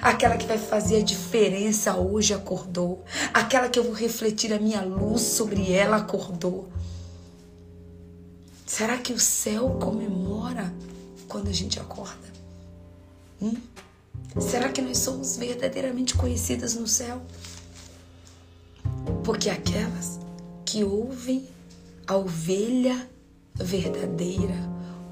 Aquela 0.00 0.36
que 0.36 0.46
vai 0.46 0.58
fazer 0.58 0.98
a 0.98 1.04
diferença 1.04 1.96
hoje 1.96 2.32
acordou. 2.32 3.04
Aquela 3.34 3.68
que 3.68 3.80
eu 3.80 3.84
vou 3.84 3.94
refletir 3.94 4.52
a 4.52 4.60
minha 4.60 4.80
luz 4.80 5.22
sobre 5.22 5.72
ela 5.72 5.96
acordou. 5.96 6.68
Será 8.68 8.98
que 8.98 9.14
o 9.14 9.18
céu 9.18 9.78
comemora 9.80 10.72
quando 11.26 11.48
a 11.48 11.52
gente 11.52 11.80
acorda? 11.80 12.28
Hum? 13.40 13.56
Será 14.38 14.68
que 14.68 14.82
nós 14.82 14.98
somos 14.98 15.38
verdadeiramente 15.38 16.14
conhecidas 16.14 16.74
no 16.74 16.86
céu? 16.86 17.22
Porque 19.24 19.48
aquelas 19.48 20.20
que 20.66 20.84
ouvem 20.84 21.48
a 22.06 22.14
ovelha 22.14 23.08
verdadeira 23.54 24.54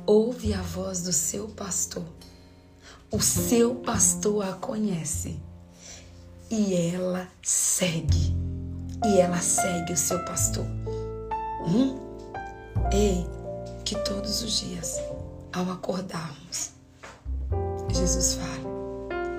ouve 0.05 0.53
a 0.53 0.61
voz 0.61 1.03
do 1.03 1.13
seu 1.13 1.49
pastor. 1.49 2.05
O 3.11 3.23
seu 3.23 3.77
pastor 3.77 4.45
a 4.45 4.53
conhece 4.53 5.41
e 6.51 6.75
ela 6.75 7.27
segue. 7.43 8.37
E 9.03 9.19
ela 9.19 9.41
segue 9.41 9.95
o 9.95 9.97
seu 9.97 10.23
pastor. 10.27 10.67
Hum? 11.67 11.99
Ei, 12.93 13.27
que 13.87 13.95
todos 14.01 14.43
os 14.43 14.59
dias, 14.59 15.01
ao 15.53 15.71
acordarmos, 15.71 16.73
Jesus 17.89 18.35
fala: 18.35 18.69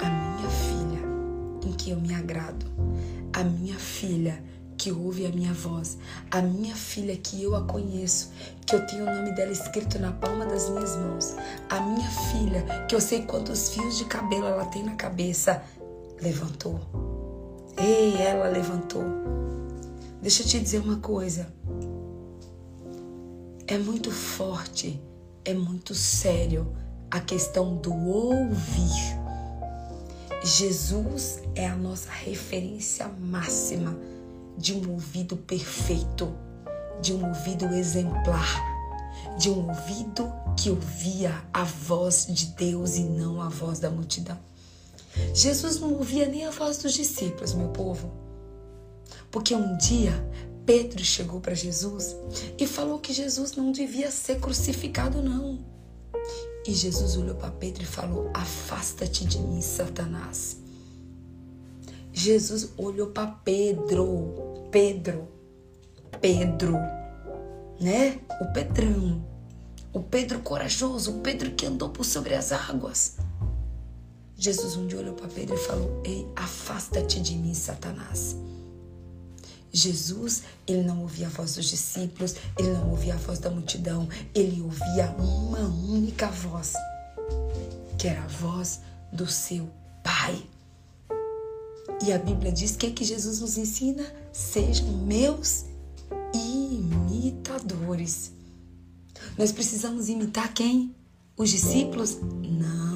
A 0.02 0.10
minha 0.10 0.50
filha, 0.50 1.68
em 1.68 1.74
que 1.74 1.92
eu 1.92 2.00
me 2.00 2.16
agrado, 2.16 2.66
a 3.34 3.44
minha 3.44 3.76
filha 3.76 4.42
que 4.78 4.90
ouve 4.90 5.26
a 5.26 5.30
minha 5.30 5.54
voz, 5.54 5.98
a 6.32 6.42
minha 6.42 6.74
filha 6.74 7.18
que 7.18 7.44
eu 7.44 7.56
a 7.58 7.64
conheço, 7.64 8.32
que 8.66 8.74
eu 8.74 8.88
tenho 8.88 9.04
o 9.04 9.14
nome 9.14 9.34
dela 9.34 9.52
escrito 9.52 10.00
na 10.00 10.14
palma 10.14 10.46
das 10.46 10.70
minhas 10.70 10.96
mãos, 10.96 11.36
a 11.70 11.82
minha 11.82 12.10
filha 12.10 12.64
que 12.88 12.96
eu 12.96 13.02
sei 13.02 13.24
quantos 13.24 13.74
fios 13.74 13.98
de 13.98 14.06
cabelo 14.06 14.46
ela 14.46 14.66
tem 14.68 14.82
na 14.82 14.96
cabeça, 14.96 15.62
levantou. 16.22 16.80
Ei, 17.78 18.16
ela 18.22 18.48
levantou. 18.48 19.04
Deixa 20.22 20.42
eu 20.42 20.48
te 20.48 20.58
dizer 20.58 20.80
uma 20.80 20.98
coisa 21.00 21.52
é 23.68 23.78
muito 23.78 24.10
forte, 24.12 25.00
é 25.44 25.54
muito 25.54 25.94
sério 25.94 26.74
a 27.12 27.20
questão 27.20 27.76
do 27.76 27.94
ouvir. 27.94 29.18
Jesus 30.42 31.42
é 31.54 31.68
a 31.68 31.76
nossa 31.76 32.10
referência 32.10 33.10
máxima 33.10 33.94
de 34.58 34.74
um 34.74 34.92
ouvido 34.92 35.36
perfeito, 35.36 36.34
de 37.02 37.14
um 37.14 37.28
ouvido 37.28 37.66
exemplar, 37.74 38.64
de 39.38 39.50
um 39.50 39.68
ouvido 39.68 40.32
que 40.56 40.70
ouvia 40.70 41.44
a 41.54 41.66
voz 41.66 42.26
de 42.30 42.48
Deus 42.48 42.96
e 42.96 43.04
não 43.04 43.42
a 43.42 43.50
voz 43.50 43.80
da 43.80 43.90
multidão. 43.90 44.40
Jesus 45.34 45.80
não 45.80 45.94
ouvia 45.94 46.26
nem 46.26 46.46
a 46.46 46.52
voz 46.52 46.78
dos 46.78 46.94
discípulos, 46.94 47.54
meu 47.54 47.70
povo. 47.70 48.12
Porque 49.30 49.54
um 49.54 49.76
dia 49.78 50.14
Pedro 50.68 51.02
chegou 51.02 51.40
para 51.40 51.56
Jesus 51.56 52.14
e 52.60 52.68
falou 52.68 53.00
que 53.00 53.14
Jesus 53.14 53.54
não 53.54 53.72
devia 53.72 54.12
ser 54.12 54.42
crucificado, 54.42 55.22
não. 55.22 55.66
E 56.68 56.74
Jesus 56.74 57.16
olhou 57.16 57.36
para 57.36 57.52
Pedro 57.52 57.84
e 57.84 57.86
falou: 57.86 58.30
Afasta-te 58.34 59.24
de 59.24 59.40
mim, 59.40 59.62
Satanás. 59.62 60.58
Jesus 62.12 62.74
olhou 62.76 63.08
para 63.08 63.28
Pedro, 63.28 64.68
Pedro, 64.70 65.30
Pedro, 66.20 66.74
né? 67.80 68.20
O 68.42 68.52
Pedrão, 68.52 69.26
o 69.94 70.02
Pedro 70.02 70.40
corajoso, 70.40 71.12
o 71.12 71.22
Pedro 71.22 71.52
que 71.52 71.66
andou 71.66 71.90
por 71.92 72.04
sobre 72.04 72.34
as 72.36 72.52
águas. 72.52 73.16
Jesus 74.36 74.76
um 74.76 74.86
dia 74.86 75.00
olhou 75.00 75.14
para 75.14 75.30
Pedro 75.30 75.56
e 75.56 75.60
falou: 75.60 76.02
Ei, 76.04 76.28
afasta-te 76.36 77.22
de 77.22 77.38
mim, 77.38 77.54
Satanás. 77.54 78.36
Jesus, 79.78 80.44
ele 80.66 80.82
não 80.82 81.02
ouvia 81.02 81.28
a 81.28 81.30
voz 81.30 81.56
dos 81.56 81.66
discípulos, 81.66 82.36
ele 82.58 82.72
não 82.72 82.90
ouvia 82.90 83.14
a 83.14 83.18
voz 83.18 83.38
da 83.40 83.50
multidão, 83.50 84.10
ele 84.34 84.62
ouvia 84.62 85.16
uma 85.20 85.60
única 85.60 86.28
voz, 86.28 86.74
que 87.98 88.08
era 88.08 88.24
a 88.24 88.28
voz 88.28 88.82
do 89.12 89.28
seu 89.28 89.70
Pai. 90.04 90.42
E 92.04 92.14
a 92.14 92.18
Bíblia 92.18 92.52
diz 92.52 92.76
que, 92.76 92.92
que 92.92 93.04
Jesus 93.04 93.40
nos 93.40 93.58
ensina? 93.58 94.06
Sejam 94.32 94.88
meus 94.88 95.66
imitadores. 96.34 98.32
Nós 99.38 99.52
precisamos 99.52 100.08
imitar 100.08 100.54
quem? 100.54 100.96
Os 101.36 101.50
discípulos? 101.50 102.18
Não. 102.22 102.87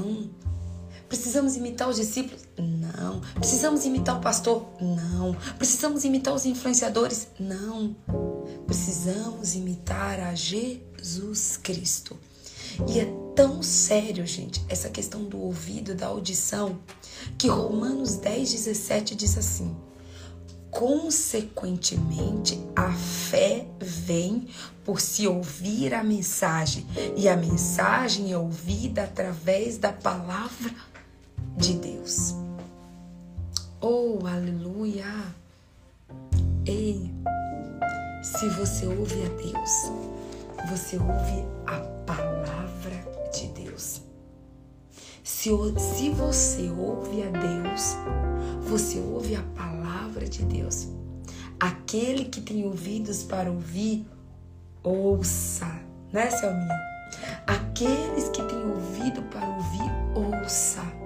Precisamos 1.12 1.58
imitar 1.58 1.90
os 1.90 1.98
discípulos? 1.98 2.44
Não. 2.58 3.20
Precisamos 3.36 3.84
imitar 3.84 4.18
o 4.18 4.22
pastor? 4.22 4.66
Não. 4.80 5.36
Precisamos 5.58 6.06
imitar 6.06 6.34
os 6.34 6.46
influenciadores? 6.46 7.28
Não. 7.38 7.94
Precisamos 8.66 9.54
imitar 9.54 10.22
a 10.22 10.34
Jesus 10.34 11.58
Cristo. 11.58 12.18
E 12.88 13.02
é 13.02 13.14
tão 13.36 13.62
sério, 13.62 14.26
gente, 14.26 14.64
essa 14.70 14.90
questão 14.90 15.26
do 15.26 15.38
ouvido, 15.38 15.94
da 15.94 16.08
audição, 16.08 16.80
que 17.38 17.50
Romanos 17.50 18.16
10, 18.16 18.50
17 18.50 19.14
diz 19.14 19.38
assim: 19.38 19.76
Consequentemente, 20.70 22.58
a 22.74 22.94
fé 22.94 23.68
vem 23.82 24.48
por 24.86 25.02
se 25.02 25.28
ouvir 25.28 25.94
a 25.94 26.06
mensagem, 26.06 26.88
e 27.18 27.28
a 27.28 27.36
mensagem 27.36 28.32
é 28.32 28.38
ouvida 28.38 29.04
através 29.04 29.78
da 29.78 29.92
palavra 29.92 30.74
de 31.58 31.74
Deus. 31.74 32.36
Oh, 33.80 34.20
aleluia! 34.26 35.06
Ei, 36.66 37.12
se 38.22 38.48
você 38.50 38.86
ouve 38.86 39.24
a 39.26 39.30
Deus, 39.30 39.72
você 40.70 40.98
ouve 40.98 41.44
a 41.66 41.80
palavra 42.06 43.32
de 43.34 43.48
Deus. 43.48 44.02
Se, 45.24 45.50
se 45.80 46.10
você 46.12 46.70
ouve 46.70 47.24
a 47.24 47.32
Deus, 47.32 47.96
você 48.62 49.00
ouve 49.00 49.36
a 49.36 49.44
palavra 49.56 50.28
de 50.28 50.44
Deus. 50.44 50.88
Aquele 51.60 52.26
que 52.26 52.42
tem 52.42 52.64
ouvidos 52.64 53.24
para 53.24 53.50
ouvir, 53.50 54.06
ouça, 54.84 55.68
né, 56.12 56.30
Selminha? 56.30 56.80
Aqueles 57.48 58.30
que 58.30 58.44
têm 58.44 58.64
ouvido 58.64 59.22
para 59.24 59.48
ouvir, 59.48 59.92
ouça. 60.16 61.01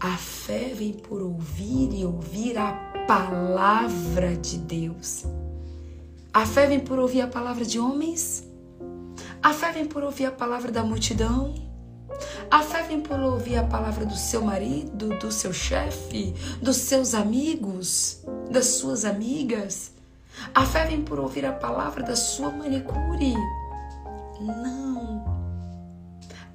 A 0.00 0.16
fé 0.16 0.72
vem 0.74 0.92
por 0.92 1.20
ouvir 1.20 1.92
e 1.92 2.04
ouvir 2.04 2.56
a 2.56 2.72
palavra 3.08 4.36
de 4.36 4.56
Deus. 4.58 5.24
A 6.32 6.46
fé 6.46 6.68
vem 6.68 6.78
por 6.78 7.00
ouvir 7.00 7.22
a 7.22 7.26
palavra 7.26 7.64
de 7.64 7.80
homens? 7.80 8.44
A 9.42 9.52
fé 9.52 9.72
vem 9.72 9.86
por 9.86 10.04
ouvir 10.04 10.26
a 10.26 10.30
palavra 10.30 10.70
da 10.70 10.84
multidão? 10.84 11.52
A 12.48 12.62
fé 12.62 12.84
vem 12.84 13.00
por 13.00 13.18
ouvir 13.18 13.56
a 13.56 13.64
palavra 13.64 14.06
do 14.06 14.16
seu 14.16 14.40
marido, 14.40 15.18
do 15.18 15.32
seu 15.32 15.52
chefe, 15.52 16.32
dos 16.62 16.76
seus 16.76 17.12
amigos, 17.12 18.22
das 18.48 18.66
suas 18.66 19.04
amigas? 19.04 19.90
A 20.54 20.64
fé 20.64 20.84
vem 20.86 21.02
por 21.02 21.18
ouvir 21.18 21.44
a 21.44 21.52
palavra 21.52 22.04
da 22.04 22.14
sua 22.14 22.50
manicure? 22.50 23.34
Não. 24.40 24.97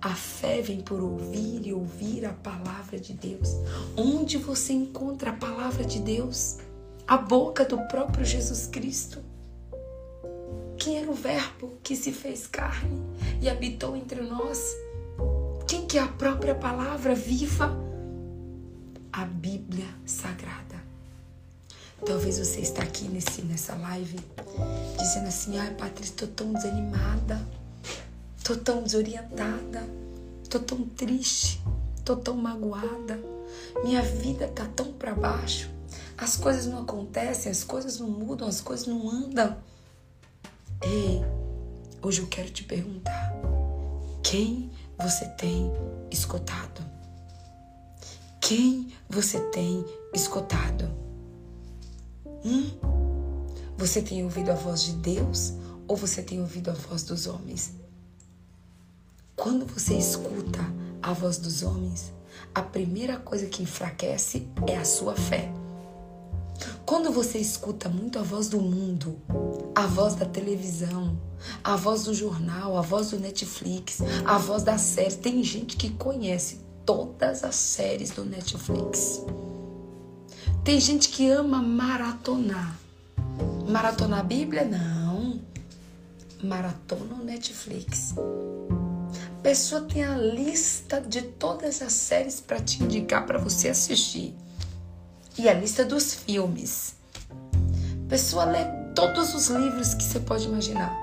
A 0.03 0.13
fé 0.13 0.61
vem 0.61 0.81
por 0.81 1.01
ouvir 1.01 1.65
e 1.65 1.71
ouvir 1.71 2.25
a 2.25 2.33
palavra 2.33 2.99
de 2.99 3.13
Deus. 3.13 3.47
Onde 3.95 4.37
você 4.37 4.73
encontra 4.73 5.29
a 5.29 5.33
palavra 5.33 5.85
de 5.85 5.97
Deus? 5.99 6.57
A 7.07 7.15
boca 7.15 7.63
do 7.63 7.77
próprio 7.87 8.25
Jesus 8.25 8.67
Cristo. 8.67 9.23
Quem 10.77 10.97
era 10.97 11.09
o 11.09 11.13
Verbo 11.13 11.77
que 11.81 11.95
se 11.95 12.11
fez 12.11 12.45
carne 12.45 13.01
e 13.41 13.49
habitou 13.49 13.95
entre 13.95 14.19
nós? 14.19 14.75
Quem 15.69 15.87
que 15.87 15.97
é 15.97 16.01
a 16.01 16.07
própria 16.07 16.53
palavra 16.53 17.15
viva? 17.15 17.73
A 19.09 19.23
Bíblia 19.23 19.87
Sagrada. 20.05 20.83
Talvez 22.05 22.39
você 22.39 22.59
está 22.59 22.83
aqui 22.83 23.07
nesse, 23.07 23.41
nessa 23.43 23.73
live 23.75 24.19
dizendo 24.99 25.27
assim, 25.27 25.57
ai 25.57 25.73
Patrícia, 25.75 26.11
estou 26.11 26.27
tão 26.27 26.51
desanimada, 26.51 27.41
estou 28.43 28.57
tão 28.57 28.83
desorientada, 28.83 29.87
estou 30.43 30.59
tão 30.59 30.85
triste, 30.85 31.63
estou 31.97 32.17
tão 32.17 32.35
magoada, 32.35 33.17
minha 33.85 34.01
vida 34.01 34.43
está 34.43 34.65
tão 34.65 34.91
para 34.91 35.15
baixo, 35.15 35.69
as 36.17 36.35
coisas 36.35 36.65
não 36.65 36.81
acontecem, 36.81 37.49
as 37.49 37.63
coisas 37.63 38.01
não 38.01 38.09
mudam, 38.09 38.45
as 38.45 38.59
coisas 38.59 38.85
não 38.85 39.09
andam. 39.09 39.55
Ei, 40.81 41.21
hoje 42.01 42.19
eu 42.19 42.27
quero 42.27 42.49
te 42.49 42.65
perguntar, 42.65 43.33
quem 44.21 44.69
você 44.97 45.25
tem 45.37 45.71
escutado? 46.11 46.83
Quem 48.41 48.91
você 49.09 49.39
tem 49.51 49.85
escutado? 50.13 50.93
Hum? 52.43 52.69
Você 53.77 54.01
tem 54.01 54.21
ouvido 54.21 54.51
a 54.51 54.55
voz 54.55 54.83
de 54.83 54.91
Deus 54.95 55.53
ou 55.87 55.95
você 55.95 56.21
tem 56.21 56.41
ouvido 56.41 56.71
a 56.71 56.73
voz 56.73 57.03
dos 57.03 57.25
homens? 57.25 57.82
Quando 59.43 59.65
você 59.65 59.95
escuta 59.95 60.61
a 61.01 61.11
voz 61.11 61.37
dos 61.37 61.63
homens, 61.63 62.13
a 62.55 62.61
primeira 62.61 63.17
coisa 63.17 63.45
que 63.45 63.61
enfraquece 63.61 64.47
é 64.65 64.77
a 64.77 64.85
sua 64.85 65.17
fé. 65.17 65.51
Quando 66.85 67.11
você 67.11 67.39
escuta 67.39 67.89
muito 67.89 68.17
a 68.17 68.21
voz 68.21 68.47
do 68.47 68.61
mundo, 68.61 69.21
a 69.75 69.85
voz 69.85 70.15
da 70.15 70.25
televisão, 70.25 71.19
a 71.61 71.75
voz 71.75 72.05
do 72.05 72.13
jornal, 72.13 72.77
a 72.77 72.81
voz 72.81 73.11
do 73.11 73.19
Netflix, 73.19 73.99
a 74.23 74.37
voz 74.37 74.63
da 74.63 74.77
série, 74.77 75.15
tem 75.15 75.43
gente 75.43 75.75
que 75.75 75.89
conhece 75.89 76.61
todas 76.85 77.43
as 77.43 77.55
séries 77.55 78.11
do 78.11 78.23
Netflix. 78.23 79.25
Tem 80.63 80.79
gente 80.79 81.09
que 81.09 81.29
ama 81.29 81.61
maratonar. 81.61 82.79
Maratonar 83.67 84.21
a 84.21 84.23
Bíblia? 84.23 84.63
Não. 84.63 85.41
Maratona 86.41 87.15
o 87.15 87.25
Netflix. 87.25 88.15
Pessoa 89.43 89.81
tem 89.81 90.01
a 90.05 90.17
lista 90.17 91.01
de 91.01 91.21
todas 91.21 91.81
as 91.81 91.91
séries 91.91 92.39
para 92.39 92.61
te 92.61 92.81
indicar 92.81 93.25
para 93.25 93.37
você 93.37 93.67
assistir 93.67 94.33
e 95.37 95.49
a 95.49 95.53
lista 95.53 95.83
dos 95.83 96.13
filmes. 96.13 96.95
A 98.05 98.09
pessoa 98.09 98.45
lê 98.45 98.63
todos 98.95 99.35
os 99.35 99.47
livros 99.47 99.93
que 99.95 100.03
você 100.03 100.21
pode 100.21 100.45
imaginar. 100.45 100.97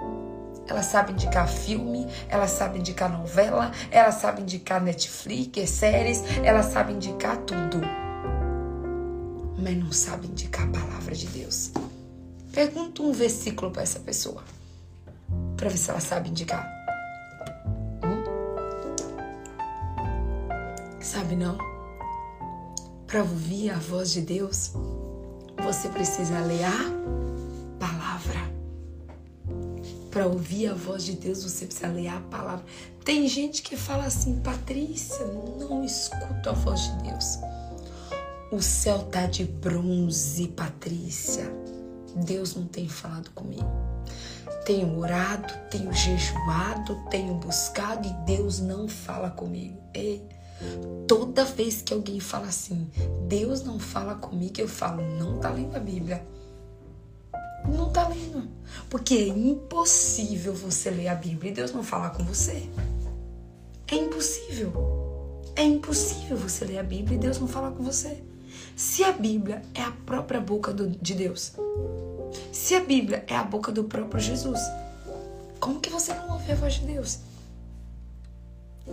Ela 0.67 0.83
sabe 0.83 1.13
indicar 1.13 1.47
filme, 1.47 2.07
ela 2.31 2.49
sabe 2.49 2.79
indicar 2.79 3.13
novela, 3.13 3.73
ela 3.91 4.11
sabe 4.11 4.41
indicar 4.41 4.81
Netflix, 4.81 5.69
séries, 5.69 6.23
ela 6.43 6.63
sabe 6.63 6.95
indicar 6.95 7.37
tudo. 7.39 7.83
Mas 9.59 9.77
não 9.77 9.93
sabe 9.93 10.29
indicar 10.29 10.67
a 10.67 10.71
palavra 10.71 11.15
de 11.15 11.27
Deus. 11.27 11.73
Pergunta 12.51 13.03
um 13.03 13.13
versículo 13.13 13.71
para 13.71 13.83
essa 13.83 14.01
pessoa, 14.01 14.43
para 15.59 15.69
ver 15.69 15.77
se 15.77 15.91
ela 15.91 16.01
sabe 16.01 16.31
indicar. 16.31 16.80
Sabe 21.01 21.35
não? 21.35 21.57
Para 23.07 23.21
ouvir 23.21 23.71
a 23.71 23.79
voz 23.79 24.13
de 24.13 24.21
Deus, 24.21 24.73
você 25.65 25.89
precisa 25.89 26.39
ler 26.41 26.65
a 26.65 27.79
palavra. 27.79 28.39
Para 30.11 30.27
ouvir 30.27 30.69
a 30.69 30.75
voz 30.75 31.05
de 31.05 31.13
Deus, 31.13 31.43
você 31.43 31.65
precisa 31.65 31.89
ler 31.89 32.09
a 32.09 32.21
palavra. 32.21 32.65
Tem 33.03 33.27
gente 33.27 33.63
que 33.63 33.77
fala 33.77 34.05
assim, 34.05 34.41
Patrícia, 34.41 35.25
não 35.25 35.83
escuto 35.83 36.51
a 36.51 36.53
voz 36.53 36.83
de 36.83 37.09
Deus. 37.09 37.39
O 38.53 38.61
céu 38.61 38.99
tá 39.05 39.27
de 39.27 39.45
bronze, 39.45 40.49
Patrícia. 40.49 41.51
Deus 42.15 42.55
não 42.55 42.67
tem 42.67 42.89
falado 42.89 43.31
comigo. 43.31 43.71
Tenho 44.67 44.99
orado, 44.99 45.53
tenho 45.71 45.93
jejuado, 45.93 46.95
tenho 47.09 47.35
buscado 47.35 48.07
e 48.07 48.13
Deus 48.27 48.61
não 48.61 48.87
fala 48.87 49.31
comigo. 49.31 49.81
Ei, 49.95 50.29
Toda 51.07 51.45
vez 51.45 51.83
que 51.83 51.93
alguém 51.93 52.21
fala 52.21 52.49
assim, 52.49 52.89
Deus 53.27 53.63
não 53.63 53.79
fala 53.79 54.15
comigo, 54.15 54.55
eu 54.59 54.69
falo, 54.69 55.03
não 55.19 55.39
tá 55.39 55.51
lendo 55.51 55.77
a 55.77 55.81
Bíblia. 55.81 56.23
Não 57.69 57.91
tá 57.91 58.09
lendo. 58.09 58.49
Porque 58.89 59.15
é 59.15 59.29
impossível 59.29 60.55
você 60.55 60.91
ler 60.91 61.09
a 61.09 61.15
Bíblia 61.15 61.51
e 61.51 61.55
Deus 61.55 61.73
não 61.73 61.83
falar 61.83 62.11
com 62.11 62.25
você. 62.25 62.69
É 63.89 63.95
impossível. 63.97 64.73
É 65.57 65.63
impossível 65.63 66.37
você 66.37 66.65
ler 66.65 66.79
a 66.79 66.83
Bíblia 66.83 67.17
e 67.17 67.21
Deus 67.21 67.39
não 67.39 67.49
falar 67.49 67.73
com 67.73 67.83
você. 67.83 68.23
Se 68.77 69.05
a 69.05 69.13
Bíblia 69.13 69.63
é 69.75 69.83
a 69.83 69.91
própria 69.91 70.41
boca 70.41 70.73
do, 70.73 70.89
de 70.89 71.15
Deus, 71.15 71.53
se 72.53 72.75
a 72.75 72.81
Bíblia 72.81 73.25
é 73.27 73.37
a 73.37 73.45
boca 73.45 73.73
do 73.73 73.85
próprio 73.85 74.21
Jesus, 74.21 74.61
como 75.59 75.81
que 75.81 75.91
você 75.91 76.15
não 76.15 76.31
ouve 76.31 76.53
a 76.53 76.55
voz 76.55 76.75
de 76.75 76.87
Deus? 76.87 77.19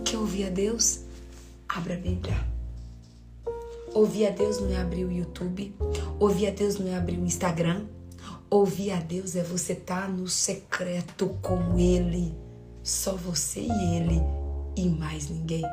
Quer 0.04 0.18
ouvir 0.18 0.46
a 0.46 0.50
Deus? 0.50 1.00
Abra 1.68 1.94
a 1.94 1.96
Bíblia. 1.96 2.36
Ouvir 3.94 4.26
a 4.26 4.30
Deus 4.30 4.60
não 4.60 4.70
é 4.70 4.80
abrir 4.80 5.04
o 5.04 5.12
YouTube. 5.12 5.74
Ouvir 6.18 6.48
a 6.48 6.50
Deus 6.50 6.78
não 6.78 6.88
é 6.88 6.96
abrir 6.96 7.18
o 7.18 7.26
Instagram. 7.26 7.86
Ouvir 8.50 8.92
a 8.92 9.00
Deus 9.00 9.36
é 9.36 9.42
você 9.42 9.74
estar 9.74 10.02
tá 10.02 10.08
no 10.08 10.26
secreto 10.28 11.36
com 11.42 11.78
Ele. 11.78 12.34
Só 12.82 13.14
você 13.14 13.60
e 13.60 13.96
Ele 13.96 14.20
e 14.76 14.88
mais 14.88 15.28
ninguém. 15.28 15.64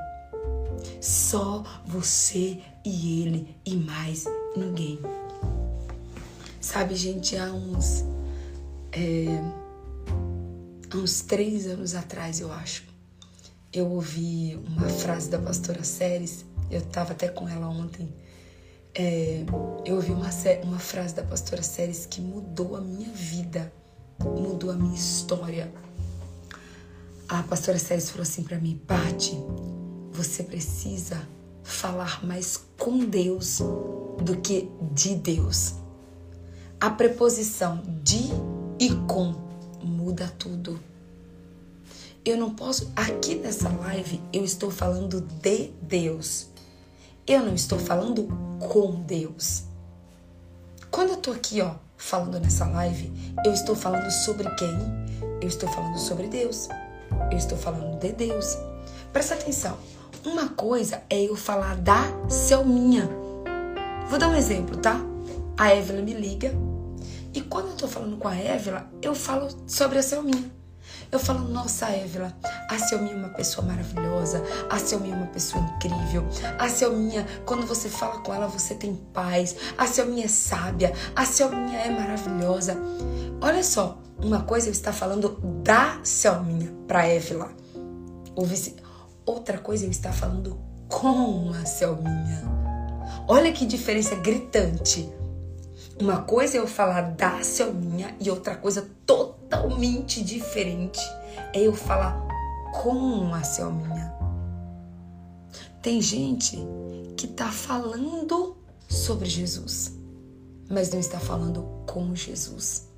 Só 0.99 1.63
você 1.85 2.59
e 2.83 3.21
ele 3.21 3.55
e 3.65 3.75
mais 3.75 4.25
ninguém. 4.55 4.99
Sabe, 6.59 6.95
gente, 6.95 7.37
há 7.37 7.51
uns. 7.51 8.03
É, 8.91 9.25
há 10.89 10.97
uns 10.97 11.21
três 11.21 11.67
anos 11.67 11.95
atrás, 11.95 12.39
eu 12.39 12.51
acho, 12.51 12.84
eu 13.75 13.91
ouvi 13.91 14.55
uma 14.67 14.87
frase 14.87 15.29
da 15.29 15.37
pastora 15.37 15.83
Séries, 15.83 16.45
eu 16.71 16.79
estava 16.79 17.11
até 17.11 17.27
com 17.27 17.47
ela 17.47 17.67
ontem. 17.67 18.13
É, 18.93 19.43
eu 19.85 19.95
ouvi 19.95 20.11
uma, 20.11 20.29
uma 20.63 20.79
frase 20.79 21.13
da 21.13 21.23
pastora 21.23 21.61
Séries 21.61 22.05
que 22.05 22.21
mudou 22.21 22.77
a 22.77 22.81
minha 22.81 23.11
vida, 23.11 23.71
mudou 24.23 24.71
a 24.71 24.75
minha 24.75 24.95
história. 24.95 25.69
A 27.27 27.43
pastora 27.43 27.77
Séries 27.77 28.09
falou 28.09 28.23
assim 28.23 28.43
para 28.43 28.57
mim, 28.57 28.81
Pati, 28.87 29.37
você 30.11 30.43
precisa 30.43 31.21
falar 31.61 32.25
mais 32.25 32.57
com 32.79 32.99
Deus 32.99 33.59
do 34.23 34.37
que 34.41 34.69
de 34.93 35.15
Deus. 35.15 35.73
A 36.79 36.89
preposição 36.89 37.83
de 38.03 38.29
e 38.79 38.93
com 39.07 39.33
muda 39.83 40.33
tudo. 40.39 40.79
Eu 42.25 42.37
não 42.37 42.55
posso. 42.55 42.91
Aqui 42.95 43.35
nessa 43.35 43.69
live 43.69 44.19
eu 44.33 44.43
estou 44.43 44.71
falando 44.71 45.21
de 45.21 45.71
Deus. 45.79 46.47
Eu 47.27 47.45
não 47.45 47.53
estou 47.53 47.77
falando 47.77 48.27
com 48.59 48.99
Deus. 49.03 49.65
Quando 50.89 51.11
eu 51.11 51.17
tô 51.17 51.31
aqui, 51.31 51.61
ó, 51.61 51.75
falando 51.95 52.39
nessa 52.39 52.65
live, 52.65 53.13
eu 53.45 53.53
estou 53.53 53.75
falando 53.75 54.09
sobre 54.09 54.49
quem? 54.55 54.75
Eu 55.39 55.47
estou 55.47 55.69
falando 55.69 55.99
sobre 55.99 56.27
Deus. 56.27 56.67
Eu 57.31 57.37
estou 57.37 57.59
falando 57.59 57.99
de 57.99 58.11
Deus. 58.11 58.57
Presta 59.13 59.35
atenção. 59.35 59.77
Uma 60.25 60.49
coisa 60.49 61.03
é 61.07 61.21
eu 61.21 61.35
falar 61.35 61.75
da 61.77 62.05
Selminha. 62.27 63.07
Vou 64.09 64.17
dar 64.17 64.29
um 64.29 64.35
exemplo, 64.35 64.77
tá? 64.77 64.99
A 65.55 65.75
Evelyn 65.75 66.03
me 66.03 66.13
liga 66.15 66.51
e 67.35 67.41
quando 67.41 67.67
eu 67.67 67.75
tô 67.75 67.87
falando 67.87 68.17
com 68.17 68.27
a 68.27 68.35
Évila, 68.35 68.89
eu 68.99 69.13
falo 69.13 69.47
sobre 69.67 69.99
a 69.99 70.03
Selminha. 70.03 70.64
Eu 71.11 71.19
falo, 71.19 71.47
nossa, 71.47 71.87
Évila, 71.89 72.33
a 72.69 72.77
Selminha 72.77 73.13
é 73.13 73.17
uma 73.17 73.29
pessoa 73.29 73.65
maravilhosa, 73.65 74.43
a 74.69 74.77
Selminha 74.79 75.15
é 75.15 75.17
uma 75.17 75.27
pessoa 75.27 75.63
incrível, 75.63 76.27
a 76.59 76.67
Selminha, 76.67 77.25
quando 77.45 77.65
você 77.65 77.89
fala 77.89 78.19
com 78.19 78.33
ela, 78.33 78.47
você 78.47 78.75
tem 78.75 78.95
paz, 79.13 79.55
a 79.77 79.87
Selminha 79.87 80.25
é 80.25 80.29
sábia, 80.29 80.93
a 81.15 81.25
Selminha 81.25 81.79
é 81.79 81.91
maravilhosa. 81.91 82.75
Olha 83.41 83.63
só, 83.63 83.97
uma 84.17 84.41
coisa 84.43 84.67
eu 84.67 84.71
estar 84.71 84.93
falando 84.93 85.39
da 85.63 85.99
Selminha 86.03 86.73
para 86.87 87.07
Évila. 87.07 87.49
Outra 89.25 89.57
coisa 89.57 89.85
eu 89.85 89.91
estar 89.91 90.13
falando 90.13 90.59
com 90.87 91.51
a 91.51 91.65
Selminha. 91.65 92.43
Olha 93.27 93.51
que 93.51 93.65
diferença 93.65 94.15
gritante. 94.15 95.09
Uma 95.99 96.21
coisa 96.21 96.57
é 96.57 96.59
eu 96.59 96.67
falar 96.67 97.01
da 97.11 97.41
Selminha 97.41 98.15
e 98.19 98.29
outra 98.29 98.55
coisa 98.55 98.87
totalmente 99.55 100.21
diferente 100.23 100.99
é 101.53 101.61
eu 101.61 101.73
falar 101.73 102.21
com 102.73 103.33
a 103.33 103.43
Selminha. 103.43 104.13
Tem 105.81 106.01
gente 106.01 106.57
que 107.15 107.27
tá 107.27 107.51
falando 107.51 108.57
sobre 108.87 109.29
Jesus, 109.29 109.93
mas 110.69 110.91
não 110.91 110.99
está 110.99 111.19
falando 111.19 111.63
com 111.87 112.13
Jesus. 112.15 112.89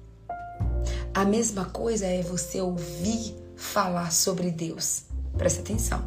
A 1.14 1.26
mesma 1.26 1.66
coisa 1.66 2.06
é 2.06 2.22
você 2.22 2.62
ouvir 2.62 3.36
falar 3.56 4.12
sobre 4.12 4.50
Deus. 4.50 5.04
Presta 5.38 5.62
atenção. 5.62 6.06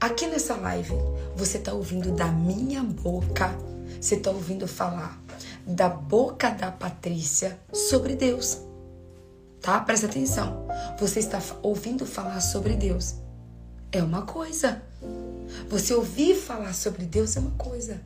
Aqui 0.00 0.26
nessa 0.26 0.56
live, 0.56 0.94
você 1.34 1.58
está 1.58 1.72
ouvindo 1.72 2.12
da 2.12 2.26
minha 2.26 2.82
boca, 2.82 3.54
você 4.00 4.14
está 4.14 4.30
ouvindo 4.30 4.68
falar 4.68 5.20
da 5.66 5.88
boca 5.88 6.50
da 6.50 6.70
Patrícia 6.70 7.58
sobre 7.72 8.14
Deus. 8.14 8.65
Tá? 9.60 9.80
Presta 9.80 10.06
atenção. 10.06 10.66
Você 10.98 11.20
está 11.20 11.40
ouvindo 11.62 12.06
falar 12.06 12.40
sobre 12.40 12.74
Deus. 12.74 13.14
É 13.90 14.02
uma 14.02 14.22
coisa. 14.22 14.82
Você 15.68 15.94
ouvir 15.94 16.34
falar 16.34 16.74
sobre 16.74 17.04
Deus 17.04 17.36
é 17.36 17.40
uma 17.40 17.52
coisa. 17.52 18.00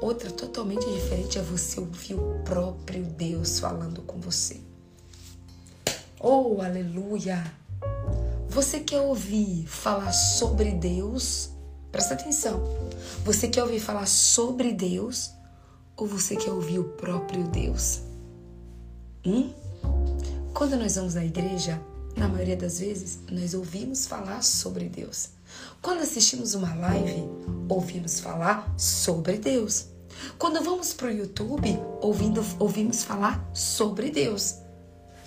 Outra 0.00 0.30
totalmente 0.30 0.86
diferente 0.90 1.38
é 1.38 1.42
você 1.42 1.80
ouvir 1.80 2.14
o 2.14 2.40
próprio 2.44 3.04
Deus 3.04 3.58
falando 3.58 4.02
com 4.02 4.20
você. 4.20 4.60
Oh, 6.20 6.60
aleluia! 6.62 7.44
Você 8.48 8.80
quer 8.80 9.00
ouvir 9.00 9.66
falar 9.66 10.12
sobre 10.12 10.72
Deus? 10.72 11.50
Presta 11.92 12.14
atenção. 12.14 12.62
Você 13.24 13.48
quer 13.48 13.62
ouvir 13.62 13.80
falar 13.80 14.06
sobre 14.06 14.72
Deus 14.72 15.30
ou 15.96 16.06
você 16.06 16.36
quer 16.36 16.50
ouvir 16.50 16.78
o 16.78 16.84
próprio 16.84 17.44
Deus? 17.48 18.00
Hum? 19.24 19.52
Quando 20.56 20.74
nós 20.78 20.96
vamos 20.96 21.16
à 21.16 21.22
igreja, 21.22 21.78
na 22.16 22.26
maioria 22.26 22.56
das 22.56 22.80
vezes, 22.80 23.18
nós 23.30 23.52
ouvimos 23.52 24.06
falar 24.06 24.42
sobre 24.42 24.88
Deus. 24.88 25.28
Quando 25.82 26.00
assistimos 26.00 26.54
uma 26.54 26.74
live, 26.74 27.28
ouvimos 27.68 28.20
falar 28.20 28.74
sobre 28.74 29.36
Deus. 29.36 29.88
Quando 30.38 30.64
vamos 30.64 30.94
para 30.94 31.08
o 31.08 31.10
YouTube, 31.10 31.78
ouvindo, 32.00 32.42
ouvimos 32.58 33.04
falar 33.04 33.46
sobre 33.52 34.10
Deus. 34.10 34.54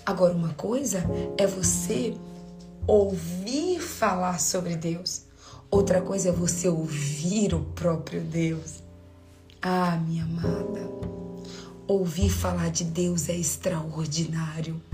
Agora, 0.04 0.34
uma 0.34 0.52
coisa 0.54 1.04
é 1.38 1.46
você 1.46 2.12
ouvir 2.84 3.78
falar 3.78 4.40
sobre 4.40 4.74
Deus. 4.74 5.26
Outra 5.70 6.02
coisa 6.02 6.30
é 6.30 6.32
você 6.32 6.68
ouvir 6.68 7.54
o 7.54 7.60
próprio 7.66 8.20
Deus. 8.20 8.82
Ah, 9.62 9.96
minha 9.96 10.24
amada, 10.24 10.90
ouvir 11.86 12.30
falar 12.30 12.72
de 12.72 12.82
Deus 12.82 13.28
é 13.28 13.36
extraordinário. 13.36 14.89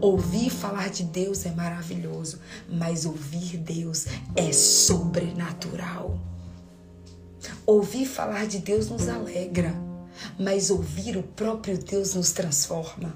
Ouvir 0.00 0.50
falar 0.50 0.90
de 0.90 1.04
Deus 1.04 1.46
é 1.46 1.50
maravilhoso, 1.50 2.40
mas 2.68 3.06
ouvir 3.06 3.56
Deus 3.58 4.06
é 4.36 4.52
sobrenatural. 4.52 6.18
Ouvir 7.66 8.06
falar 8.06 8.46
de 8.46 8.58
Deus 8.58 8.88
nos 8.88 9.08
alegra, 9.08 9.74
mas 10.38 10.70
ouvir 10.70 11.16
o 11.16 11.22
próprio 11.22 11.78
Deus 11.78 12.14
nos 12.14 12.32
transforma. 12.32 13.14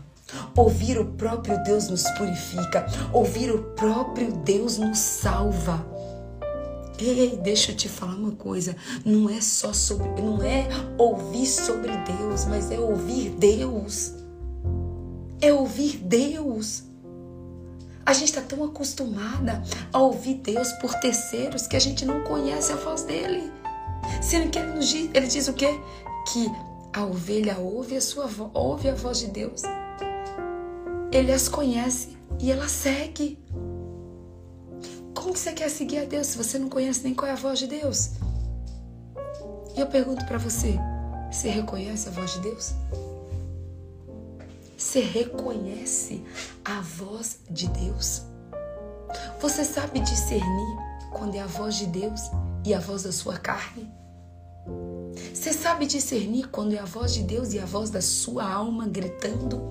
Ouvir 0.54 0.98
o 0.98 1.04
próprio 1.04 1.62
Deus 1.64 1.88
nos 1.88 2.04
purifica, 2.10 2.86
ouvir 3.12 3.50
o 3.50 3.62
próprio 3.74 4.32
Deus 4.32 4.76
nos 4.76 4.98
salva. 4.98 5.86
Ei, 6.98 7.36
deixa 7.36 7.72
eu 7.72 7.76
te 7.76 7.88
falar 7.88 8.16
uma 8.16 8.32
coisa. 8.32 8.76
Não 9.04 9.30
é 9.30 9.40
só 9.40 9.72
sobre, 9.72 10.20
não 10.20 10.42
é 10.42 10.66
ouvir 10.98 11.46
sobre 11.46 11.92
Deus, 11.98 12.44
mas 12.46 12.70
é 12.70 12.78
ouvir 12.78 13.30
Deus. 13.30 14.17
É 15.40 15.52
ouvir 15.52 15.98
Deus. 15.98 16.84
A 18.04 18.12
gente 18.12 18.28
está 18.28 18.40
tão 18.40 18.64
acostumada 18.64 19.62
a 19.92 19.98
ouvir 20.00 20.34
Deus 20.34 20.72
por 20.72 20.94
terceiros 20.94 21.66
que 21.66 21.76
a 21.76 21.80
gente 21.80 22.04
não 22.04 22.24
conhece 22.24 22.72
a 22.72 22.76
voz 22.76 23.02
dele. 23.02 23.52
Sendo 24.22 24.50
que 24.50 24.58
ele, 24.58 24.78
diz, 24.78 25.10
ele 25.12 25.26
diz 25.26 25.48
o 25.48 25.52
quê? 25.52 25.78
Que 26.32 26.50
a 26.92 27.04
ovelha 27.04 27.58
ouve 27.58 27.96
a 27.96 28.00
sua 28.00 28.28
ouve 28.54 28.88
a 28.88 28.94
voz 28.94 29.18
de 29.18 29.26
Deus. 29.28 29.62
Ele 31.12 31.32
as 31.32 31.48
conhece 31.48 32.16
e 32.40 32.50
ela 32.50 32.68
segue. 32.68 33.38
Como 35.14 35.32
que 35.32 35.38
você 35.38 35.52
quer 35.52 35.68
seguir 35.68 35.98
a 35.98 36.04
Deus 36.04 36.28
se 36.28 36.38
você 36.38 36.58
não 36.58 36.68
conhece 36.68 37.04
nem 37.04 37.14
qual 37.14 37.28
é 37.28 37.32
a 37.32 37.36
voz 37.36 37.58
de 37.58 37.66
Deus? 37.66 38.12
E 39.76 39.80
eu 39.80 39.86
pergunto 39.86 40.24
para 40.24 40.38
você: 40.38 40.78
você 41.30 41.48
reconhece 41.48 42.08
a 42.08 42.12
voz 42.12 42.32
de 42.32 42.40
Deus? 42.40 42.72
Você 44.78 45.00
reconhece 45.00 46.22
a 46.64 46.80
voz 46.80 47.40
de 47.50 47.66
Deus? 47.66 48.22
Você 49.40 49.64
sabe 49.64 49.98
discernir 49.98 50.76
quando 51.12 51.34
é 51.34 51.40
a 51.40 51.48
voz 51.48 51.74
de 51.74 51.86
Deus 51.86 52.20
e 52.64 52.72
a 52.72 52.78
voz 52.78 53.02
da 53.02 53.10
sua 53.10 53.36
carne? 53.36 53.90
Você 55.34 55.52
sabe 55.52 55.84
discernir 55.84 56.46
quando 56.50 56.74
é 56.74 56.78
a 56.78 56.84
voz 56.84 57.12
de 57.12 57.24
Deus 57.24 57.54
e 57.54 57.58
a 57.58 57.66
voz 57.66 57.90
da 57.90 58.00
sua 58.00 58.48
alma 58.48 58.86
gritando? 58.86 59.68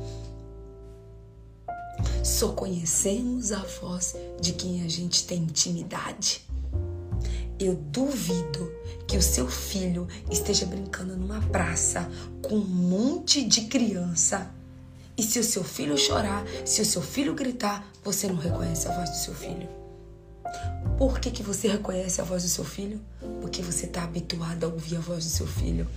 Só 2.21 2.51
conhecemos 2.51 3.53
a 3.53 3.63
voz 3.63 4.13
de 4.41 4.51
quem 4.51 4.83
a 4.83 4.89
gente 4.89 5.25
tem 5.25 5.43
intimidade. 5.43 6.45
Eu 7.57 7.75
duvido 7.75 8.69
que 9.07 9.15
o 9.15 9.21
seu 9.21 9.47
filho 9.47 10.05
esteja 10.29 10.65
brincando 10.65 11.15
numa 11.15 11.41
praça 11.43 12.11
com 12.41 12.55
um 12.55 12.65
monte 12.65 13.45
de 13.45 13.61
criança. 13.67 14.56
E 15.17 15.23
se 15.23 15.39
o 15.39 15.43
seu 15.43 15.63
filho 15.63 15.97
chorar, 15.97 16.45
se 16.63 16.81
o 16.81 16.85
seu 16.85 17.01
filho 17.01 17.33
gritar, 17.33 17.85
você 18.03 18.27
não 18.27 18.35
reconhece 18.35 18.87
a 18.87 18.95
voz 18.95 19.09
do 19.09 19.15
seu 19.15 19.33
filho. 19.33 19.67
Por 20.97 21.19
que, 21.19 21.31
que 21.31 21.43
você 21.43 21.67
reconhece 21.67 22.21
a 22.21 22.23
voz 22.23 22.43
do 22.43 22.49
seu 22.49 22.63
filho? 22.63 23.01
Porque 23.41 23.61
você 23.61 23.87
está 23.87 24.03
habituada 24.03 24.67
a 24.67 24.69
ouvir 24.69 24.97
a 24.97 24.99
voz 24.99 25.23
do 25.25 25.29
seu 25.29 25.47
filho. 25.47 25.87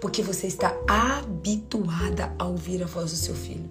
Porque 0.00 0.22
você 0.22 0.46
está 0.46 0.76
habituada 0.88 2.34
a 2.38 2.46
ouvir 2.46 2.82
a 2.82 2.86
voz 2.86 3.12
do 3.12 3.16
seu 3.16 3.34
filho. 3.34 3.70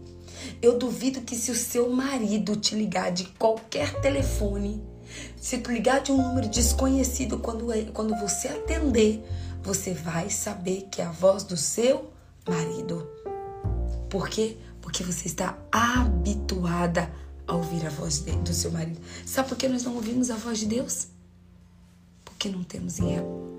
Eu 0.62 0.78
duvido 0.78 1.22
que 1.22 1.36
se 1.36 1.52
o 1.52 1.56
seu 1.56 1.90
marido 1.90 2.56
te 2.56 2.76
ligar 2.76 3.12
de 3.12 3.26
qualquer 3.38 4.00
telefone, 4.02 4.82
Se 5.40 5.58
tu 5.58 5.72
ligar 5.72 6.02
de 6.02 6.12
um 6.12 6.18
número 6.18 6.48
desconhecido, 6.48 7.40
quando, 7.40 7.72
é, 7.72 7.84
quando 7.86 8.16
você 8.16 8.48
atender, 8.48 9.24
você 9.64 9.94
vai 9.94 10.30
saber 10.30 10.88
que 10.92 11.02
é 11.02 11.06
a 11.06 11.12
voz 11.12 11.44
do 11.44 11.58
seu 11.58 12.12
marido. 12.48 13.19
Por 14.10 14.28
quê? 14.28 14.58
Porque 14.82 15.04
você 15.04 15.28
está 15.28 15.58
habituada 15.72 17.12
a 17.48 17.56
ouvir 17.56 17.86
a 17.86 17.90
voz 17.90 18.20
de, 18.20 18.32
do 18.38 18.54
seu 18.54 18.72
marido. 18.72 19.00
Sabe 19.26 19.50
por 19.50 19.58
que 19.58 19.68
nós 19.68 19.84
não 19.84 19.96
ouvimos 19.96 20.32
a 20.32 20.36
voz 20.36 20.60
de 20.60 20.66
Deus? 20.66 21.08
Porque 22.26 22.50
não 22.50 22.64
temos 22.64 22.98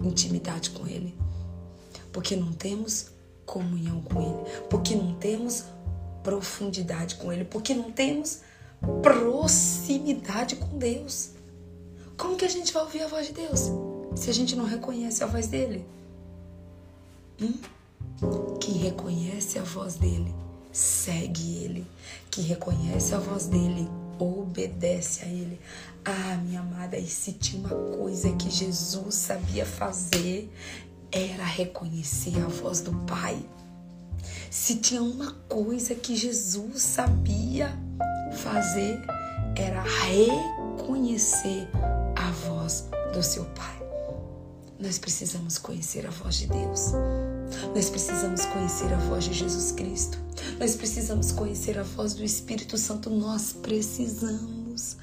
intimidade 0.03 0.71
com 0.71 0.87
Ele. 0.87 1.15
Porque 2.13 2.35
não 2.35 2.53
temos 2.53 3.11
comunhão 3.47 4.01
com 4.03 4.21
Ele. 4.21 4.67
Porque 4.69 4.95
não 4.97 5.15
temos 5.15 5.65
profundidade 6.23 7.15
com 7.17 7.33
Ele. 7.33 7.45
Porque 7.45 7.75
não 7.75 7.93
temos 7.93 8.41
proximidade 9.03 10.57
com 10.57 10.79
Deus. 10.79 11.31
Como 12.17 12.37
que 12.37 12.45
a 12.45 12.49
gente 12.49 12.73
vai 12.73 12.83
ouvir 12.83 13.03
a 13.03 13.09
voz 13.09 13.29
de 13.29 13.33
Deus 13.35 13.71
se 14.17 14.29
a 14.29 14.35
gente 14.35 14.57
não 14.57 14.65
reconhece 14.65 15.23
a 15.23 15.27
voz 15.27 15.47
dele? 15.47 15.87
Hum? 17.41 17.55
Quem 18.61 18.75
reconhece 18.75 19.59
a 19.59 19.63
voz 19.63 19.95
dele 19.95 20.35
segue 20.73 21.57
ele. 21.57 21.87
Quem 22.31 22.45
reconhece 22.45 23.15
a 23.15 23.19
voz 23.19 23.47
dele 23.47 23.89
obedece 24.19 25.25
a 25.25 25.29
ele. 25.29 25.61
Ah, 26.05 26.37
minha 26.45 26.61
amada, 26.61 26.97
e 26.97 27.07
se 27.07 27.33
tinha 27.33 27.61
uma 27.61 27.97
coisa 27.97 28.31
que 28.33 28.51
Jesus 28.51 29.15
sabia 29.15 29.67
fazer, 29.67 30.51
era 31.13 31.45
reconhecer 31.45 32.39
a 32.43 32.49
voz 32.49 32.81
do 32.81 32.93
Pai. 33.07 33.39
Se 34.51 34.77
tinha 34.77 35.03
uma 35.03 35.33
coisa 35.49 35.95
que 35.95 36.17
Jesus 36.17 36.83
sabia 36.83 37.73
fazer, 38.33 39.01
era 39.57 39.83
reconhecer 39.83 41.69
a 42.17 42.31
voz 42.49 42.89
do 43.13 43.23
seu 43.23 43.45
Pai. 43.47 43.81
Nós 44.79 44.99
precisamos 44.99 45.59
conhecer 45.59 46.07
a 46.07 46.11
voz 46.11 46.37
de 46.37 46.47
Deus. 46.47 46.93
Nós 47.75 47.91
precisamos 47.91 48.45
conhecer 48.47 48.93
a 48.93 48.97
voz 48.97 49.25
de 49.25 49.33
Jesus 49.33 49.73
Cristo. 49.73 50.19
Nós 50.59 50.75
precisamos 50.77 51.33
conhecer 51.33 51.79
a 51.79 51.83
voz 51.83 52.15
do 52.15 52.25
Espírito 52.25 52.77
Santo. 52.77 53.11
Nós 53.11 53.53
precisamos. 53.53 54.97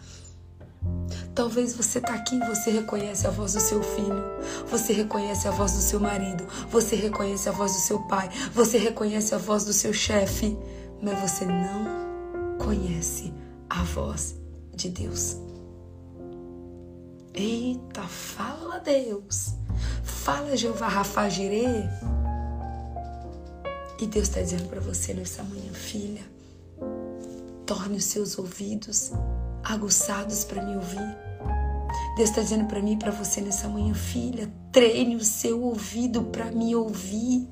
Talvez 1.34 1.76
você 1.76 2.00
está 2.00 2.14
aqui 2.14 2.36
e 2.36 2.48
você 2.48 2.72
reconhece 2.72 3.28
a 3.28 3.30
voz 3.30 3.54
do 3.54 3.60
seu 3.60 3.84
filho, 3.84 4.24
você 4.68 4.92
reconhece 4.92 5.48
a 5.48 5.52
voz 5.52 5.74
do 5.74 5.82
seu 5.82 6.00
marido, 6.00 6.48
você 6.72 6.96
reconhece 6.96 7.48
a 7.48 7.52
voz 7.52 7.74
do 7.74 7.80
seu 7.80 8.00
pai, 8.08 8.30
você 8.54 8.78
reconhece 8.80 9.36
a 9.36 9.38
voz 9.38 9.64
do 9.64 9.72
seu 9.72 9.94
chefe, 9.94 10.58
mas 11.02 11.20
você 11.20 11.46
não 11.46 12.58
conhece 12.58 13.32
a 13.70 13.84
voz 13.84 14.36
de 14.76 14.90
Deus. 14.90 15.38
Eita, 17.36 18.02
fala 18.02 18.80
Deus. 18.80 19.54
Fala 20.04 20.58
Jeová 20.58 20.88
Rafagirê. 20.88 21.88
E 24.00 24.06
Deus 24.06 24.28
está 24.28 24.42
dizendo 24.42 24.70
para 24.70 24.80
você 24.80 25.14
nessa 25.14 25.42
manhã, 25.44 25.74
filha, 25.74 26.22
torne 27.66 27.98
os 27.98 28.06
seus 28.06 28.38
ouvidos 28.38 29.12
aguçados 29.64 30.44
para 30.44 30.64
me 30.64 30.76
ouvir. 30.76 31.18
Deus 32.16 32.30
está 32.30 32.42
dizendo 32.42 32.66
para 32.66 32.82
mim 32.82 32.94
e 32.94 32.98
para 32.98 33.12
você 33.12 33.42
nessa 33.42 33.68
manhã, 33.68 33.94
filha, 33.94 34.52
treine 34.72 35.16
o 35.16 35.24
seu 35.24 35.64
ouvido 35.64 36.24
para 36.24 36.52
me 36.52 36.76
ouvir. 36.76 37.48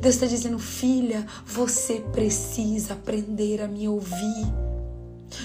Deus 0.00 0.14
está 0.14 0.26
dizendo, 0.26 0.58
filha, 0.58 1.26
você 1.46 2.00
precisa 2.12 2.94
aprender 2.94 3.62
a 3.62 3.68
me 3.68 3.88
ouvir 3.88 4.52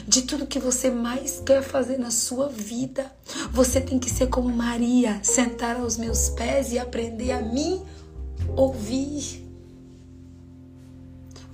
de 0.08 0.24
tudo 0.24 0.48
que 0.48 0.60
você 0.60 0.90
mais 0.90 1.42
quer 1.46 1.62
fazer 1.62 1.98
na 1.98 2.12
sua 2.12 2.50
vida. 2.50 3.12
Você 3.52 3.80
tem 3.80 3.98
que 3.98 4.10
ser 4.10 4.28
como 4.28 4.50
Maria, 4.50 5.20
sentar 5.24 5.78
aos 5.78 5.98
meus 5.98 6.30
pés 6.30 6.72
e 6.74 6.80
aprender 6.80 7.32
a 7.32 7.42
me 7.42 7.82
ouvir. 8.56 9.47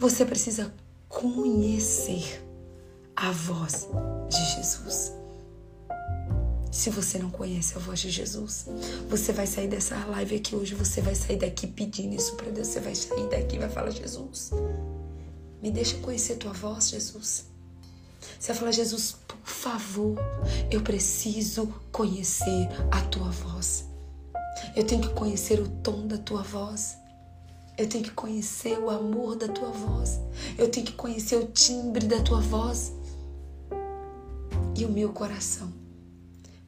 Você 0.03 0.25
precisa 0.25 0.69
conhecer 1.07 2.43
a 3.15 3.31
voz 3.31 3.87
de 4.29 4.55
Jesus. 4.57 5.13
Se 6.69 6.89
você 6.89 7.17
não 7.17 7.29
conhece 7.29 7.77
a 7.77 7.79
voz 7.79 8.01
de 8.01 8.09
Jesus, 8.09 8.67
você 9.07 9.31
vai 9.31 9.47
sair 9.47 9.69
dessa 9.69 9.95
live 10.07 10.35
aqui 10.35 10.57
hoje, 10.57 10.75
você 10.75 10.99
vai 10.99 11.15
sair 11.15 11.37
daqui 11.37 11.67
pedindo 11.67 12.13
isso 12.15 12.35
para 12.35 12.51
Deus, 12.51 12.67
você 12.67 12.81
vai 12.81 12.93
sair 12.93 13.29
daqui 13.29 13.55
e 13.55 13.59
vai 13.59 13.69
falar: 13.69 13.91
Jesus, 13.91 14.51
me 15.61 15.71
deixa 15.71 15.97
conhecer 15.99 16.35
tua 16.35 16.51
voz, 16.51 16.89
Jesus. 16.89 17.45
Você 18.37 18.51
vai 18.51 18.57
falar, 18.57 18.71
Jesus, 18.73 19.15
por 19.25 19.47
favor, 19.47 20.17
eu 20.69 20.81
preciso 20.81 21.73
conhecer 21.93 22.67
a 22.91 22.99
tua 23.03 23.29
voz. 23.29 23.85
Eu 24.75 24.83
tenho 24.83 25.01
que 25.01 25.13
conhecer 25.13 25.61
o 25.61 25.69
tom 25.81 26.07
da 26.07 26.17
tua 26.17 26.43
voz. 26.43 27.01
Eu 27.77 27.87
tenho 27.87 28.03
que 28.03 28.11
conhecer 28.11 28.77
o 28.77 28.89
amor 28.89 29.35
da 29.35 29.47
tua 29.47 29.69
voz. 29.69 30.19
Eu 30.57 30.69
tenho 30.69 30.85
que 30.85 30.93
conhecer 30.93 31.37
o 31.37 31.47
timbre 31.47 32.05
da 32.05 32.21
tua 32.21 32.39
voz. 32.39 32.93
E 34.75 34.85
o 34.85 34.89
meu 34.89 35.09
coração 35.09 35.71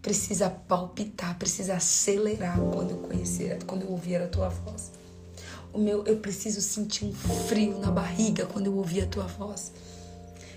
precisa 0.01 0.49
palpitar, 0.49 1.37
precisa 1.37 1.75
acelerar 1.75 2.59
quando 2.59 2.91
eu 2.91 2.97
conhecer, 2.97 3.63
quando 3.65 3.83
eu 3.83 3.91
ouvir 3.91 4.17
a 4.17 4.27
tua 4.27 4.49
voz. 4.49 4.91
O 5.73 5.79
meu, 5.79 6.05
eu 6.05 6.17
preciso 6.17 6.61
sentir 6.61 7.05
um 7.05 7.13
frio 7.13 7.79
na 7.79 7.91
barriga 7.91 8.45
quando 8.45 8.67
eu 8.67 8.75
ouvir 8.75 9.01
a 9.01 9.07
tua 9.07 9.25
voz. 9.25 9.71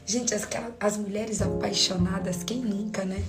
Gente, 0.05 0.34
as, 0.34 0.46
as 0.78 0.96
mulheres 0.96 1.42
apaixonadas, 1.42 2.42
quem 2.44 2.61
nunca, 2.61 3.05
né? 3.05 3.22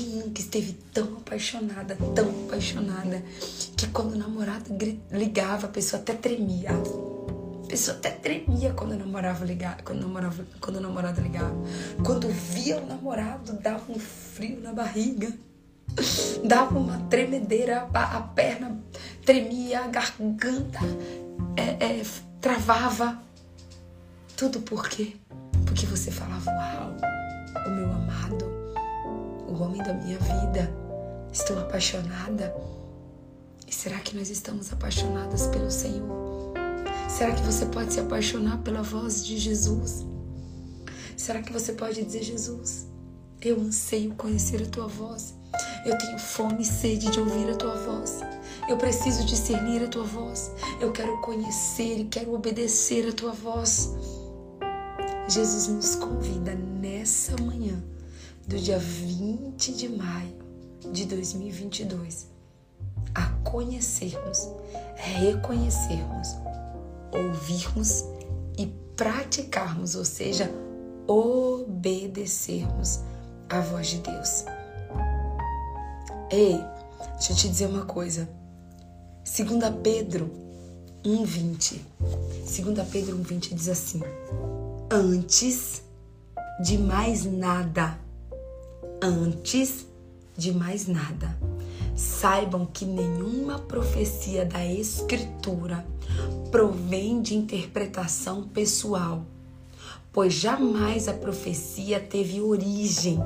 Nunca 0.00 0.40
esteve 0.40 0.72
tão 0.92 1.16
apaixonada, 1.16 1.96
tão 2.14 2.28
apaixonada, 2.46 3.22
que 3.76 3.86
quando 3.88 4.12
o 4.12 4.18
namorado 4.18 4.70
ligava, 5.10 5.66
a 5.66 5.70
pessoa 5.70 6.00
até 6.00 6.14
tremia. 6.14 6.70
A 6.70 7.66
pessoa 7.68 7.96
até 7.96 8.10
tremia 8.10 8.72
quando 8.72 8.92
o 8.92 8.96
namorado 8.96 9.44
ligava, 9.44 9.82
quando 9.82 10.08
quando 10.60 10.76
o 10.76 10.80
namorado 10.80 11.20
ligava. 11.20 11.54
Quando 12.04 12.28
via 12.28 12.80
o 12.80 12.86
namorado, 12.86 13.52
dava 13.54 13.92
um 13.92 13.98
frio 13.98 14.60
na 14.60 14.72
barriga. 14.72 15.32
Dava 16.44 16.78
uma 16.78 16.98
tremedeira, 17.08 17.88
a, 17.92 18.18
a 18.18 18.20
perna 18.20 18.78
tremia, 19.24 19.80
a 19.80 19.88
garganta 19.88 20.78
é, 21.56 21.84
é, 21.84 22.02
travava. 22.40 23.20
Tudo 24.36 24.60
por 24.60 24.88
quê? 24.88 25.16
Porque 25.66 25.86
você 25.86 26.10
falava: 26.10 26.50
Uau, 26.50 26.96
homem 29.62 29.82
da 29.82 29.92
minha 29.94 30.18
vida, 30.18 30.70
estou 31.32 31.58
apaixonada. 31.58 32.54
E 33.66 33.74
será 33.74 33.98
que 33.98 34.16
nós 34.16 34.30
estamos 34.30 34.72
apaixonadas 34.72 35.46
pelo 35.48 35.70
Senhor? 35.70 36.52
Será 37.08 37.34
que 37.34 37.42
você 37.42 37.66
pode 37.66 37.92
se 37.92 38.00
apaixonar 38.00 38.58
pela 38.58 38.82
voz 38.82 39.24
de 39.24 39.36
Jesus? 39.36 40.06
Será 41.16 41.42
que 41.42 41.52
você 41.52 41.72
pode 41.72 42.02
dizer: 42.02 42.22
Jesus, 42.22 42.86
eu 43.40 43.60
anseio 43.60 44.14
conhecer 44.14 44.62
a 44.62 44.66
tua 44.66 44.86
voz. 44.86 45.34
Eu 45.84 45.96
tenho 45.98 46.18
fome 46.18 46.62
e 46.62 46.64
sede 46.64 47.10
de 47.10 47.18
ouvir 47.18 47.50
a 47.50 47.56
tua 47.56 47.74
voz. 47.74 48.20
Eu 48.68 48.76
preciso 48.76 49.24
discernir 49.24 49.82
a 49.82 49.88
tua 49.88 50.04
voz. 50.04 50.50
Eu 50.80 50.92
quero 50.92 51.20
conhecer 51.20 52.00
e 52.00 52.04
quero 52.04 52.34
obedecer 52.34 53.08
a 53.08 53.12
tua 53.12 53.32
voz. 53.32 53.94
Jesus 55.28 55.68
nos 55.68 55.94
convida 55.94 56.54
nessa 56.54 57.36
manhã 57.42 57.82
do 58.48 58.58
dia 58.58 58.78
20 58.78 59.74
de 59.74 59.88
maio 59.90 60.34
de 60.90 61.04
2022 61.04 62.26
a 63.14 63.26
conhecermos, 63.44 64.48
reconhecermos, 64.96 66.28
ouvirmos 67.12 68.04
e 68.56 68.66
praticarmos, 68.96 69.94
ou 69.94 70.04
seja, 70.04 70.50
obedecermos 71.06 73.00
a 73.50 73.60
voz 73.60 73.88
de 73.88 73.98
Deus. 73.98 74.44
Ei, 76.30 76.58
deixa 77.16 77.32
eu 77.32 77.36
te 77.36 77.48
dizer 77.50 77.66
uma 77.66 77.84
coisa. 77.84 78.26
2 79.24 79.46
Pedro 79.82 80.30
1,20. 81.04 81.80
2 81.98 82.88
Pedro 82.90 83.18
1,20 83.18 83.54
diz 83.54 83.68
assim: 83.68 84.00
antes 84.90 85.82
de 86.62 86.78
mais 86.78 87.24
nada, 87.24 87.98
antes 89.02 89.86
de 90.36 90.52
mais 90.52 90.86
nada, 90.86 91.36
saibam 91.96 92.64
que 92.64 92.84
nenhuma 92.84 93.58
profecia 93.58 94.44
da 94.44 94.64
Escritura 94.64 95.84
provém 96.50 97.20
de 97.20 97.34
interpretação 97.34 98.44
pessoal, 98.44 99.24
pois 100.12 100.34
jamais 100.34 101.08
a 101.08 101.12
profecia 101.12 102.00
teve 102.00 102.40
origem 102.40 103.18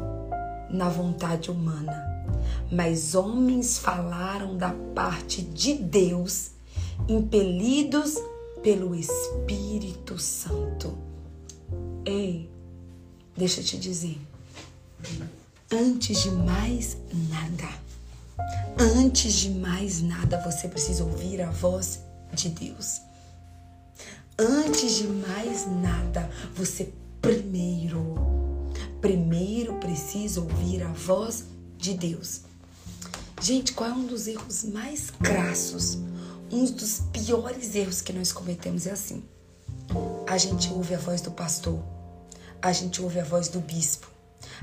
na 0.71 0.89
vontade 0.89 1.51
humana, 1.51 2.27
mas 2.71 3.15
homens 3.15 3.79
falaram 3.79 4.57
da 4.57 4.71
parte 4.95 5.43
de 5.43 5.75
Deus, 5.75 6.53
impelidos 7.09 8.15
pelo 8.63 8.95
Espírito 8.95 10.19
Santo. 10.19 10.97
Ei, 12.05 12.49
deixa 13.37 13.61
eu 13.61 13.65
te 13.65 13.77
dizer. 13.77 14.19
Antes 15.73 16.23
de 16.23 16.31
mais 16.31 16.99
nada, 17.31 17.69
antes 18.79 19.33
de 19.33 19.51
mais 19.51 20.03
nada, 20.03 20.39
você 20.43 20.69
precisa 20.69 21.03
ouvir 21.03 21.41
a 21.41 21.51
voz 21.51 22.01
de 22.35 22.51
Deus. 22.51 23.01
Antes 24.39 24.97
de 24.97 25.07
mais 25.07 25.67
nada, 25.67 26.31
você 26.55 26.93
primeiro, 27.23 28.15
primeiro 29.01 29.75
precisa 29.77 30.41
ouvir 30.41 30.83
a 30.83 30.93
voz 30.93 31.45
de 31.79 31.95
Deus. 31.95 32.43
Gente, 33.41 33.73
qual 33.73 33.91
é 33.91 33.93
um 33.95 34.07
dos 34.07 34.27
erros 34.27 34.65
mais 34.65 35.11
crassos? 35.11 35.99
Um 36.51 36.65
dos 36.67 37.01
piores 37.13 37.75
erros 37.75 38.03
que 38.03 38.13
nós 38.13 38.31
cometemos 38.31 38.87
é 38.87 38.91
assim. 38.91 39.25
A 40.27 40.37
gente 40.37 40.71
ouve 40.73 40.95
a 40.95 40.99
voz 40.99 41.23
do 41.23 41.31
pastor, 41.31 41.83
a 42.61 42.73
gente 42.73 43.01
ouve 43.01 43.21
a 43.21 43.25
voz 43.25 43.49
do 43.49 43.61
bispo, 43.61 44.13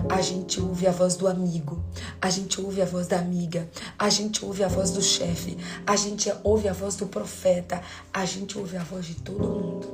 a 0.07 0.21
gente 0.21 0.61
ouve 0.61 0.87
a 0.87 0.91
voz 0.91 1.15
do 1.15 1.27
amigo, 1.27 1.83
a 2.21 2.29
gente 2.29 2.61
ouve 2.61 2.81
a 2.81 2.85
voz 2.85 3.07
da 3.07 3.19
amiga, 3.19 3.69
a 3.97 4.09
gente 4.09 4.45
ouve 4.45 4.63
a 4.63 4.67
voz 4.67 4.91
do 4.91 5.01
chefe, 5.01 5.57
a 5.85 5.95
gente 5.95 6.31
ouve 6.43 6.67
a 6.67 6.73
voz 6.73 6.95
do 6.95 7.07
profeta, 7.07 7.81
a 8.13 8.25
gente 8.25 8.57
ouve 8.57 8.77
a 8.77 8.83
voz 8.83 9.05
de 9.05 9.15
todo 9.15 9.39
mundo. 9.39 9.87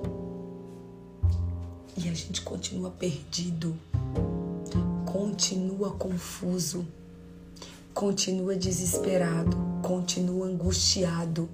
E 1.98 2.10
a 2.10 2.14
gente 2.14 2.42
continua 2.42 2.92
perdido, 2.92 3.76
continua 5.06 5.92
confuso, 5.92 6.86
continua 7.94 8.56
desesperado, 8.56 9.58
continua 9.82 10.48
angustiado, 10.48 11.50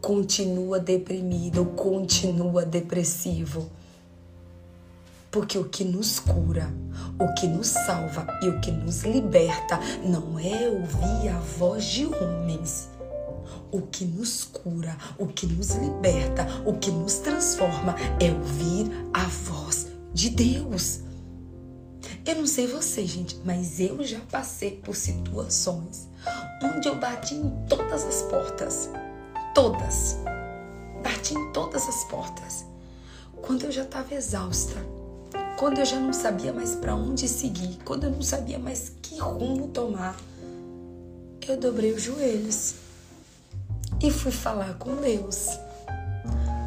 continua 0.00 0.80
deprimido, 0.80 1.66
continua 1.66 2.64
depressivo 2.64 3.70
porque 5.32 5.56
o 5.56 5.64
que 5.64 5.82
nos 5.82 6.20
cura, 6.20 6.70
o 7.18 7.32
que 7.34 7.46
nos 7.46 7.68
salva 7.68 8.26
e 8.42 8.48
o 8.50 8.60
que 8.60 8.70
nos 8.70 9.02
liberta 9.02 9.80
não 10.04 10.38
é 10.38 10.68
ouvir 10.68 11.30
a 11.30 11.40
voz 11.58 11.86
de 11.86 12.04
homens. 12.04 12.90
O 13.72 13.80
que 13.80 14.04
nos 14.04 14.44
cura, 14.44 14.94
o 15.18 15.26
que 15.26 15.46
nos 15.46 15.70
liberta, 15.70 16.46
o 16.66 16.74
que 16.74 16.90
nos 16.90 17.14
transforma 17.14 17.96
é 18.20 18.30
ouvir 18.30 18.92
a 19.14 19.24
voz 19.24 19.88
de 20.12 20.28
Deus. 20.28 21.00
Eu 22.26 22.36
não 22.36 22.46
sei 22.46 22.66
você, 22.66 23.06
gente, 23.06 23.40
mas 23.42 23.80
eu 23.80 24.04
já 24.04 24.20
passei 24.30 24.72
por 24.72 24.94
situações 24.94 26.08
onde 26.62 26.86
eu 26.86 26.96
bati 26.96 27.34
em 27.34 27.50
todas 27.66 28.04
as 28.04 28.20
portas. 28.22 28.90
Todas. 29.54 30.18
Bati 31.02 31.34
em 31.34 31.52
todas 31.52 31.88
as 31.88 32.04
portas. 32.04 32.66
Quando 33.40 33.64
eu 33.64 33.72
já 33.72 33.82
estava 33.82 34.14
exausta 34.14 35.01
quando 35.62 35.78
eu 35.78 35.84
já 35.86 36.00
não 36.00 36.12
sabia 36.12 36.52
mais 36.52 36.74
para 36.74 36.92
onde 36.92 37.28
seguir, 37.28 37.78
quando 37.84 38.02
eu 38.02 38.10
não 38.10 38.20
sabia 38.20 38.58
mais 38.58 38.90
que 39.00 39.20
rumo 39.20 39.68
tomar, 39.68 40.16
eu 41.46 41.56
dobrei 41.56 41.92
os 41.92 42.02
joelhos 42.02 42.74
e 44.02 44.10
fui 44.10 44.32
falar 44.32 44.74
com 44.74 44.96
Deus. 44.96 45.46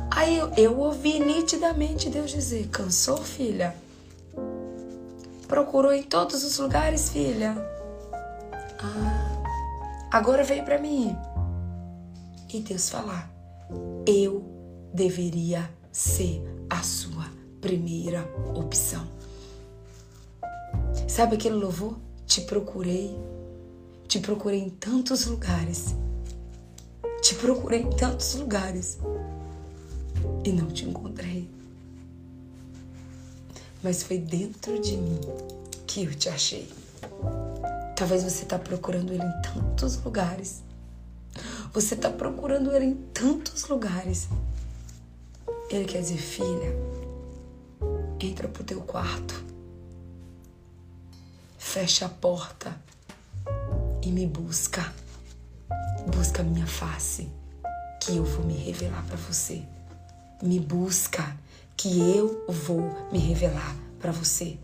Aí 0.09 0.37
eu, 0.37 0.49
eu 0.53 0.79
ouvi 0.79 1.19
nitidamente 1.19 2.09
Deus 2.09 2.31
dizer: 2.31 2.69
Cansou, 2.69 3.17
filha? 3.17 3.75
Procurou 5.45 5.91
em 5.91 6.03
todos 6.03 6.45
os 6.45 6.57
lugares, 6.57 7.09
filha? 7.09 7.53
Ah, 8.79 9.43
agora 10.09 10.41
veio 10.41 10.63
para 10.63 10.79
mim. 10.79 11.13
E 12.49 12.61
Deus 12.61 12.89
falar: 12.89 13.29
Eu 14.07 14.41
deveria 14.93 15.69
ser 15.91 16.41
a 16.69 16.81
sua 16.81 17.34
primeira 17.65 18.23
opção. 18.53 19.07
Sabe 21.07 21.33
aquele 21.33 21.55
louvor? 21.55 21.97
Te 22.27 22.41
procurei, 22.41 23.17
te 24.07 24.19
procurei 24.19 24.59
em 24.59 24.69
tantos 24.69 25.25
lugares, 25.25 25.95
te 27.23 27.33
procurei 27.33 27.81
em 27.81 27.89
tantos 27.89 28.35
lugares 28.35 28.99
e 30.43 30.51
não 30.51 30.67
te 30.67 30.85
encontrei. 30.85 31.49
Mas 33.81 34.03
foi 34.03 34.19
dentro 34.19 34.79
de 34.79 34.97
mim 34.97 35.19
que 35.87 36.03
eu 36.03 36.13
te 36.13 36.29
achei. 36.29 36.69
Talvez 37.95 38.21
você 38.21 38.43
está 38.43 38.59
procurando 38.59 39.11
ele 39.11 39.23
em 39.23 39.41
tantos 39.41 39.97
lugares. 40.03 40.61
Você 41.73 41.95
está 41.95 42.11
procurando 42.11 42.71
ele 42.75 42.85
em 42.85 42.95
tantos 43.11 43.67
lugares. 43.67 44.27
Ele 45.71 45.85
quer 45.85 46.01
dizer, 46.01 46.17
filha, 46.17 46.94
entra 48.19 48.47
pro 48.47 48.63
teu 48.63 48.81
quarto, 48.81 49.43
fecha 51.57 52.05
a 52.05 52.09
porta 52.09 52.79
e 54.01 54.11
me 54.11 54.25
busca. 54.25 54.93
Busca 56.15 56.43
minha 56.43 56.67
face, 56.67 57.27
que 58.01 58.15
eu 58.15 58.23
vou 58.23 58.45
me 58.45 58.53
revelar 58.53 59.03
para 59.07 59.17
você. 59.17 59.63
Me 60.41 60.59
busca, 60.59 61.35
que 61.75 61.99
eu 61.99 62.45
vou 62.47 62.81
me 63.11 63.17
revelar 63.17 63.75
para 63.99 64.11
você. 64.11 64.57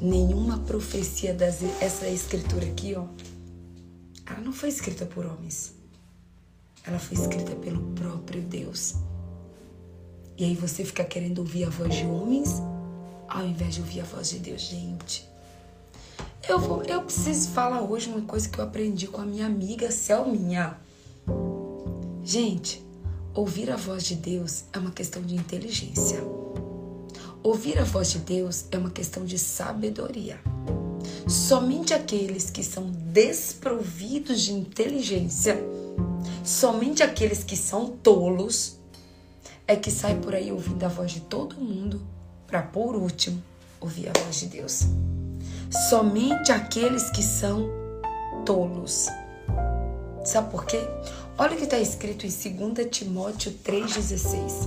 Nenhuma 0.00 0.58
profecia 0.58 1.34
das 1.34 1.62
essa 1.80 2.06
escritura 2.06 2.66
aqui, 2.66 2.94
ó, 2.94 3.06
ela 4.26 4.40
não 4.40 4.52
foi 4.52 4.68
escrita 4.68 5.06
por 5.06 5.24
homens. 5.24 5.74
Ela 6.84 6.98
foi 6.98 7.18
escrita 7.18 7.56
pelo 7.56 7.80
próprio 7.94 8.42
Deus. 8.42 8.94
E 10.38 10.44
aí 10.44 10.54
você 10.54 10.84
fica 10.84 11.04
querendo 11.04 11.40
ouvir 11.40 11.64
a 11.64 11.68
voz 11.68 11.92
de 11.92 12.06
homens 12.06 12.62
ao 13.28 13.44
invés 13.44 13.74
de 13.74 13.80
ouvir 13.80 14.00
a 14.00 14.04
voz 14.04 14.30
de 14.30 14.38
Deus, 14.38 14.62
gente. 14.62 15.28
Eu, 16.48 16.60
vou, 16.60 16.82
eu 16.84 17.02
preciso 17.02 17.50
falar 17.50 17.82
hoje 17.82 18.08
uma 18.08 18.22
coisa 18.22 18.48
que 18.48 18.58
eu 18.58 18.64
aprendi 18.64 19.08
com 19.08 19.20
a 19.20 19.26
minha 19.26 19.46
amiga 19.46 19.90
Selminha. 19.90 20.78
Gente, 22.22 22.82
ouvir 23.34 23.70
a 23.70 23.76
voz 23.76 24.04
de 24.04 24.14
Deus 24.14 24.64
é 24.72 24.78
uma 24.78 24.92
questão 24.92 25.20
de 25.20 25.34
inteligência. 25.34 26.22
Ouvir 27.42 27.78
a 27.78 27.84
voz 27.84 28.12
de 28.12 28.18
Deus 28.20 28.64
é 28.70 28.78
uma 28.78 28.90
questão 28.90 29.24
de 29.24 29.38
sabedoria. 29.38 30.40
Somente 31.26 31.92
aqueles 31.92 32.48
que 32.48 32.62
são 32.62 32.90
desprovidos 32.90 34.42
de 34.42 34.52
inteligência, 34.52 35.58
somente 36.44 37.02
aqueles 37.02 37.44
que 37.44 37.56
são 37.56 37.90
tolos, 37.90 38.77
é 39.68 39.76
que 39.76 39.90
sai 39.90 40.16
por 40.16 40.34
aí 40.34 40.50
ouvindo 40.50 40.82
a 40.84 40.88
voz 40.88 41.12
de 41.12 41.20
todo 41.20 41.54
mundo 41.56 42.00
para 42.46 42.62
por 42.62 42.96
último 42.96 43.42
ouvir 43.78 44.08
a 44.08 44.18
voz 44.24 44.40
de 44.40 44.46
Deus. 44.46 44.84
Somente 45.90 46.50
aqueles 46.50 47.10
que 47.10 47.22
são 47.22 47.68
tolos. 48.46 49.08
Sabe 50.24 50.50
por 50.50 50.64
quê? 50.64 50.80
Olha 51.36 51.52
o 51.52 51.56
que 51.56 51.64
está 51.64 51.78
escrito 51.78 52.26
em 52.26 52.30
2 52.30 52.88
Timóteo 52.90 53.52
3,16. 53.62 54.66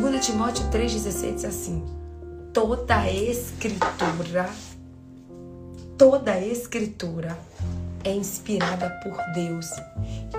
2 0.00 0.26
Timóteo 0.26 0.64
3,16 0.70 1.34
diz 1.34 1.44
assim: 1.44 1.84
toda 2.54 2.96
a 2.96 3.12
escritura, 3.12 4.50
toda 5.98 6.32
a 6.32 6.40
escritura 6.40 7.38
é 8.02 8.12
inspirada 8.12 8.88
por 9.02 9.14
Deus 9.34 9.70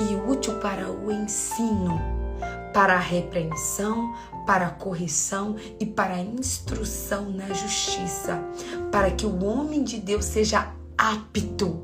e 0.01 0.15
útil 0.30 0.55
para 0.59 0.89
o 0.89 1.11
ensino 1.11 2.28
para 2.74 2.95
a 2.95 2.99
repreensão, 2.99 4.13
para 4.45 4.67
a 4.67 4.72
correção 4.72 5.55
e 5.80 5.86
para 5.86 6.15
a 6.15 6.22
instrução 6.22 7.30
na 7.30 7.47
justiça, 7.53 8.43
para 8.91 9.11
que 9.11 9.26
o 9.26 9.43
homem 9.43 9.84
de 9.84 9.99
Deus 9.99 10.26
seja 10.26 10.74
apto 10.97 11.84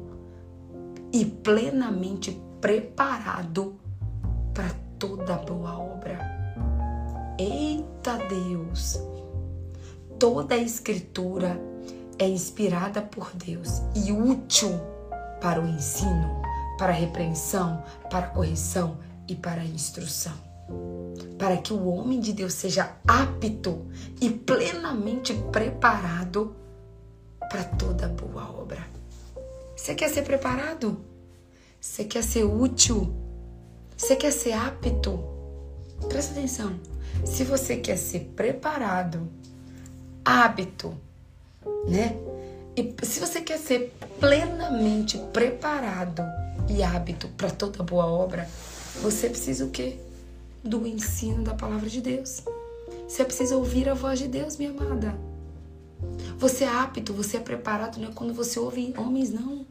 e 1.11 1.25
plenamente 1.25 2.41
preparado 2.59 3.75
para 4.53 4.69
toda 4.99 5.35
boa 5.35 5.77
obra. 5.77 6.19
Eita 7.37 8.17
Deus! 8.29 8.99
Toda 10.17 10.55
a 10.55 10.57
escritura 10.57 11.59
é 12.17 12.27
inspirada 12.27 13.01
por 13.01 13.31
Deus 13.33 13.81
e 13.93 14.11
útil 14.11 14.71
para 15.41 15.61
o 15.61 15.67
ensino, 15.67 16.41
para 16.77 16.93
a 16.93 16.95
repreensão, 16.95 17.83
para 18.09 18.27
a 18.27 18.29
correção 18.29 18.97
e 19.27 19.35
para 19.35 19.61
a 19.61 19.65
instrução 19.65 20.44
para 21.37 21.57
que 21.57 21.73
o 21.73 21.87
homem 21.87 22.19
de 22.19 22.33
Deus 22.33 22.53
seja 22.53 22.95
apto 23.07 23.85
e 24.21 24.29
plenamente 24.29 25.33
preparado 25.51 26.55
para 27.49 27.63
toda 27.63 28.07
boa 28.07 28.49
obra. 28.51 28.85
Você 29.75 29.93
quer 29.93 30.09
ser 30.09 30.23
preparado? 30.23 30.97
Você 31.79 32.03
quer 32.05 32.23
ser 32.23 32.43
útil? 32.43 33.13
Você 33.95 34.15
quer 34.15 34.31
ser 34.31 34.53
apto? 34.53 35.23
Presta 36.09 36.31
atenção. 36.31 36.79
Se 37.23 37.43
você 37.43 37.77
quer 37.77 37.97
ser 37.97 38.31
preparado, 38.35 39.27
hábito, 40.23 40.97
né? 41.87 42.17
E 42.75 42.93
se 43.05 43.19
você 43.19 43.41
quer 43.41 43.57
ser 43.57 43.93
plenamente 44.19 45.17
preparado 45.31 46.23
e 46.67 46.83
hábito 46.83 47.27
para 47.29 47.49
toda 47.49 47.83
boa 47.83 48.05
obra, 48.05 48.49
você 49.01 49.29
precisa 49.29 49.65
o 49.65 49.69
quê? 49.69 49.97
Do 50.65 50.85
ensino 50.87 51.43
da 51.43 51.53
palavra 51.53 51.87
de 51.87 52.01
Deus. 52.01 52.41
Você 53.07 53.23
precisa 53.23 53.55
ouvir 53.55 53.87
a 53.87 53.93
voz 53.93 54.17
de 54.17 54.27
Deus, 54.27 54.57
minha 54.57 54.71
amada. 54.71 55.15
Você 56.37 56.63
é 56.63 56.67
apto, 56.67 57.13
você 57.13 57.37
é 57.37 57.39
preparado 57.39 57.99
não 57.99 58.09
é 58.09 58.11
quando 58.11 58.33
você 58.33 58.59
ouve 58.59 58.93
homens, 58.97 59.31
não. 59.31 59.65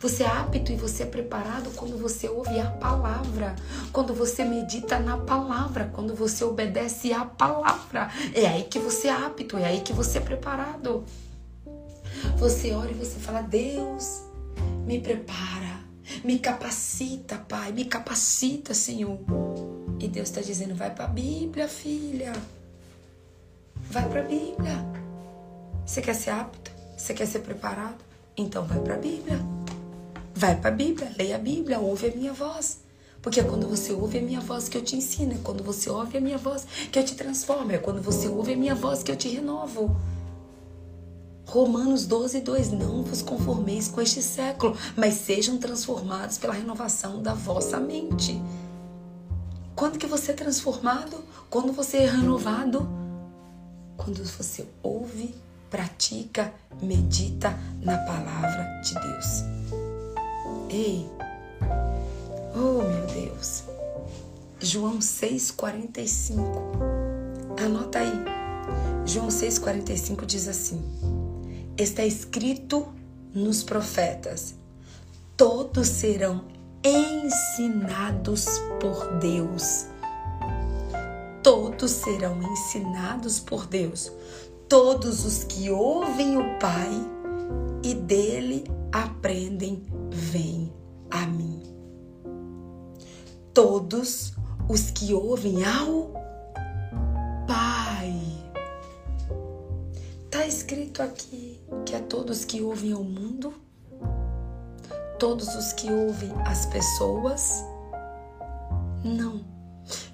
Você 0.00 0.22
é 0.22 0.26
apto 0.26 0.70
e 0.70 0.76
você 0.76 1.04
é 1.04 1.06
preparado 1.06 1.70
quando 1.74 1.96
você 1.96 2.28
ouve 2.28 2.60
a 2.60 2.70
palavra, 2.70 3.56
quando 3.90 4.12
você 4.12 4.44
medita 4.44 4.98
na 4.98 5.16
palavra, 5.16 5.90
quando 5.94 6.14
você 6.14 6.44
obedece 6.44 7.12
à 7.12 7.24
palavra. 7.24 8.10
É 8.34 8.46
aí 8.46 8.64
que 8.64 8.78
você 8.78 9.08
é 9.08 9.12
apto, 9.12 9.56
é 9.56 9.64
aí 9.64 9.80
que 9.80 9.92
você 9.92 10.18
é 10.18 10.20
preparado. 10.20 11.04
Você 12.36 12.72
ora 12.72 12.90
e 12.90 12.94
você 12.94 13.18
fala: 13.18 13.40
Deus, 13.40 14.22
me 14.86 15.00
prepara, 15.00 15.80
me 16.22 16.38
capacita, 16.38 17.36
Pai, 17.48 17.72
me 17.72 17.86
capacita, 17.86 18.74
Senhor. 18.74 19.18
E 19.98 20.08
Deus 20.08 20.28
está 20.28 20.40
dizendo: 20.40 20.74
vai 20.74 20.94
para 20.94 21.04
a 21.04 21.08
Bíblia, 21.08 21.68
filha. 21.68 22.32
Vai 23.90 24.08
para 24.08 24.20
a 24.20 24.24
Bíblia. 24.24 24.84
Você 25.84 26.00
quer 26.00 26.14
ser 26.14 26.30
apto? 26.30 26.70
Você 26.96 27.14
quer 27.14 27.26
ser 27.26 27.40
preparado? 27.40 27.96
Então 28.36 28.64
vai 28.64 28.80
para 28.80 28.94
a 28.94 28.98
Bíblia. 28.98 29.38
Vai 30.34 30.56
para 30.58 30.70
a 30.70 30.72
Bíblia, 30.72 31.12
leia 31.18 31.36
a 31.36 31.38
Bíblia, 31.38 31.78
ouve 31.78 32.06
a 32.06 32.14
minha 32.14 32.32
voz. 32.32 32.80
Porque 33.20 33.38
é 33.38 33.44
quando 33.44 33.68
você 33.68 33.92
ouve 33.92 34.18
a 34.18 34.22
minha 34.22 34.40
voz 34.40 34.68
que 34.68 34.76
eu 34.76 34.82
te 34.82 34.96
ensino, 34.96 35.34
é 35.34 35.38
quando 35.42 35.62
você 35.62 35.88
ouve 35.88 36.18
a 36.18 36.20
minha 36.20 36.38
voz 36.38 36.66
que 36.90 36.98
eu 36.98 37.04
te 37.04 37.14
transformo, 37.14 37.70
é 37.70 37.78
quando 37.78 38.02
você 38.02 38.26
ouve 38.26 38.54
a 38.54 38.56
minha 38.56 38.74
voz 38.74 39.02
que 39.02 39.12
eu 39.12 39.16
te 39.16 39.28
renovo. 39.28 39.96
Romanos 41.46 42.06
12, 42.06 42.40
2: 42.40 42.72
Não 42.72 43.02
vos 43.02 43.22
conformeis 43.22 43.86
com 43.86 44.00
este 44.00 44.22
século, 44.22 44.76
mas 44.96 45.14
sejam 45.14 45.58
transformados 45.58 46.38
pela 46.38 46.54
renovação 46.54 47.22
da 47.22 47.34
vossa 47.34 47.78
mente. 47.78 48.40
Quando 49.74 49.98
que 49.98 50.06
você 50.06 50.32
é 50.32 50.34
transformado? 50.34 51.24
Quando 51.48 51.72
você 51.72 51.98
é 51.98 52.06
renovado? 52.06 52.88
Quando 53.96 54.24
você 54.24 54.66
ouve, 54.82 55.34
pratica, 55.70 56.52
medita 56.82 57.58
na 57.80 57.96
palavra 57.98 58.80
de 58.82 58.94
Deus. 58.94 59.42
Ei, 60.68 61.08
oh 62.54 62.82
meu 62.82 63.06
Deus, 63.06 63.64
João 64.60 64.98
6,45, 64.98 66.36
anota 67.64 67.98
aí. 67.98 68.12
João 69.06 69.28
6,45 69.28 70.24
diz 70.24 70.48
assim: 70.48 70.82
Está 71.76 72.04
escrito 72.04 72.86
nos 73.34 73.62
profetas, 73.62 74.54
todos 75.36 75.88
serão 75.88 76.44
ensinados 76.84 78.46
por 78.80 79.18
Deus. 79.18 79.86
Todos 81.42 81.90
serão 81.90 82.42
ensinados 82.42 83.38
por 83.40 83.66
Deus. 83.66 84.12
Todos 84.68 85.24
os 85.24 85.44
que 85.44 85.70
ouvem 85.70 86.36
o 86.36 86.58
Pai 86.58 86.90
e 87.84 87.94
dele 87.94 88.64
aprendem, 88.90 89.84
vêm 90.10 90.72
a 91.10 91.26
mim. 91.26 91.62
Todos 93.52 94.34
os 94.68 94.90
que 94.90 95.12
ouvem 95.12 95.64
ao 95.64 96.12
Pai. 97.46 98.14
Está 100.24 100.46
escrito 100.46 101.02
aqui 101.02 101.60
que 101.84 101.94
é 101.94 102.00
todos 102.00 102.44
que 102.44 102.62
ouvem 102.62 102.92
ao 102.92 103.04
mundo 103.04 103.52
todos 105.22 105.54
os 105.54 105.72
que 105.72 105.88
ouvem 105.88 106.32
as 106.44 106.66
pessoas? 106.66 107.64
Não. 109.04 109.44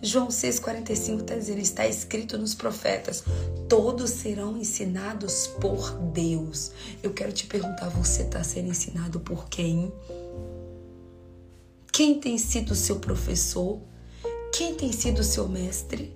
João 0.02 0.28
6,45 0.28 1.20
está 1.20 1.34
dizendo: 1.34 1.60
está 1.60 1.88
escrito 1.88 2.36
nos 2.36 2.54
profetas, 2.54 3.24
todos 3.70 4.10
serão 4.10 4.58
ensinados 4.58 5.46
por 5.46 5.92
Deus. 6.12 6.72
Eu 7.02 7.14
quero 7.14 7.32
te 7.32 7.46
perguntar: 7.46 7.88
você 7.88 8.24
está 8.24 8.44
sendo 8.44 8.68
ensinado 8.68 9.18
por 9.20 9.48
quem? 9.48 9.90
Quem 11.90 12.20
tem 12.20 12.36
sido 12.36 12.72
o 12.72 12.76
seu 12.76 12.96
professor? 12.96 13.80
Quem 14.52 14.74
tem 14.74 14.92
sido 14.92 15.20
o 15.20 15.24
seu 15.24 15.48
mestre? 15.48 16.14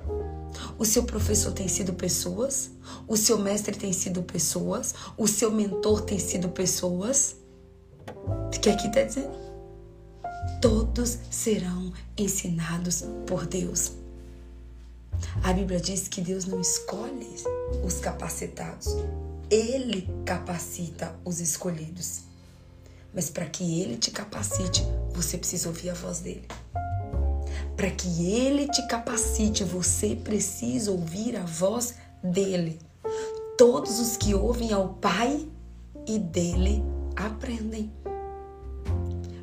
O 0.78 0.84
seu 0.84 1.04
professor 1.04 1.52
tem 1.52 1.66
sido 1.66 1.94
pessoas? 1.94 2.70
O 3.08 3.16
seu 3.16 3.38
mestre 3.38 3.74
tem 3.74 3.90
sido 3.94 4.22
pessoas? 4.22 4.94
O 5.16 5.26
seu 5.26 5.50
mentor 5.50 6.02
tem 6.02 6.18
sido 6.18 6.50
pessoas? 6.50 7.40
Que 8.62 8.70
aqui 8.70 8.86
está 8.86 9.02
dizendo? 9.02 9.36
Todos 10.60 11.18
serão 11.30 11.92
ensinados 12.16 13.02
por 13.26 13.44
Deus. 13.44 13.92
A 15.42 15.52
Bíblia 15.52 15.80
diz 15.80 16.06
que 16.06 16.20
Deus 16.20 16.44
não 16.44 16.60
escolhe 16.60 17.34
os 17.84 17.98
capacitados, 17.98 18.86
Ele 19.50 20.08
capacita 20.24 21.12
os 21.24 21.40
escolhidos. 21.40 22.20
Mas 23.12 23.28
para 23.28 23.46
que 23.46 23.80
Ele 23.82 23.96
te 23.96 24.12
capacite, 24.12 24.86
você 25.12 25.36
precisa 25.36 25.68
ouvir 25.68 25.90
a 25.90 25.94
voz 25.94 26.20
dele. 26.20 26.46
Para 27.76 27.90
que 27.90 28.32
Ele 28.32 28.68
te 28.68 28.86
capacite, 28.86 29.64
você 29.64 30.14
precisa 30.14 30.92
ouvir 30.92 31.36
a 31.36 31.44
voz 31.44 31.96
dele. 32.22 32.78
Todos 33.58 33.98
os 33.98 34.16
que 34.16 34.34
ouvem 34.34 34.72
ao 34.72 34.94
Pai 34.94 35.48
e 36.06 36.18
dele 36.18 36.82
aprendem. 37.16 37.92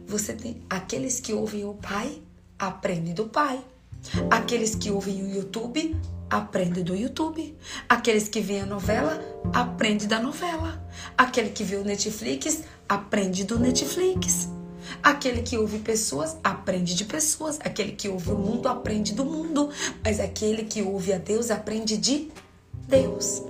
Você 0.08 0.34
tem 0.34 0.62
aqueles 0.70 1.20
que 1.20 1.34
ouvem 1.34 1.66
o 1.66 1.74
pai, 1.74 2.22
aprendem 2.58 3.14
do 3.14 3.26
pai. 3.26 3.64
Aqueles 4.30 4.76
que 4.76 4.90
ouvem 4.90 5.24
o 5.24 5.30
YouTube, 5.30 5.96
aprendem 6.30 6.84
do 6.84 6.96
YouTube. 6.96 7.56
Aqueles 7.88 8.28
que 8.28 8.42
veem 8.42 8.62
a 8.62 8.66
novela, 8.66 9.20
aprendem 9.54 10.08
da 10.08 10.20
novela. 10.20 10.84
Aquele 11.18 11.50
que 11.50 11.64
vê 11.64 11.76
o 11.76 11.84
Netflix, 11.84 12.64
aprende 12.88 13.44
do 13.44 13.60
Netflix. 13.60 14.50
Aquele 15.04 15.42
que 15.42 15.58
ouve 15.58 15.80
pessoas, 15.80 16.38
aprende 16.44 16.96
de 16.96 17.06
pessoas. 17.06 17.60
Aquele 17.62 17.92
que 17.92 18.10
ouve 18.10 18.32
o 18.32 18.38
mundo, 18.38 18.68
aprende 18.68 19.14
do 19.14 19.26
mundo. 19.26 19.70
Mas 20.04 20.20
aquele 20.20 20.64
que 20.64 20.82
ouve 20.82 21.14
a 21.14 21.18
Deus, 21.18 21.52
aprende 21.52 21.98
de 21.98 22.32
Deus. 22.88 23.44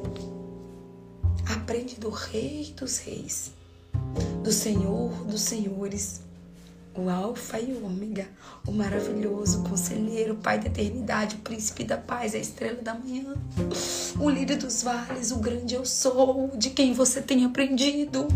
Aprende 1.48 1.96
do 1.96 2.10
Rei 2.10 2.74
dos 2.78 2.98
Reis, 2.98 3.52
do 4.44 4.52
Senhor 4.52 5.10
dos 5.26 5.42
Senhores 5.42 6.22
o 7.00 7.10
Alfa 7.10 7.60
e 7.60 7.72
o 7.74 7.86
Ômega, 7.86 8.28
o 8.68 8.72
maravilhoso 8.72 9.64
conselheiro, 9.64 10.36
Pai 10.36 10.60
da 10.60 10.68
eternidade, 10.68 11.36
o 11.36 11.40
príncipe 11.40 11.84
da 11.84 11.98
paz, 11.98 12.36
a 12.36 12.38
estrela 12.38 12.82
da 12.82 12.94
manhã, 12.94 13.36
o 14.20 14.30
líder 14.30 14.58
dos 14.58 14.84
vales, 14.84 15.32
o 15.32 15.38
grande 15.38 15.76
eu 15.76 15.86
sou, 15.86 16.52
de 16.56 16.70
quem 16.72 16.94
você 16.94 17.22
tem 17.22 17.46
aprendido. 17.46 18.28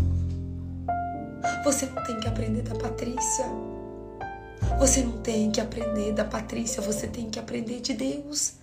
Você 1.62 1.86
não 1.86 2.02
tem 2.04 2.18
que 2.20 2.28
aprender 2.28 2.62
da 2.62 2.74
Patrícia. 2.74 3.44
Você 4.78 5.02
não 5.02 5.18
tem 5.18 5.50
que 5.50 5.60
aprender 5.60 6.12
da 6.12 6.24
Patrícia, 6.24 6.82
você 6.82 7.06
tem 7.06 7.28
que 7.28 7.38
aprender 7.38 7.80
de 7.80 7.92
Deus. 7.92 8.54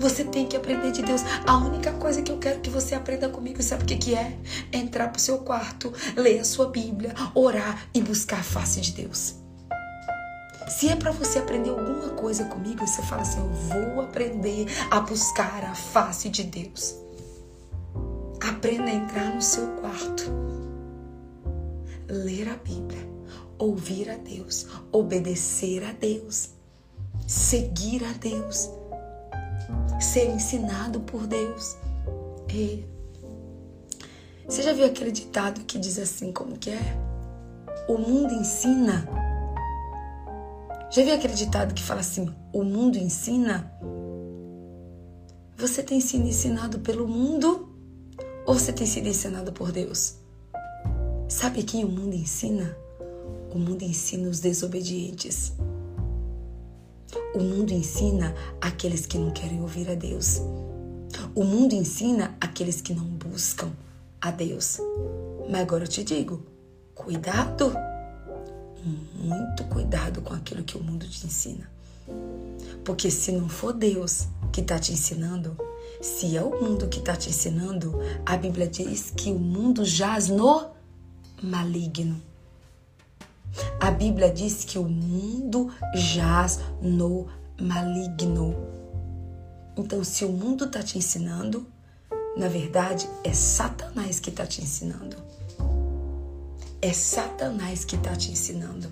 Você 0.00 0.24
tem 0.24 0.46
que 0.46 0.56
aprender 0.56 0.92
de 0.92 1.02
Deus. 1.02 1.20
A 1.46 1.58
única 1.58 1.92
coisa 1.92 2.22
que 2.22 2.32
eu 2.32 2.38
quero 2.38 2.60
que 2.60 2.70
você 2.70 2.94
aprenda 2.94 3.28
comigo, 3.28 3.62
sabe 3.62 3.82
o 3.82 3.86
que, 3.86 3.98
que 3.98 4.14
é? 4.14 4.34
Entrar 4.72 5.08
pro 5.08 5.20
seu 5.20 5.40
quarto, 5.40 5.92
ler 6.16 6.40
a 6.40 6.44
sua 6.44 6.70
Bíblia, 6.70 7.14
orar 7.34 7.86
e 7.92 8.00
buscar 8.00 8.40
a 8.40 8.42
face 8.42 8.80
de 8.80 8.92
Deus. 8.92 9.34
Se 10.70 10.88
é 10.88 10.96
para 10.96 11.10
você 11.10 11.38
aprender 11.38 11.68
alguma 11.68 12.08
coisa 12.14 12.46
comigo, 12.46 12.86
você 12.86 13.02
fala 13.02 13.20
assim: 13.20 13.40
Eu 13.40 13.50
vou 13.50 14.00
aprender 14.00 14.68
a 14.90 15.00
buscar 15.00 15.64
a 15.64 15.74
face 15.74 16.30
de 16.30 16.44
Deus. 16.44 16.96
Aprenda 18.40 18.84
a 18.84 18.94
entrar 18.94 19.34
no 19.34 19.42
seu 19.42 19.66
quarto, 19.82 20.32
ler 22.08 22.48
a 22.48 22.56
Bíblia, 22.56 23.06
ouvir 23.58 24.08
a 24.08 24.16
Deus, 24.16 24.66
obedecer 24.90 25.84
a 25.84 25.92
Deus, 25.92 26.52
seguir 27.26 28.02
a 28.02 28.12
Deus 28.14 28.79
ser 30.00 30.28
ensinado 30.30 31.00
por 31.00 31.26
Deus. 31.26 31.76
E 32.52 32.84
você 34.46 34.62
já 34.62 34.72
viu 34.72 34.84
aquele 34.84 35.12
ditado 35.12 35.60
que 35.60 35.78
diz 35.78 35.98
assim, 35.98 36.32
como 36.32 36.58
que 36.58 36.70
é? 36.70 36.98
O 37.88 37.96
mundo 37.98 38.34
ensina. 38.34 39.08
Já 40.90 41.04
viu 41.04 41.14
aquele 41.14 41.34
ditado 41.34 41.72
que 41.72 41.82
fala 41.82 42.00
assim, 42.00 42.34
o 42.52 42.64
mundo 42.64 42.98
ensina? 42.98 43.72
Você 45.56 45.82
tem 45.82 46.00
sido 46.00 46.26
ensinado 46.26 46.80
pelo 46.80 47.06
mundo 47.06 47.68
ou 48.46 48.54
você 48.54 48.72
tem 48.72 48.86
sido 48.86 49.06
ensinado 49.06 49.52
por 49.52 49.70
Deus? 49.70 50.16
Sabe 51.28 51.62
quem 51.62 51.84
o 51.84 51.88
mundo 51.88 52.14
ensina? 52.14 52.76
O 53.54 53.58
mundo 53.58 53.82
ensina 53.82 54.28
os 54.28 54.40
desobedientes. 54.40 55.52
O 57.34 57.40
mundo 57.40 57.72
ensina 57.72 58.34
aqueles 58.60 59.06
que 59.06 59.18
não 59.18 59.30
querem 59.30 59.60
ouvir 59.60 59.90
a 59.90 59.94
Deus. 59.94 60.40
O 61.34 61.44
mundo 61.44 61.74
ensina 61.74 62.36
aqueles 62.40 62.80
que 62.80 62.94
não 62.94 63.04
buscam 63.04 63.70
a 64.20 64.30
Deus. 64.30 64.78
Mas 65.48 65.60
agora 65.62 65.84
eu 65.84 65.88
te 65.88 66.04
digo: 66.04 66.44
cuidado, 66.94 67.72
muito 69.16 69.64
cuidado 69.64 70.22
com 70.22 70.34
aquilo 70.34 70.62
que 70.62 70.76
o 70.76 70.82
mundo 70.82 71.06
te 71.08 71.26
ensina. 71.26 71.70
Porque 72.84 73.10
se 73.10 73.32
não 73.32 73.48
for 73.48 73.72
Deus 73.72 74.26
que 74.52 74.60
está 74.60 74.78
te 74.78 74.92
ensinando, 74.92 75.56
Se 76.00 76.34
é 76.34 76.42
o 76.42 76.62
mundo 76.62 76.88
que 76.88 76.98
está 76.98 77.14
te 77.14 77.28
ensinando, 77.28 77.94
a 78.24 78.34
Bíblia 78.34 78.66
diz 78.66 79.12
que 79.14 79.30
o 79.30 79.38
mundo 79.38 79.84
jaz 79.84 80.28
no 80.28 80.70
maligno. 81.42 82.22
A 83.80 83.90
Bíblia 83.90 84.30
diz 84.30 84.64
que 84.64 84.78
o 84.78 84.88
mundo 84.88 85.72
jaz 85.94 86.60
no 86.80 87.26
maligno. 87.60 88.54
Então, 89.76 90.04
se 90.04 90.24
o 90.24 90.28
mundo 90.28 90.64
está 90.64 90.82
te 90.82 90.98
ensinando, 90.98 91.66
na 92.36 92.48
verdade 92.48 93.08
é 93.24 93.32
Satanás 93.32 94.20
que 94.20 94.30
está 94.30 94.46
te 94.46 94.62
ensinando. 94.62 95.16
É 96.82 96.92
Satanás 96.92 97.84
que 97.84 97.96
está 97.96 98.14
te 98.16 98.30
ensinando. 98.30 98.88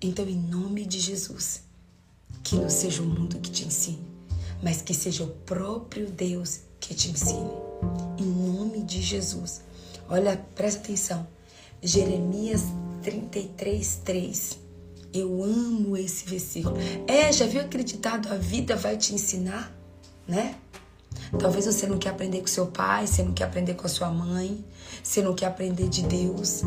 Então, 0.00 0.26
em 0.26 0.36
nome 0.36 0.86
de 0.86 1.00
Jesus, 1.00 1.62
que 2.42 2.56
não 2.56 2.70
seja 2.70 3.02
o 3.02 3.06
mundo 3.06 3.38
que 3.38 3.50
te 3.50 3.66
ensine, 3.66 4.06
mas 4.62 4.80
que 4.80 4.94
seja 4.94 5.24
o 5.24 5.28
próprio 5.28 6.10
Deus 6.10 6.60
que 6.80 6.94
te 6.94 7.10
ensine. 7.10 7.50
Em 8.18 8.24
nome 8.24 8.82
de 8.82 9.02
Jesus. 9.02 9.62
Olha, 10.08 10.36
presta 10.54 10.80
atenção. 10.80 11.26
Jeremias 11.82 12.62
33, 13.02 14.00
3. 14.04 14.58
Eu 15.12 15.42
amo 15.42 15.96
esse 15.96 16.28
versículo. 16.28 16.76
É, 17.06 17.32
já 17.32 17.46
viu 17.46 17.60
acreditado? 17.60 18.28
A 18.32 18.36
vida 18.36 18.76
vai 18.76 18.96
te 18.96 19.14
ensinar, 19.14 19.72
né? 20.26 20.56
Talvez 21.38 21.66
você 21.66 21.86
não 21.86 21.98
quer 21.98 22.10
aprender 22.10 22.40
com 22.40 22.46
seu 22.46 22.66
pai, 22.66 23.06
você 23.06 23.22
não 23.22 23.32
quer 23.32 23.44
aprender 23.44 23.74
com 23.74 23.86
a 23.86 23.88
sua 23.88 24.10
mãe, 24.10 24.64
você 25.02 25.22
não 25.22 25.34
quer 25.34 25.46
aprender 25.46 25.88
de 25.88 26.02
Deus. 26.02 26.62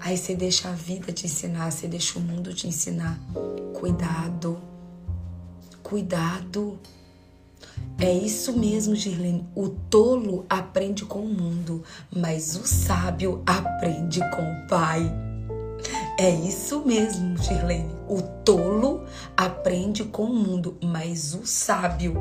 Aí 0.00 0.16
você 0.16 0.34
deixa 0.34 0.68
a 0.68 0.72
vida 0.72 1.12
te 1.12 1.26
ensinar, 1.26 1.70
você 1.70 1.86
deixa 1.86 2.18
o 2.18 2.22
mundo 2.22 2.52
te 2.52 2.66
ensinar. 2.66 3.18
Cuidado. 3.74 4.60
Cuidado. 5.82 6.78
É 7.98 8.12
isso 8.12 8.52
mesmo, 8.58 8.96
Girlene. 8.96 9.46
O 9.54 9.68
tolo 9.68 10.44
aprende 10.48 11.04
com 11.04 11.20
o 11.20 11.28
mundo, 11.28 11.84
mas 12.10 12.56
o 12.56 12.66
sábio 12.66 13.42
aprende 13.46 14.18
com 14.30 14.42
o 14.42 14.66
pai. 14.66 15.31
É 16.18 16.30
isso 16.30 16.84
mesmo, 16.84 17.36
Girlene. 17.38 17.94
O 18.08 18.22
tolo 18.44 19.04
aprende 19.36 20.04
com 20.04 20.24
o 20.24 20.34
mundo, 20.34 20.76
mas 20.82 21.34
o 21.34 21.46
sábio 21.46 22.14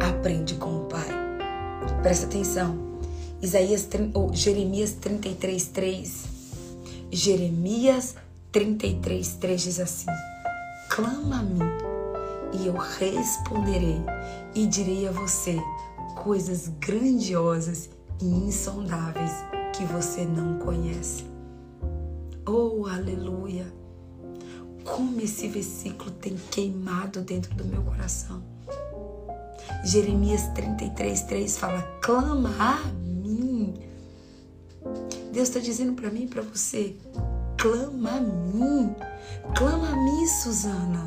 aprende 0.00 0.54
com 0.54 0.82
o 0.82 0.84
pai. 0.84 1.08
Presta 2.02 2.26
atenção. 2.26 2.76
Isaías, 3.40 3.88
oh, 4.14 4.32
Jeremias 4.32 4.92
33, 4.92 5.66
3. 5.68 6.24
Jeremias 7.10 8.14
33, 8.52 9.28
3 9.34 9.62
diz 9.62 9.80
assim: 9.80 10.06
Clama 10.88 11.38
a 11.38 11.42
mim 11.42 11.88
e 12.52 12.66
eu 12.66 12.74
responderei 12.74 14.00
e 14.54 14.66
direi 14.66 15.06
a 15.08 15.12
você 15.12 15.56
coisas 16.16 16.68
grandiosas 16.80 17.90
e 18.20 18.26
insondáveis 18.26 19.32
que 19.76 19.84
você 19.84 20.24
não 20.24 20.58
conhece. 20.58 21.24
Oh, 22.50 22.86
aleluia! 22.86 23.70
Como 24.82 25.20
esse 25.20 25.48
versículo 25.48 26.10
tem 26.12 26.34
queimado 26.50 27.20
dentro 27.20 27.54
do 27.54 27.62
meu 27.62 27.82
coração. 27.82 28.42
Jeremias 29.84 30.48
33, 30.54 31.24
3 31.24 31.58
fala: 31.58 31.82
clama 32.00 32.50
a 32.58 32.78
mim. 32.94 33.74
Deus 35.30 35.48
está 35.48 35.60
dizendo 35.60 35.92
para 35.92 36.10
mim 36.10 36.22
e 36.22 36.26
para 36.26 36.40
você: 36.40 36.96
clama 37.58 38.12
a 38.12 38.20
mim. 38.20 38.96
Clama 39.54 39.90
a 39.90 39.96
mim, 39.96 40.26
Suzana. 40.26 41.04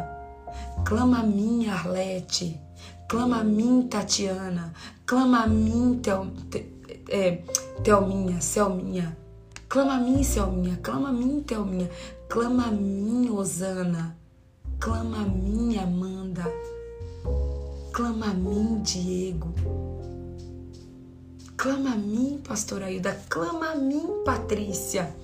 Clama 0.86 1.22
a 1.22 1.24
mim, 1.24 1.68
Arlete. 1.68 2.62
Clama 3.10 3.40
a 3.40 3.44
mim, 3.44 3.88
Tatiana. 3.90 4.72
Clama 5.08 5.46
a 5.46 5.48
mim, 5.48 6.00
é, 7.10 7.42
Thelminha, 7.84 8.40
Selminha. 8.42 9.18
Clama 9.72 9.94
a 9.94 10.00
mim, 10.00 10.22
Selminha. 10.22 10.76
Clama 10.84 11.08
a 11.08 11.14
mim, 11.14 11.42
Thelminha. 11.44 11.90
Clama 12.28 12.66
a 12.66 12.72
mim, 12.72 13.30
Osana. 13.30 14.18
Clama 14.78 15.20
a 15.20 15.22
mim, 15.22 15.78
Amanda. 15.78 16.44
Clama 17.94 18.32
a 18.32 18.34
mim, 18.34 18.82
Diego. 18.82 19.48
Clama 21.56 21.94
a 21.94 21.96
mim, 21.96 22.42
Pastor 22.46 22.84
Ailda. 22.84 23.18
Clama 23.30 23.72
a 23.72 23.76
mim, 23.76 24.26
Patrícia. 24.26 25.16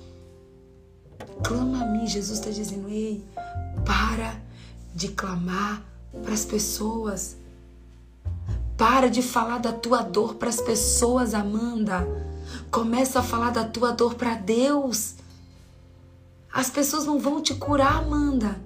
Clama 1.43 1.83
a 1.83 1.85
mim. 1.85 2.07
Jesus 2.07 2.39
está 2.39 2.49
dizendo: 2.49 2.87
ei, 2.87 3.25
para 3.85 4.41
de 4.95 5.09
clamar 5.09 5.83
para 6.23 6.33
as 6.33 6.45
pessoas. 6.45 7.35
Para 8.77 9.09
de 9.09 9.21
falar 9.21 9.57
da 9.57 9.73
tua 9.73 10.03
dor 10.03 10.35
para 10.35 10.47
as 10.47 10.61
pessoas, 10.61 11.33
Amanda. 11.33 12.07
Começa 12.71 13.19
a 13.19 13.23
falar 13.23 13.51
da 13.51 13.63
tua 13.63 13.91
dor 13.91 14.15
para 14.15 14.35
Deus. 14.35 15.15
As 16.53 16.69
pessoas 16.69 17.05
não 17.05 17.19
vão 17.19 17.41
te 17.41 17.53
curar, 17.53 17.97
Amanda. 17.97 18.59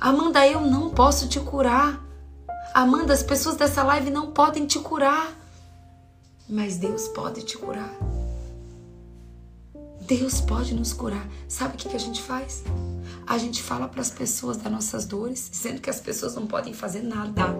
Amanda, 0.00 0.46
eu 0.46 0.60
não 0.60 0.90
posso 0.90 1.28
te 1.28 1.40
curar. 1.40 2.02
Amanda, 2.74 3.12
as 3.12 3.22
pessoas 3.22 3.56
dessa 3.56 3.82
live 3.82 4.10
não 4.10 4.30
podem 4.30 4.66
te 4.66 4.78
curar. 4.78 5.32
Mas 6.48 6.76
Deus 6.76 7.08
pode 7.08 7.42
te 7.42 7.56
curar. 7.56 7.90
Deus 10.02 10.40
pode 10.40 10.74
nos 10.74 10.92
curar. 10.92 11.26
Sabe 11.48 11.74
o 11.74 11.78
que, 11.78 11.96
a 11.96 12.00
gente 12.00 12.20
faz? 12.20 12.62
A 13.26 13.38
gente 13.38 13.62
fala 13.62 13.88
para 13.88 14.02
as 14.02 14.10
pessoas 14.10 14.58
das 14.58 14.70
nossas 14.70 15.06
dores, 15.06 15.48
sendo 15.52 15.80
que 15.80 15.88
as 15.88 16.00
pessoas 16.00 16.34
não 16.34 16.46
podem 16.46 16.74
fazer 16.74 17.02
nada. 17.02 17.56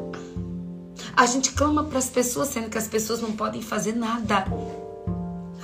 A 1.16 1.24
gente 1.24 1.52
clama 1.52 1.84
para 1.84 1.98
as 1.98 2.10
pessoas, 2.10 2.48
sendo 2.48 2.68
que 2.68 2.76
as 2.76 2.86
pessoas 2.86 3.22
não 3.22 3.32
podem 3.32 3.62
fazer 3.62 3.94
nada. 3.94 4.44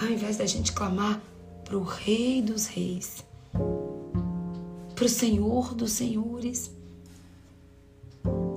Ao 0.01 0.09
invés 0.09 0.39
da 0.39 0.47
gente 0.47 0.73
clamar 0.73 1.21
para 1.63 1.77
o 1.77 1.83
Rei 1.83 2.41
dos 2.41 2.67
Reis, 2.67 3.23
para 4.95 5.05
o 5.05 5.09
Senhor 5.09 5.75
dos 5.75 5.93
Senhores, 5.93 6.71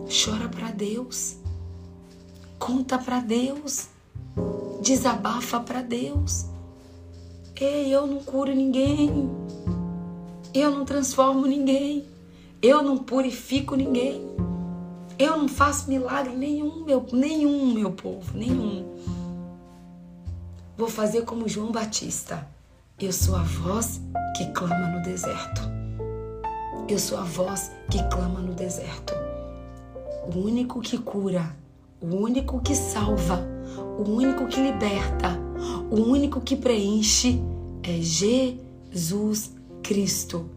chora 0.07 0.47
para 0.47 0.71
Deus, 0.71 1.35
conta 2.57 2.97
para 2.97 3.19
Deus, 3.19 3.89
desabafa 4.81 5.59
para 5.59 5.81
Deus. 5.81 6.45
Ei, 7.59 7.93
eu 7.93 8.05
não 8.05 8.21
curo 8.21 8.53
ninguém. 8.53 9.29
Eu 10.53 10.71
não 10.71 10.83
transformo 10.83 11.45
ninguém. 11.45 12.05
Eu 12.61 12.83
não 12.83 12.97
purifico 12.97 13.75
ninguém. 13.75 14.21
Eu 15.17 15.37
não 15.37 15.47
faço 15.47 15.89
milagre 15.89 16.35
nenhum, 16.35 16.83
meu, 16.83 17.05
nenhum, 17.13 17.73
meu 17.73 17.91
povo, 17.91 18.37
nenhum. 18.37 18.85
Vou 20.83 20.91
fazer 20.91 21.21
como 21.21 21.47
João 21.47 21.71
Batista. 21.71 22.45
Eu 22.99 23.13
sou 23.13 23.37
a 23.37 23.41
voz 23.41 24.01
que 24.35 24.51
clama 24.51 24.87
no 24.87 25.01
deserto. 25.01 25.61
Eu 26.89 26.99
sou 26.99 27.17
a 27.17 27.23
voz 27.23 27.71
que 27.89 28.03
clama 28.09 28.41
no 28.41 28.53
deserto. 28.53 29.13
O 30.27 30.39
único 30.39 30.81
que 30.81 30.97
cura, 30.97 31.55
o 32.01 32.07
único 32.07 32.59
que 32.59 32.75
salva, 32.75 33.47
o 33.97 34.09
único 34.09 34.45
que 34.47 34.59
liberta, 34.59 35.39
o 35.89 36.01
único 36.01 36.41
que 36.41 36.57
preenche 36.57 37.41
é 37.81 38.01
Jesus 38.01 39.53
Cristo. 39.81 40.49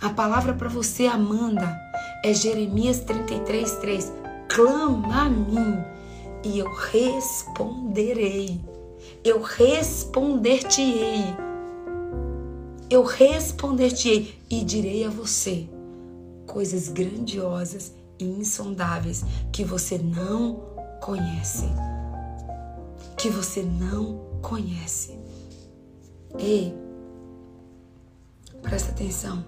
A 0.00 0.10
palavra 0.10 0.54
para 0.54 0.68
você, 0.68 1.08
Amanda, 1.08 1.76
é 2.24 2.32
Jeremias 2.32 3.00
33, 3.00 3.78
3. 3.78 4.12
Clama 4.48 5.22
a 5.22 5.28
mim 5.28 5.76
e 6.44 6.60
eu 6.60 6.72
responderei. 6.72 8.67
Eu 9.24 9.42
responder-te-ei. 9.42 11.24
Eu 12.90 13.02
responder-te-ei 13.02 14.38
e 14.48 14.64
direi 14.64 15.04
a 15.04 15.10
você 15.10 15.68
coisas 16.46 16.88
grandiosas 16.88 17.92
e 18.18 18.24
insondáveis 18.24 19.24
que 19.52 19.62
você 19.64 19.98
não 19.98 20.62
conhece 21.00 21.66
que 23.18 23.28
você 23.28 23.62
não 23.62 24.16
conhece. 24.40 25.18
Ei, 26.38 26.72
presta 28.62 28.92
atenção. 28.92 29.44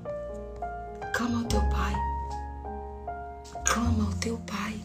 Clama 1.14 1.39
ao 1.39 1.45
teu 1.45 1.61
pai. 1.71 1.95
Clama 3.64 4.07
ao 4.07 4.12
teu 4.14 4.37
pai. 4.39 4.81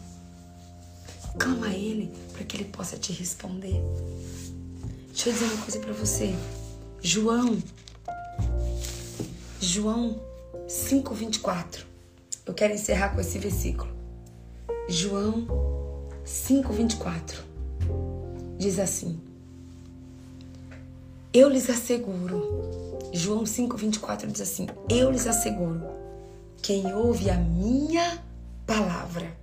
Clama 1.36 1.66
a 1.66 1.74
ele 1.74 2.12
para 2.32 2.44
que 2.44 2.56
ele 2.56 2.66
possa 2.66 2.96
te 2.96 3.12
responder. 3.12 3.82
Deixa 5.16 5.30
eu 5.30 5.32
dizer 5.32 5.46
uma 5.46 5.62
coisa 5.62 5.80
para 5.80 5.92
você. 5.94 6.34
João, 7.00 7.56
João 9.58 10.20
5:24. 10.68 11.86
Eu 12.44 12.52
quero 12.52 12.74
encerrar 12.74 13.14
com 13.14 13.20
esse 13.22 13.38
versículo. 13.38 13.90
João 14.90 15.46
5:24 16.22 17.38
diz 18.58 18.78
assim: 18.78 19.18
Eu 21.32 21.48
lhes 21.48 21.70
asseguro, 21.70 23.00
João 23.10 23.44
5,24 23.44 24.30
diz 24.30 24.42
assim: 24.42 24.66
Eu 24.86 25.10
lhes 25.10 25.26
asseguro, 25.26 25.80
quem 26.60 26.92
ouve 26.92 27.30
a 27.30 27.38
minha 27.38 28.22
palavra 28.66 29.34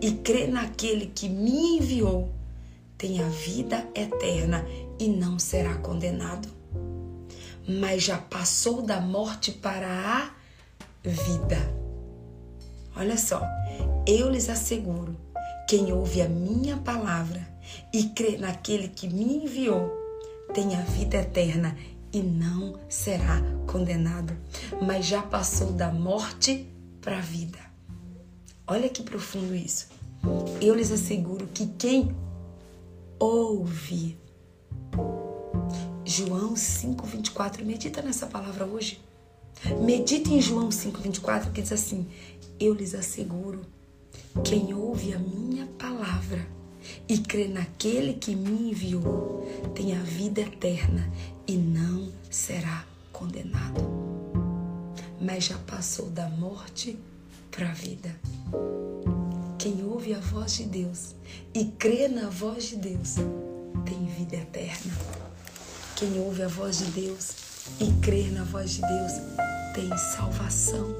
e 0.00 0.10
crê 0.14 0.48
naquele 0.48 1.06
que 1.06 1.28
me 1.28 1.76
enviou, 1.76 2.28
tem 2.98 3.22
a 3.22 3.28
vida 3.28 3.86
eterna 3.94 4.66
e 5.02 5.08
não 5.08 5.36
será 5.36 5.74
condenado, 5.78 6.48
mas 7.66 8.04
já 8.04 8.18
passou 8.18 8.82
da 8.82 9.00
morte 9.00 9.50
para 9.50 9.88
a 9.88 10.30
vida. 11.02 11.58
Olha 12.94 13.18
só, 13.18 13.42
eu 14.06 14.30
lhes 14.30 14.48
asseguro: 14.48 15.16
quem 15.68 15.92
ouve 15.92 16.22
a 16.22 16.28
minha 16.28 16.76
palavra 16.76 17.44
e 17.92 18.10
crê 18.10 18.36
naquele 18.36 18.86
que 18.86 19.08
me 19.08 19.44
enviou, 19.44 19.90
tem 20.54 20.76
a 20.76 20.82
vida 20.82 21.16
eterna 21.16 21.76
e 22.12 22.22
não 22.22 22.78
será 22.88 23.42
condenado, 23.66 24.36
mas 24.80 25.04
já 25.04 25.20
passou 25.20 25.72
da 25.72 25.90
morte 25.90 26.68
para 27.00 27.18
a 27.18 27.22
vida. 27.22 27.58
Olha 28.68 28.88
que 28.88 29.02
profundo 29.02 29.52
isso. 29.52 29.88
Eu 30.60 30.76
lhes 30.76 30.92
asseguro 30.92 31.48
que 31.48 31.66
quem 31.76 32.14
ouve 33.18 34.21
João 36.04 36.54
5:24, 36.54 37.64
medita 37.64 38.02
nessa 38.02 38.26
palavra 38.26 38.66
hoje. 38.66 39.00
Medita 39.80 40.30
em 40.30 40.40
João 40.40 40.70
5:24 40.70 41.52
que 41.52 41.62
diz 41.62 41.72
assim: 41.72 42.06
Eu 42.60 42.74
lhes 42.74 42.94
asseguro, 42.94 43.62
quem 44.44 44.74
ouve 44.74 45.14
a 45.14 45.18
minha 45.18 45.66
palavra 45.78 46.46
e 47.08 47.18
crê 47.18 47.48
naquele 47.48 48.14
que 48.14 48.34
me 48.34 48.70
enviou, 48.70 49.46
tem 49.74 49.96
a 49.96 50.02
vida 50.02 50.40
eterna 50.40 51.10
e 51.46 51.56
não 51.56 52.10
será 52.30 52.84
condenado. 53.12 53.80
Mas 55.20 55.44
já 55.44 55.58
passou 55.58 56.10
da 56.10 56.28
morte 56.28 56.98
para 57.50 57.70
a 57.70 57.72
vida. 57.72 58.14
Quem 59.58 59.84
ouve 59.84 60.12
a 60.12 60.18
voz 60.18 60.54
de 60.54 60.64
Deus 60.64 61.14
e 61.54 61.64
crê 61.64 62.08
na 62.08 62.28
voz 62.28 62.64
de 62.64 62.76
Deus 62.76 63.16
tem 63.84 64.06
vida 64.06 64.36
eterna. 64.36 64.92
Quem 65.96 66.18
ouve 66.20 66.42
a 66.42 66.48
voz 66.48 66.78
de 66.78 66.86
Deus 66.86 67.32
e 67.80 67.92
crê 68.00 68.28
na 68.30 68.44
voz 68.44 68.72
de 68.72 68.80
Deus 68.80 69.12
tem 69.74 69.96
salvação, 69.96 70.94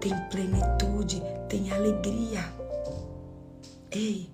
tem 0.00 0.14
plenitude, 0.30 1.22
tem 1.48 1.70
alegria. 1.70 2.44
Ei, 3.90 4.30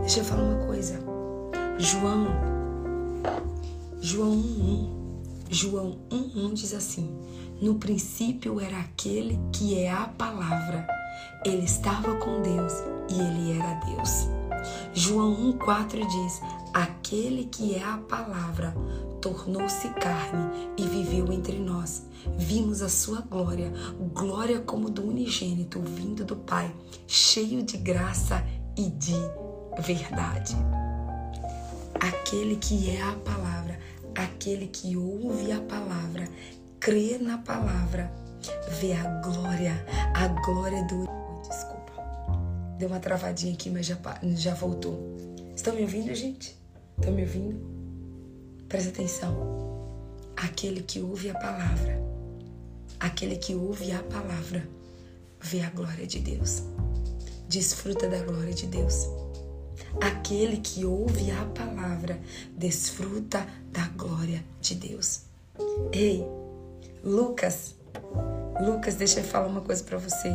deixa 0.00 0.20
eu 0.20 0.24
falar 0.24 0.42
uma 0.42 0.66
coisa. 0.66 0.98
João, 1.78 2.26
João 4.00 4.32
1:1, 4.32 4.88
João 5.50 5.98
1:1 6.10 6.54
diz 6.54 6.74
assim: 6.74 7.08
No 7.60 7.76
princípio 7.76 8.60
era 8.60 8.80
aquele 8.80 9.38
que 9.52 9.78
é 9.78 9.92
a 9.92 10.08
palavra. 10.08 10.86
Ele 11.44 11.64
estava 11.64 12.16
com 12.16 12.42
Deus 12.42 12.72
e 13.10 13.20
ele 13.20 13.58
era 13.58 13.74
Deus. 13.84 14.43
João 14.92 15.52
1,4 15.58 16.06
diz: 16.06 16.40
Aquele 16.72 17.44
que 17.44 17.74
é 17.74 17.82
a 17.82 17.98
palavra 17.98 18.74
tornou-se 19.20 19.88
carne 19.90 20.72
e 20.76 20.86
viveu 20.86 21.32
entre 21.32 21.58
nós. 21.58 22.06
Vimos 22.36 22.82
a 22.82 22.88
sua 22.88 23.20
glória, 23.20 23.72
glória 24.12 24.60
como 24.60 24.90
do 24.90 25.06
unigênito 25.06 25.80
vindo 25.80 26.24
do 26.24 26.36
Pai, 26.36 26.74
cheio 27.06 27.62
de 27.62 27.76
graça 27.76 28.44
e 28.76 28.90
de 28.90 29.16
verdade. 29.80 30.56
Aquele 32.00 32.56
que 32.56 32.90
é 32.90 33.02
a 33.02 33.12
palavra, 33.12 33.78
aquele 34.14 34.66
que 34.66 34.96
ouve 34.96 35.52
a 35.52 35.60
palavra, 35.60 36.28
crê 36.78 37.18
na 37.18 37.38
palavra, 37.38 38.12
vê 38.80 38.92
a 38.92 39.20
glória, 39.20 39.86
a 40.14 40.28
glória 40.44 40.84
do. 40.84 41.23
Deu 42.78 42.88
uma 42.88 43.00
travadinha 43.00 43.54
aqui, 43.54 43.70
mas 43.70 43.86
já, 43.86 43.98
já 44.34 44.54
voltou. 44.54 44.98
Estão 45.54 45.74
me 45.74 45.82
ouvindo, 45.82 46.14
gente? 46.14 46.58
Estão 46.98 47.12
me 47.12 47.22
ouvindo? 47.22 47.60
Presta 48.68 48.90
atenção. 48.90 49.54
Aquele 50.36 50.82
que 50.82 51.00
ouve 51.00 51.30
a 51.30 51.34
palavra, 51.34 52.00
aquele 52.98 53.36
que 53.36 53.54
ouve 53.54 53.92
a 53.92 54.02
palavra, 54.02 54.68
vê 55.40 55.60
a 55.60 55.70
glória 55.70 56.06
de 56.06 56.18
Deus, 56.18 56.62
desfruta 57.48 58.08
da 58.08 58.18
glória 58.22 58.52
de 58.52 58.66
Deus. 58.66 59.06
Aquele 60.00 60.56
que 60.56 60.84
ouve 60.84 61.30
a 61.30 61.44
palavra, 61.46 62.18
desfruta 62.56 63.46
da 63.70 63.86
glória 63.90 64.44
de 64.60 64.74
Deus. 64.74 65.22
Ei, 65.92 66.24
Lucas, 67.04 67.76
Lucas, 68.60 68.96
deixa 68.96 69.20
eu 69.20 69.24
falar 69.24 69.46
uma 69.46 69.60
coisa 69.60 69.84
para 69.84 69.98
você. 69.98 70.30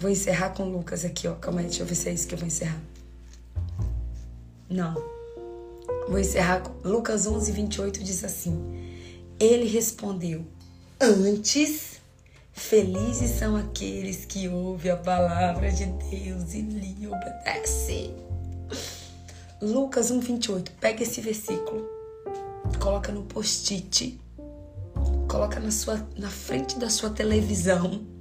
Vou 0.00 0.08
encerrar 0.08 0.54
com 0.54 0.64
Lucas 0.64 1.04
aqui, 1.04 1.28
ó. 1.28 1.34
Calma 1.34 1.60
aí, 1.60 1.66
deixa 1.66 1.82
eu 1.82 1.86
ver 1.86 1.94
se 1.94 2.08
é 2.08 2.12
isso 2.14 2.26
que 2.26 2.32
eu 2.32 2.38
vou 2.38 2.46
encerrar. 2.46 2.80
Não. 4.66 4.94
Vou 6.08 6.18
encerrar 6.18 6.62
com 6.62 6.88
Lucas 6.88 7.26
11, 7.26 7.52
28 7.52 8.02
diz 8.02 8.24
assim: 8.24 9.04
Ele 9.38 9.66
respondeu: 9.66 10.46
Antes, 10.98 12.00
felizes 12.50 13.32
são 13.32 13.54
aqueles 13.56 14.24
que 14.24 14.48
ouvem 14.48 14.90
a 14.90 14.96
palavra 14.96 15.70
de 15.70 15.84
Deus 15.84 16.54
e 16.54 16.62
lhe 16.62 17.06
obedecem. 17.06 18.16
Lucas 19.60 20.10
1, 20.10 20.18
28. 20.18 20.72
Pega 20.80 21.02
esse 21.02 21.20
versículo, 21.20 21.86
coloca 22.78 23.12
no 23.12 23.24
post-it, 23.24 24.18
coloca 25.28 25.60
na, 25.60 25.70
sua, 25.70 26.08
na 26.16 26.30
frente 26.30 26.78
da 26.78 26.88
sua 26.88 27.10
televisão 27.10 28.18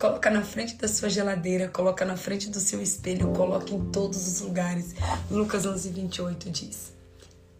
Coloca 0.00 0.30
na 0.30 0.42
frente 0.42 0.76
da 0.76 0.88
sua 0.88 1.10
geladeira, 1.10 1.68
coloca 1.68 2.06
na 2.06 2.16
frente 2.16 2.48
do 2.48 2.58
seu 2.58 2.80
espelho, 2.80 3.34
coloca 3.34 3.74
em 3.74 3.90
todos 3.90 4.26
os 4.26 4.40
lugares. 4.40 4.94
Lucas 5.30 5.66
11, 5.66 5.90
28 5.90 6.50
diz: 6.50 6.94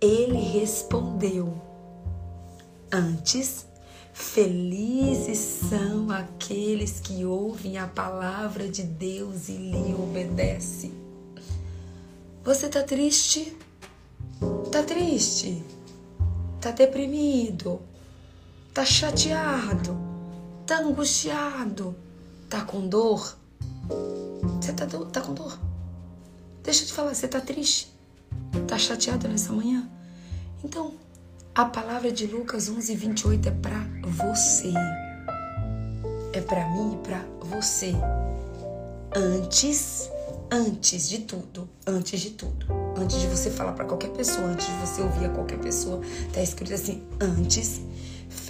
Ele 0.01 0.38
respondeu: 0.38 1.61
Antes, 2.91 3.66
felizes 4.14 5.36
são 5.38 6.11
aqueles 6.11 6.99
que 6.99 7.26
ouvem 7.26 7.76
a 7.76 7.86
palavra 7.86 8.66
de 8.70 8.84
Deus 8.84 9.51
e 9.51 9.59
lhe 9.59 9.93
obedecem. 9.93 10.95
Você 12.43 12.70
tá 12.70 12.82
triste? 12.82 13.55
Tá 14.72 14.82
triste? 14.82 15.62
Tá 16.59 16.70
deprimido? 16.70 17.82
Tá 18.72 18.82
chateado? 18.82 19.95
Tá 20.66 20.78
angustiado? 20.78 21.95
Tá 22.51 22.62
com 22.62 22.88
dor? 22.88 23.38
Você 24.61 24.72
tá, 24.72 24.84
tá 24.84 25.20
com 25.20 25.32
dor? 25.32 25.57
Deixa 26.64 26.82
eu 26.82 26.88
te 26.88 26.92
falar, 26.92 27.14
você 27.14 27.28
tá 27.28 27.40
triste? 27.40 27.96
Tá 28.66 28.76
chateado 28.76 29.28
nessa 29.28 29.53
manhã? 29.53 29.88
Então, 30.64 30.94
a 31.55 31.64
palavra 31.64 32.11
de 32.11 32.26
Lucas 32.26 32.68
11, 32.68 32.92
28 32.96 33.48
é 33.48 33.53
para 33.53 33.78
você. 34.03 34.72
É 36.32 36.40
para 36.40 36.68
mim 36.70 36.94
e 36.94 36.96
para 36.96 37.24
você. 37.40 37.94
Antes, 39.14 40.11
antes 40.51 41.09
de 41.09 41.18
tudo, 41.20 41.68
antes 41.86 42.18
de 42.18 42.30
tudo, 42.30 42.66
antes 42.96 43.20
de 43.20 43.28
você 43.28 43.48
falar 43.48 43.74
para 43.74 43.84
qualquer 43.84 44.11
pessoa, 44.11 44.48
antes 44.48 44.66
de 44.66 44.72
você 44.72 45.03
ouvir 45.03 45.26
a 45.26 45.28
qualquer 45.28 45.61
pessoa, 45.61 46.01
tá 46.32 46.42
escrito 46.42 46.74
assim: 46.74 47.01
antes 47.20 47.80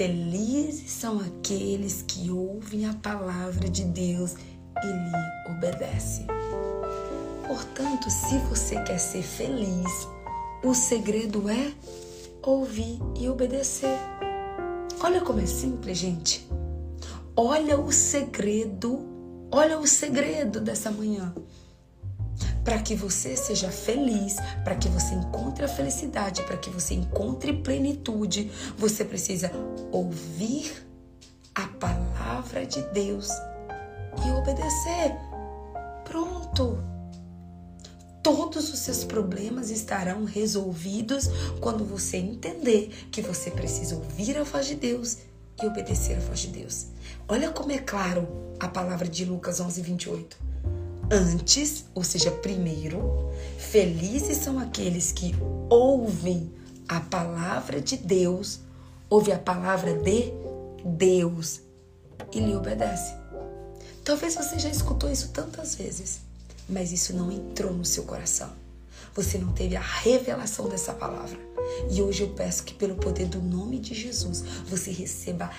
Felizes 0.01 0.90
são 0.92 1.20
aqueles 1.20 2.01
que 2.01 2.30
ouvem 2.30 2.86
a 2.86 2.94
palavra 2.94 3.68
de 3.68 3.84
Deus 3.84 4.34
e 4.82 4.86
lhe 4.86 5.53
obedecem. 5.55 6.26
Portanto, 7.46 8.09
se 8.09 8.38
você 8.48 8.82
quer 8.82 8.98
ser 8.98 9.22
feliz, 9.22 10.09
o 10.64 10.72
segredo 10.72 11.51
é 11.51 11.74
ouvir 12.42 12.98
e 13.14 13.28
obedecer. 13.28 13.98
Olha 15.05 15.20
como 15.20 15.40
é 15.40 15.44
simples, 15.44 15.98
gente. 15.98 16.48
Olha 17.36 17.78
o 17.78 17.92
segredo, 17.92 19.01
olha 19.53 19.78
o 19.78 19.86
segredo 19.86 20.62
dessa 20.62 20.90
manhã 20.90 21.34
para 22.71 22.79
que 22.79 22.95
você 22.95 23.37
seja 23.37 23.68
feliz, 23.68 24.37
para 24.62 24.77
que 24.77 24.89
você 24.89 25.12
encontre 25.12 25.64
a 25.64 25.68
felicidade, 25.68 26.45
para 26.45 26.57
que 26.57 26.71
você 26.71 26.95
encontre 26.95 27.53
plenitude, 27.53 28.49
você 28.79 29.05
precisa 29.05 29.51
ouvir 29.91 30.87
a 31.53 31.66
palavra 31.66 32.64
de 32.64 32.81
Deus 32.93 33.29
e 34.25 34.31
obedecer. 34.39 35.16
Pronto. 36.05 36.79
Todos 38.23 38.73
os 38.73 38.79
seus 38.79 39.03
problemas 39.03 39.71
estarão 39.71 40.23
resolvidos 40.23 41.29
quando 41.61 41.85
você 41.85 42.18
entender 42.18 43.09
que 43.11 43.21
você 43.21 43.51
precisa 43.51 43.97
ouvir 43.97 44.39
a 44.39 44.45
voz 44.45 44.66
de 44.66 44.77
Deus 44.77 45.18
e 45.61 45.66
obedecer 45.66 46.18
a 46.18 46.21
voz 46.21 46.39
de 46.39 46.47
Deus. 46.47 46.87
Olha 47.27 47.51
como 47.51 47.73
é 47.73 47.79
claro 47.79 48.29
a 48.61 48.68
palavra 48.68 49.09
de 49.09 49.25
Lucas 49.25 49.59
11, 49.59 49.83
28 49.83 50.51
antes, 51.11 51.84
ou 51.94 52.04
seja, 52.04 52.30
primeiro, 52.30 53.30
felizes 53.58 54.38
são 54.38 54.58
aqueles 54.58 55.11
que 55.11 55.34
ouvem 55.68 56.52
a 56.88 57.00
palavra 57.00 57.80
de 57.80 57.96
Deus, 57.96 58.61
ouvem 59.08 59.34
a 59.34 59.38
palavra 59.38 59.94
de 59.94 60.32
Deus 60.84 61.61
e 62.32 62.40
lhe 62.40 62.54
obedecem. 62.54 63.18
Talvez 64.04 64.34
você 64.34 64.58
já 64.58 64.68
escutou 64.68 65.11
isso 65.11 65.30
tantas 65.30 65.74
vezes, 65.74 66.20
mas 66.68 66.92
isso 66.92 67.14
não 67.14 67.30
entrou 67.30 67.72
no 67.72 67.84
seu 67.84 68.04
coração. 68.04 68.50
Você 69.14 69.38
não 69.38 69.52
teve 69.52 69.76
a 69.76 69.80
revelação 69.80 70.68
dessa 70.68 70.92
palavra. 70.92 71.38
E 71.90 72.00
hoje 72.00 72.22
eu 72.22 72.30
peço 72.30 72.64
que, 72.64 72.74
pelo 72.74 72.94
poder 72.94 73.26
do 73.26 73.40
nome 73.40 73.78
de 73.78 73.94
Jesus, 73.94 74.42
você 74.66 74.90
receba 74.90 75.50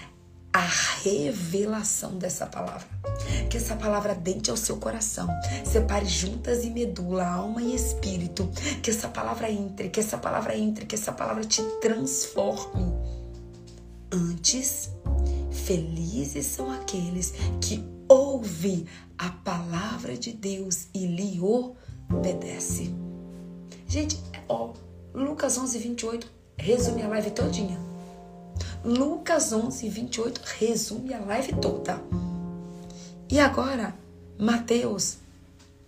a 0.53 0.59
revelação 1.03 2.17
dessa 2.17 2.45
palavra. 2.45 2.87
Que 3.49 3.57
essa 3.57 3.75
palavra 3.75 4.13
dente 4.13 4.49
ao 4.49 4.57
seu 4.57 4.77
coração, 4.77 5.27
separe 5.63 6.05
juntas 6.05 6.63
e 6.63 6.69
medula, 6.69 7.25
alma 7.25 7.61
e 7.61 7.75
espírito. 7.75 8.49
Que 8.81 8.91
essa 8.91 9.07
palavra 9.07 9.49
entre, 9.51 9.89
que 9.89 9.99
essa 9.99 10.17
palavra 10.17 10.57
entre, 10.57 10.85
que 10.85 10.95
essa 10.95 11.11
palavra 11.11 11.43
te 11.43 11.61
transforme. 11.81 12.93
Antes, 14.11 14.89
felizes 15.51 16.45
são 16.45 16.71
aqueles 16.71 17.33
que 17.61 17.83
ouvem 18.09 18.85
a 19.17 19.29
palavra 19.29 20.17
de 20.17 20.33
Deus 20.33 20.87
e 20.93 21.05
lhe 21.05 21.39
obedece. 21.39 22.93
Gente, 23.87 24.19
ó, 24.49 24.73
Lucas 25.13 25.57
11, 25.57 25.77
28 25.77 26.27
resume 26.57 27.03
a 27.03 27.07
live 27.07 27.31
todinha. 27.31 27.90
Lucas 28.83 29.53
11, 29.53 29.89
28 29.89 30.41
resume 30.59 31.13
a 31.13 31.19
live 31.19 31.53
toda. 31.57 32.01
E 33.29 33.39
agora, 33.39 33.95
Mateus, 34.39 35.17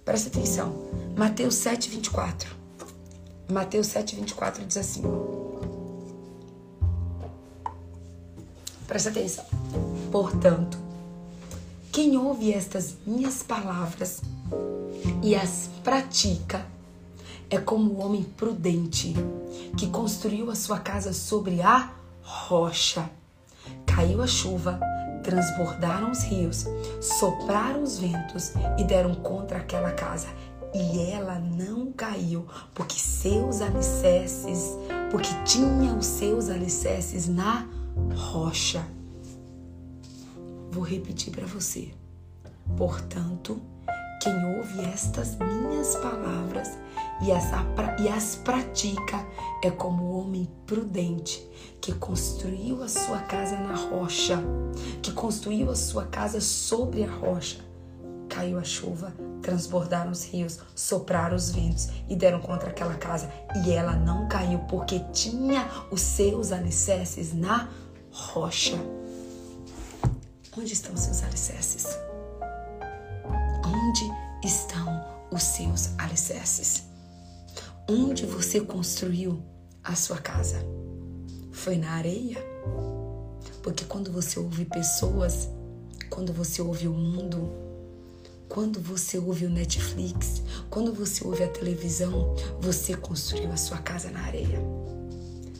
presta 0.05 0.29
atenção, 0.29 0.75
Mateus 1.17 1.55
7, 1.55 1.89
24. 1.89 2.55
Mateus 3.51 3.87
7, 3.87 4.15
24 4.15 4.65
diz 4.65 4.77
assim, 4.77 5.01
Presta 8.87 9.09
atenção. 9.09 9.45
Portanto, 10.11 10.77
quem 11.91 12.15
ouve 12.15 12.53
estas 12.53 12.95
minhas 13.07 13.41
palavras 13.41 14.21
e 15.23 15.35
as 15.35 15.67
pratica 15.83 16.63
é 17.49 17.57
como 17.57 17.91
o 17.93 18.05
homem 18.05 18.23
prudente 18.23 19.15
que 19.77 19.87
construiu 19.87 20.51
a 20.51 20.55
sua 20.55 20.79
casa 20.79 21.11
sobre 21.11 21.59
a 21.61 22.02
rocha. 22.23 23.09
Caiu 23.85 24.21
a 24.21 24.27
chuva, 24.27 24.79
transbordaram 25.23 26.11
os 26.11 26.23
rios, 26.23 26.65
sopraram 27.01 27.83
os 27.83 27.99
ventos 27.99 28.53
e 28.77 28.83
deram 28.83 29.13
contra 29.15 29.59
aquela 29.59 29.91
casa. 29.91 30.27
E 30.73 31.11
ela 31.11 31.37
não 31.37 31.91
caiu, 31.91 32.47
porque 32.73 32.95
seus 32.95 33.61
alicerces, 33.61 34.75
porque 35.11 35.29
tinha 35.45 35.93
os 35.93 36.05
seus 36.05 36.49
alicerces 36.49 37.27
na 37.27 37.67
rocha. 38.15 38.83
Vou 40.71 40.83
repetir 40.83 41.31
para 41.31 41.45
você. 41.45 41.93
Portanto, 42.75 43.61
quem 44.19 44.33
ouve 44.57 44.81
estas 44.91 45.35
minhas 45.35 45.95
palavras 45.97 46.71
e 47.23 47.31
as, 47.31 47.45
e 47.99 48.09
as 48.09 48.35
pratica 48.35 49.25
é 49.63 49.71
como 49.71 50.03
o 50.03 50.19
homem 50.19 50.49
prudente 50.65 51.41
que 51.79 51.93
construiu 51.93 52.83
a 52.83 52.89
sua 52.89 53.19
casa 53.19 53.55
na 53.55 53.75
rocha, 53.75 54.43
que 55.01 55.11
construiu 55.13 55.71
a 55.71 55.75
sua 55.75 56.05
casa 56.05 56.41
sobre 56.41 57.03
a 57.03 57.09
rocha. 57.09 57.59
Caiu 58.27 58.59
a 58.59 58.63
chuva, 58.63 59.13
transbordaram 59.41 60.11
os 60.11 60.25
rios, 60.25 60.59
sopraram 60.75 61.35
os 61.35 61.51
ventos 61.51 61.89
e 62.09 62.15
deram 62.15 62.41
contra 62.41 62.69
aquela 62.69 62.95
casa. 62.95 63.31
E 63.63 63.71
ela 63.71 63.95
não 63.95 64.27
caiu 64.27 64.59
porque 64.59 64.99
tinha 65.13 65.69
os 65.91 66.01
seus 66.01 66.51
alicerces 66.51 67.33
na 67.33 67.69
rocha. 68.11 68.77
Onde 70.57 70.73
estão 70.73 70.93
os 70.93 71.01
seus 71.01 71.23
alicerces? 71.23 71.87
Onde 73.65 74.45
estão 74.45 75.05
os 75.31 75.41
seus 75.41 75.97
alicerces? 75.97 76.92
Onde 77.89 78.25
você 78.25 78.61
construiu 78.61 79.43
a 79.83 79.93
sua 79.93 80.17
casa? 80.17 80.65
Foi 81.51 81.75
na 81.75 81.91
areia? 81.91 82.37
Porque 83.61 83.83
quando 83.83 84.09
você 84.09 84.39
ouve 84.39 84.63
pessoas, 84.63 85.49
quando 86.09 86.31
você 86.31 86.61
ouve 86.61 86.87
o 86.87 86.93
mundo, 86.93 87.51
quando 88.47 88.79
você 88.79 89.17
ouve 89.17 89.45
o 89.45 89.49
Netflix, 89.49 90.41
quando 90.69 90.93
você 90.93 91.27
ouve 91.27 91.43
a 91.43 91.49
televisão, 91.49 92.33
você 92.61 92.95
construiu 92.95 93.51
a 93.51 93.57
sua 93.57 93.79
casa 93.79 94.09
na 94.09 94.21
areia. 94.21 94.61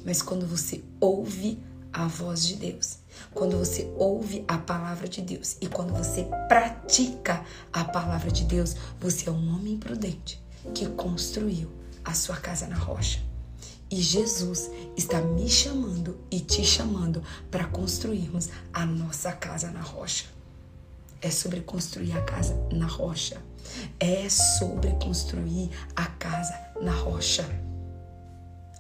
Mas 0.06 0.22
quando 0.22 0.48
você 0.48 0.82
ouve 1.02 1.60
a 1.92 2.08
voz 2.08 2.48
de 2.48 2.56
Deus, 2.56 3.00
quando 3.34 3.58
você 3.58 3.92
ouve 3.98 4.46
a 4.48 4.58
palavra 4.58 5.10
de 5.10 5.22
Deus 5.22 5.58
e 5.60 5.68
quando 5.68 5.94
você 5.94 6.26
pratica 6.48 7.46
a 7.74 7.84
palavra 7.84 8.32
de 8.32 8.46
Deus, 8.46 8.78
você 8.98 9.28
é 9.28 9.32
um 9.32 9.54
homem 9.54 9.78
prudente 9.78 10.42
que 10.74 10.88
construiu 10.88 11.83
a 12.04 12.14
sua 12.14 12.38
casa 12.38 12.68
na 12.68 12.76
rocha. 12.76 13.22
E 13.90 14.02
Jesus 14.02 14.72
está 14.98 15.22
me 15.22 15.48
chamando 15.48 16.20
e 16.32 16.40
te 16.40 16.64
chamando 16.64 17.22
para 17.52 17.66
construirmos 17.66 18.50
a 18.74 18.86
nossa 18.86 19.32
casa 19.32 19.70
na 19.70 19.82
rocha. 19.82 20.26
É 21.22 21.30
sobre 21.30 21.62
construir 21.62 22.14
a 22.14 22.22
casa 22.22 22.56
na 22.72 22.88
rocha. 22.88 23.42
É 24.00 24.28
sobre 24.30 24.92
construir 24.94 25.70
a 25.96 26.06
casa 26.08 26.54
na 26.82 26.92
rocha. 26.92 27.46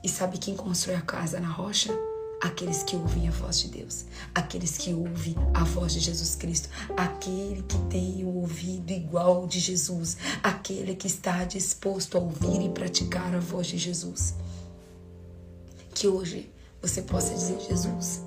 E 0.03 0.09
sabe 0.09 0.37
quem 0.37 0.55
constrói 0.55 0.95
a 0.95 1.01
casa 1.01 1.39
na 1.39 1.49
rocha? 1.49 1.93
Aqueles 2.43 2.83
que 2.83 2.97
ouvem 2.97 3.29
a 3.29 3.31
voz 3.31 3.61
de 3.61 3.69
Deus, 3.69 4.03
aqueles 4.35 4.77
que 4.77 4.93
ouvem 4.93 5.33
a 5.53 5.63
voz 5.63 5.93
de 5.93 6.01
Jesus 6.01 6.35
Cristo, 6.35 6.67
aquele 6.97 7.63
que 7.63 7.77
tem 7.89 8.25
o 8.25 8.35
ouvido 8.35 8.91
igual 8.91 9.47
de 9.47 9.61
Jesus, 9.61 10.17
aquele 10.43 10.93
que 10.93 11.07
está 11.07 11.45
disposto 11.45 12.17
a 12.17 12.21
ouvir 12.21 12.61
e 12.61 12.69
praticar 12.69 13.33
a 13.33 13.39
voz 13.39 13.67
de 13.67 13.77
Jesus. 13.77 14.35
Que 15.95 16.05
hoje 16.05 16.51
você 16.81 17.01
possa 17.01 17.33
dizer: 17.33 17.61
Jesus, 17.61 18.21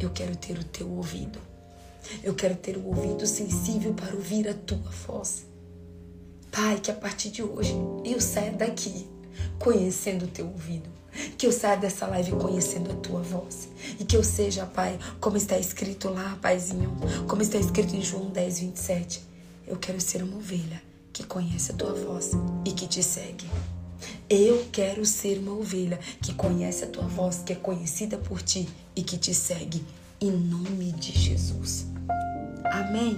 eu 0.00 0.08
quero 0.08 0.34
ter 0.34 0.58
o 0.58 0.64
teu 0.64 0.90
ouvido. 0.90 1.38
Eu 2.24 2.34
quero 2.34 2.56
ter 2.56 2.78
o 2.78 2.86
ouvido 2.86 3.26
sensível 3.26 3.92
para 3.92 4.14
ouvir 4.14 4.48
a 4.48 4.54
tua 4.54 4.90
voz. 5.06 5.44
Pai, 6.50 6.80
que 6.80 6.90
a 6.90 6.94
partir 6.94 7.30
de 7.30 7.42
hoje 7.42 7.74
eu 8.02 8.18
saia 8.18 8.52
daqui 8.52 9.06
conhecendo 9.58 10.24
o 10.24 10.28
teu 10.28 10.46
ouvido 10.46 11.01
que 11.36 11.46
eu 11.46 11.52
saia 11.52 11.76
dessa 11.76 12.06
live 12.06 12.32
conhecendo 12.32 12.90
a 12.92 12.94
tua 12.94 13.20
voz. 13.22 13.68
E 13.98 14.04
que 14.04 14.16
eu 14.16 14.24
seja, 14.24 14.66
Pai, 14.66 14.98
como 15.20 15.36
está 15.36 15.58
escrito 15.58 16.08
lá, 16.08 16.38
Paizinho, 16.40 16.96
como 17.28 17.42
está 17.42 17.58
escrito 17.58 17.94
em 17.94 18.02
João 18.02 18.26
10, 18.26 18.60
27. 18.60 19.22
Eu 19.66 19.76
quero 19.76 20.00
ser 20.00 20.22
uma 20.22 20.36
ovelha 20.36 20.82
que 21.12 21.24
conhece 21.24 21.72
a 21.72 21.74
tua 21.74 21.92
voz 21.92 22.32
e 22.64 22.72
que 22.72 22.86
te 22.86 23.02
segue. 23.02 23.46
Eu 24.28 24.66
quero 24.72 25.04
ser 25.04 25.38
uma 25.38 25.52
ovelha 25.52 26.00
que 26.20 26.32
conhece 26.34 26.84
a 26.84 26.88
tua 26.88 27.06
voz, 27.06 27.42
que 27.44 27.52
é 27.52 27.56
conhecida 27.56 28.16
por 28.16 28.40
ti 28.42 28.68
e 28.96 29.02
que 29.02 29.18
te 29.18 29.34
segue. 29.34 29.84
Em 30.20 30.30
nome 30.30 30.92
de 30.92 31.12
Jesus. 31.12 31.86
Amém. 32.64 33.14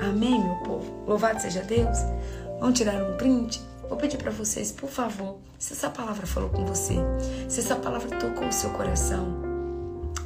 Amém, 0.00 0.42
meu 0.42 0.56
povo. 0.64 1.04
Louvado 1.06 1.40
seja 1.40 1.62
Deus. 1.62 1.98
Vamos 2.58 2.78
tirar 2.78 3.02
um 3.02 3.16
print? 3.16 3.60
Vou 3.88 3.96
pedir 3.96 4.18
para 4.18 4.30
vocês, 4.30 4.72
por 4.72 4.90
favor, 4.90 5.38
se 5.58 5.72
essa 5.72 5.88
palavra 5.88 6.26
falou 6.26 6.50
com 6.50 6.64
você, 6.66 6.94
se 7.48 7.60
essa 7.60 7.76
palavra 7.76 8.18
tocou 8.18 8.48
o 8.48 8.52
seu 8.52 8.70
coração, 8.70 9.42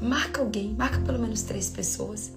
marca 0.01 0.41
alguém, 0.41 0.74
marca 0.74 0.99
pelo 1.01 1.19
menos 1.19 1.43
três 1.43 1.69
pessoas. 1.69 2.32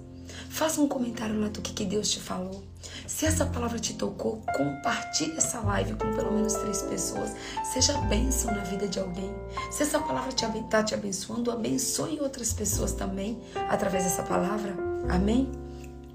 Faça 0.48 0.80
um 0.80 0.88
comentário 0.88 1.38
lá 1.40 1.48
do 1.48 1.60
que, 1.60 1.84
Deus 1.84 2.10
te 2.10 2.20
falou. 2.20 2.62
Se 3.06 3.26
essa 3.26 3.46
palavra 3.46 3.78
te 3.78 3.94
tocou, 3.94 4.42
compartilhe 4.54 5.36
essa 5.36 5.60
live 5.60 5.94
com 5.94 6.12
pelo 6.14 6.32
menos 6.32 6.54
três 6.54 6.82
pessoas. 6.82 7.34
Seja 7.72 7.98
bênção 8.02 8.54
na 8.54 8.62
vida 8.62 8.86
de 8.86 8.98
alguém. 8.98 9.34
Se 9.70 9.82
essa 9.82 9.98
palavra 9.98 10.30
está 10.30 10.50
te, 10.50 10.62
tá 10.64 10.82
te 10.82 10.94
abençoando, 10.94 11.50
abençoe 11.50 12.20
outras 12.20 12.52
pessoas 12.52 12.92
também 12.92 13.40
através 13.68 14.04
dessa 14.04 14.22
palavra. 14.22 14.74
Amém? 15.08 15.50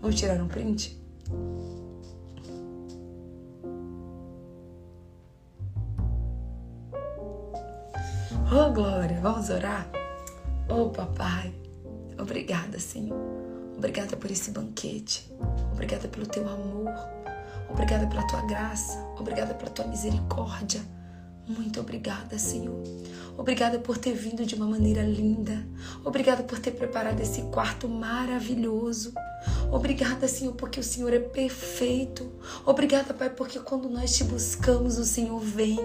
Vamos 0.02 0.19
tirar 0.19 0.41
um 0.41 0.48
print? 0.48 0.98
Oh, 8.51 8.71
glória, 8.71 9.19
vamos 9.21 9.51
orar? 9.51 9.88
Oh, 10.67 10.89
papai, 10.89 11.53
obrigada, 12.17 12.80
Senhor. 12.80 13.15
Obrigada 13.77 14.17
por 14.17 14.31
esse 14.31 14.49
banquete. 14.49 15.31
Obrigada 15.71 16.07
pelo 16.07 16.26
teu 16.26 16.49
amor. 16.49 16.91
Obrigada 17.69 18.07
pela 18.07 18.26
tua 18.26 18.41
graça. 18.47 18.97
Obrigada 19.19 19.53
pela 19.53 19.69
tua 19.69 19.85
misericórdia. 19.85 20.81
Muito 21.49 21.80
obrigada, 21.80 22.38
Senhor. 22.38 22.84
Obrigada 23.35 23.80
por 23.80 23.97
ter 23.97 24.13
vindo 24.13 24.45
de 24.45 24.53
uma 24.53 24.67
maneira 24.67 25.01
linda. 25.01 25.65
Obrigada 26.05 26.43
por 26.43 26.59
ter 26.59 26.69
preparado 26.71 27.19
esse 27.21 27.41
quarto 27.43 27.89
maravilhoso. 27.89 29.13
Obrigada, 29.71 30.27
Senhor, 30.27 30.53
porque 30.53 30.80
o 30.80 30.84
Senhor 30.84 31.11
é 31.11 31.17
perfeito. 31.17 32.31
Obrigada, 32.67 33.15
Pai, 33.15 33.31
porque 33.31 33.57
quando 33.59 33.89
nós 33.89 34.15
te 34.15 34.23
buscamos, 34.26 34.99
o 34.99 35.05
Senhor 35.05 35.39
vem. 35.39 35.80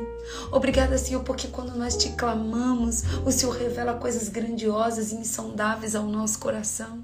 Obrigada, 0.52 0.98
Senhor, 0.98 1.22
porque 1.24 1.48
quando 1.48 1.74
nós 1.74 1.96
te 1.96 2.10
clamamos, 2.10 3.02
o 3.24 3.32
Senhor 3.32 3.56
revela 3.56 3.94
coisas 3.94 4.28
grandiosas 4.28 5.12
e 5.12 5.14
insondáveis 5.14 5.94
ao 5.94 6.04
nosso 6.04 6.38
coração. 6.40 7.02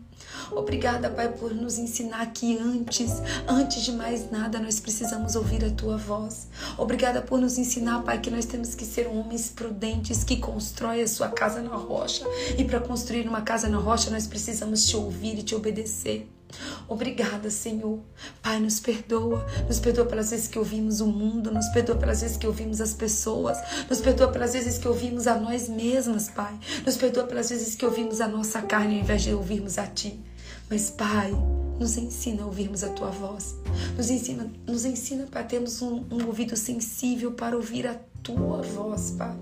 Obrigada, 0.52 1.10
Pai, 1.10 1.28
por 1.28 1.54
nos 1.54 1.78
ensinar 1.78 2.32
que 2.32 2.58
antes, 2.58 3.22
antes 3.46 3.82
de 3.82 3.92
mais 3.92 4.30
nada, 4.30 4.58
nós 4.58 4.80
precisamos 4.80 5.36
ouvir 5.36 5.64
a 5.64 5.70
tua 5.70 5.96
voz. 5.96 6.48
Obrigada 6.76 7.22
por 7.22 7.40
nos 7.40 7.58
ensinar, 7.58 8.02
Pai, 8.02 8.20
que 8.20 8.30
nós 8.30 8.44
temos 8.44 8.74
que 8.74 8.84
ser 8.84 9.06
homens 9.06 9.48
prudentes 9.48 10.24
que 10.24 10.36
constroem 10.36 11.02
a 11.02 11.08
sua 11.08 11.28
casa 11.28 11.62
na 11.62 11.76
rocha. 11.76 12.24
E 12.56 12.64
para 12.64 12.80
construir 12.80 13.28
uma 13.28 13.42
casa 13.42 13.68
na 13.68 13.78
rocha, 13.78 14.10
nós 14.10 14.26
precisamos 14.26 14.86
te 14.86 14.96
ouvir 14.96 15.38
e 15.38 15.42
te 15.42 15.54
obedecer. 15.54 16.28
Obrigada, 16.88 17.50
Senhor. 17.50 18.00
Pai, 18.42 18.58
nos 18.58 18.80
perdoa. 18.80 19.46
Nos 19.68 19.78
perdoa 19.78 20.04
pelas 20.06 20.30
vezes 20.30 20.48
que 20.48 20.58
ouvimos 20.58 21.00
o 21.00 21.06
mundo, 21.06 21.50
nos 21.52 21.68
perdoa 21.68 21.96
pelas 21.96 22.20
vezes 22.20 22.36
que 22.36 22.46
ouvimos 22.46 22.80
as 22.80 22.92
pessoas, 22.92 23.58
nos 23.88 24.00
perdoa 24.00 24.28
pelas 24.28 24.52
vezes 24.52 24.78
que 24.78 24.88
ouvimos 24.88 25.26
a 25.26 25.38
nós 25.38 25.68
mesmas, 25.68 26.28
Pai. 26.28 26.58
Nos 26.84 26.96
perdoa 26.96 27.24
pelas 27.24 27.50
vezes 27.50 27.74
que 27.74 27.84
ouvimos 27.84 28.20
a 28.20 28.28
nossa 28.28 28.62
carne 28.62 28.96
ao 28.96 29.00
invés 29.02 29.22
de 29.22 29.32
ouvirmos 29.32 29.78
a 29.78 29.86
Ti. 29.86 30.20
Mas, 30.70 30.90
Pai, 30.90 31.32
nos 31.78 31.98
ensina 31.98 32.44
a 32.44 32.46
ouvirmos 32.46 32.84
a 32.84 32.90
Tua 32.90 33.10
voz. 33.10 33.56
Nos 33.96 34.08
ensina, 34.08 34.50
nos 34.66 34.84
ensina 34.84 35.26
para 35.26 35.42
termos 35.42 35.82
um, 35.82 36.04
um 36.10 36.26
ouvido 36.26 36.56
sensível 36.56 37.32
para 37.32 37.56
ouvir 37.56 37.86
a 37.86 37.94
Tua 38.22 38.62
voz, 38.62 39.10
Pai 39.10 39.36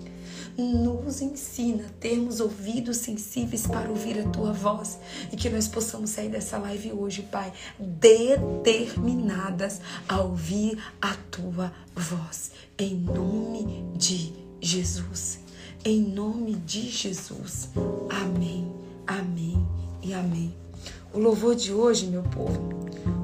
nos 0.58 1.22
ensina 1.22 1.86
a 1.86 1.88
termos 2.00 2.40
ouvidos 2.40 2.96
sensíveis 2.98 3.66
para 3.66 3.88
ouvir 3.88 4.18
a 4.18 4.28
tua 4.28 4.52
voz 4.52 4.98
e 5.32 5.36
que 5.36 5.48
nós 5.48 5.68
possamos 5.68 6.10
sair 6.10 6.28
dessa 6.28 6.58
live 6.58 6.92
hoje, 6.92 7.22
Pai, 7.22 7.52
determinadas 7.78 9.80
a 10.08 10.20
ouvir 10.20 10.78
a 11.00 11.14
tua 11.30 11.72
voz. 11.94 12.50
Em 12.76 12.96
nome 12.96 13.84
de 13.96 14.32
Jesus. 14.60 15.38
Em 15.84 16.00
nome 16.00 16.54
de 16.54 16.90
Jesus. 16.90 17.68
Amém, 18.10 18.72
amém 19.06 19.64
e 20.02 20.12
amém. 20.12 20.67
O 21.12 21.18
louvor 21.18 21.54
de 21.54 21.72
hoje, 21.72 22.06
meu 22.06 22.22
povo, 22.22 22.70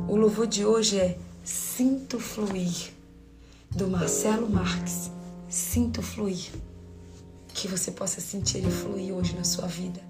o 0.08 0.16
louvor 0.16 0.46
de 0.46 0.64
hoje 0.64 0.98
é 0.98 1.18
Sinto 1.44 2.18
Fluir, 2.18 2.92
do 3.70 3.86
Marcelo 3.88 4.48
Marques. 4.48 5.10
Sinto 5.50 6.00
Fluir 6.00 6.50
que 7.52 7.68
você 7.68 7.90
possa 7.90 8.20
sentir 8.20 8.58
ele 8.58 8.70
fluir 8.70 9.14
hoje 9.14 9.36
na 9.36 9.44
sua 9.44 9.66
vida 9.66 10.00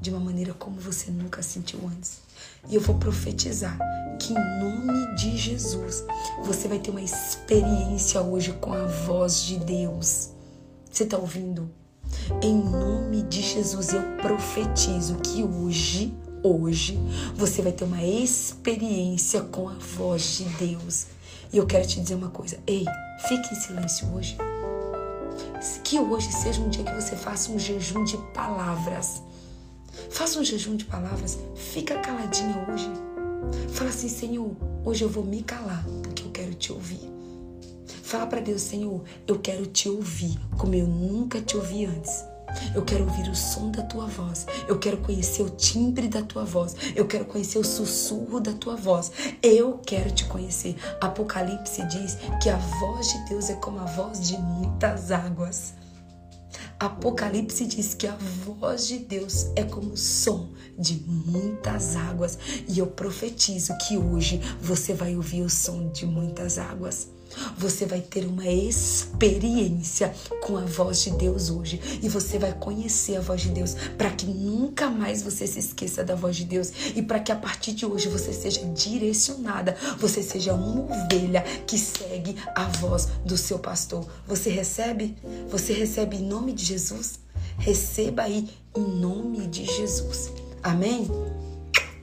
de 0.00 0.10
uma 0.10 0.20
maneira 0.20 0.54
como 0.54 0.80
você 0.80 1.10
nunca 1.10 1.42
sentiu 1.42 1.80
antes. 1.86 2.20
E 2.68 2.74
eu 2.76 2.80
vou 2.80 2.96
profetizar 2.98 3.78
que 4.18 4.32
em 4.32 4.60
nome 4.60 5.16
de 5.16 5.36
Jesus 5.36 6.04
você 6.44 6.68
vai 6.68 6.78
ter 6.78 6.90
uma 6.90 7.02
experiência 7.02 8.20
hoje 8.22 8.52
com 8.60 8.72
a 8.72 8.86
voz 8.86 9.42
de 9.42 9.58
Deus. 9.58 10.30
Você 10.90 11.02
está 11.02 11.18
ouvindo? 11.18 11.68
Em 12.40 12.54
nome 12.54 13.22
de 13.24 13.42
Jesus 13.42 13.92
eu 13.92 14.02
profetizo 14.22 15.16
que 15.16 15.42
hoje, 15.42 16.14
hoje, 16.44 16.98
você 17.34 17.62
vai 17.62 17.72
ter 17.72 17.84
uma 17.84 18.04
experiência 18.04 19.40
com 19.40 19.66
a 19.66 19.72
voz 19.72 20.36
de 20.36 20.44
Deus. 20.66 21.06
E 21.50 21.56
eu 21.56 21.66
quero 21.66 21.86
te 21.86 22.00
dizer 22.00 22.14
uma 22.14 22.28
coisa. 22.28 22.58
Ei, 22.66 22.84
fique 23.26 23.54
em 23.54 23.58
silêncio 23.58 24.06
hoje. 24.14 24.36
Que 25.82 25.98
hoje 25.98 26.30
seja 26.30 26.60
um 26.60 26.68
dia 26.68 26.84
que 26.84 26.94
você 26.94 27.16
faça 27.16 27.50
um 27.50 27.58
jejum 27.58 28.04
de 28.04 28.18
palavras. 28.34 29.22
Faça 30.10 30.38
um 30.38 30.44
jejum 30.44 30.76
de 30.76 30.84
palavras. 30.84 31.38
Fica 31.54 31.98
caladinha 31.98 32.66
hoje. 32.68 32.90
Fala 33.70 33.90
assim, 33.90 34.08
Senhor, 34.08 34.54
hoje 34.84 35.02
eu 35.02 35.08
vou 35.08 35.24
me 35.24 35.42
calar 35.42 35.84
porque 36.02 36.22
eu 36.24 36.30
quero 36.30 36.54
te 36.54 36.72
ouvir. 36.72 37.00
Fala 38.02 38.26
para 38.26 38.40
Deus, 38.40 38.60
Senhor, 38.60 39.02
eu 39.26 39.38
quero 39.38 39.66
te 39.66 39.88
ouvir 39.88 40.38
como 40.58 40.74
eu 40.74 40.86
nunca 40.86 41.40
te 41.40 41.56
ouvi 41.56 41.86
antes. 41.86 42.24
Eu 42.74 42.82
quero 42.84 43.04
ouvir 43.04 43.28
o 43.28 43.34
som 43.34 43.70
da 43.70 43.82
tua 43.82 44.06
voz. 44.06 44.46
Eu 44.68 44.78
quero 44.78 44.98
conhecer 44.98 45.42
o 45.42 45.50
timbre 45.50 46.08
da 46.08 46.22
tua 46.22 46.44
voz. 46.44 46.76
Eu 46.94 47.06
quero 47.06 47.24
conhecer 47.24 47.58
o 47.58 47.64
sussurro 47.64 48.40
da 48.40 48.52
tua 48.52 48.76
voz. 48.76 49.10
Eu 49.42 49.78
quero 49.78 50.10
te 50.10 50.24
conhecer. 50.24 50.76
Apocalipse 51.00 51.82
diz 51.86 52.18
que 52.42 52.48
a 52.48 52.56
voz 52.56 53.12
de 53.12 53.28
Deus 53.28 53.50
é 53.50 53.54
como 53.54 53.80
a 53.80 53.84
voz 53.84 54.28
de 54.28 54.36
muitas 54.38 55.10
águas. 55.10 55.74
Apocalipse 56.78 57.66
diz 57.66 57.94
que 57.94 58.06
a 58.06 58.16
voz 58.44 58.88
de 58.88 58.98
Deus 58.98 59.46
é 59.56 59.62
como 59.62 59.92
o 59.92 59.96
som 59.96 60.52
de 60.78 61.02
muitas 61.06 61.96
águas. 61.96 62.38
E 62.68 62.78
eu 62.78 62.86
profetizo 62.86 63.76
que 63.78 63.96
hoje 63.96 64.40
você 64.60 64.92
vai 64.92 65.16
ouvir 65.16 65.42
o 65.42 65.50
som 65.50 65.88
de 65.90 66.04
muitas 66.04 66.58
águas. 66.58 67.08
Você 67.56 67.86
vai 67.86 68.00
ter 68.00 68.26
uma 68.26 68.46
experiência 68.46 70.14
com 70.42 70.56
a 70.56 70.64
voz 70.64 71.02
de 71.02 71.10
Deus 71.10 71.50
hoje 71.50 71.80
e 72.02 72.08
você 72.08 72.38
vai 72.38 72.52
conhecer 72.52 73.16
a 73.16 73.20
voz 73.20 73.42
de 73.42 73.48
Deus 73.48 73.74
para 73.96 74.10
que 74.10 74.26
nunca 74.26 74.90
mais 74.90 75.22
você 75.22 75.46
se 75.46 75.58
esqueça 75.58 76.04
da 76.04 76.14
voz 76.14 76.36
de 76.36 76.44
Deus 76.44 76.72
e 76.94 77.02
para 77.02 77.20
que 77.20 77.32
a 77.32 77.36
partir 77.36 77.72
de 77.72 77.86
hoje 77.86 78.08
você 78.08 78.32
seja 78.32 78.64
direcionada, 78.66 79.76
você 79.98 80.22
seja 80.22 80.54
uma 80.54 80.82
ovelha 80.82 81.42
que 81.66 81.78
segue 81.78 82.36
a 82.54 82.64
voz 82.64 83.08
do 83.24 83.36
seu 83.36 83.58
pastor. 83.58 84.06
Você 84.26 84.50
recebe? 84.50 85.16
Você 85.48 85.72
recebe 85.72 86.16
em 86.16 86.26
nome 86.26 86.52
de 86.52 86.64
Jesus? 86.64 87.18
Receba 87.58 88.22
aí 88.22 88.48
em 88.76 88.82
nome 88.82 89.46
de 89.46 89.64
Jesus. 89.64 90.30
Amém? 90.62 91.08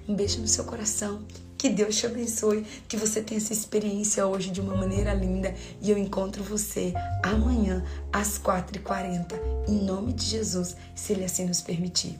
Um 0.08 0.16
beijo 0.16 0.40
no 0.40 0.48
seu 0.48 0.64
coração. 0.64 1.22
Que 1.62 1.70
Deus 1.70 1.96
te 1.96 2.08
abençoe, 2.08 2.66
que 2.88 2.98
você 2.98 3.22
tenha 3.22 3.38
essa 3.40 3.54
experiência 3.54 4.26
hoje 4.26 4.50
de 4.50 4.60
uma 4.60 4.76
maneira 4.76 5.14
linda 5.14 5.54
e 5.80 5.92
eu 5.92 5.98
encontro 6.00 6.44
você 6.44 6.92
amanhã 7.22 7.86
às 8.12 8.40
4h40, 8.40 9.40
em 9.68 9.86
nome 9.86 10.12
de 10.12 10.26
Jesus, 10.26 10.76
se 10.96 11.14
Ele 11.14 11.24
assim 11.24 11.46
nos 11.46 11.62
permitir. 11.62 12.18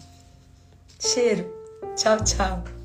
Cheiro. 1.00 1.52
Tchau, 1.96 2.24
tchau. 2.24 2.81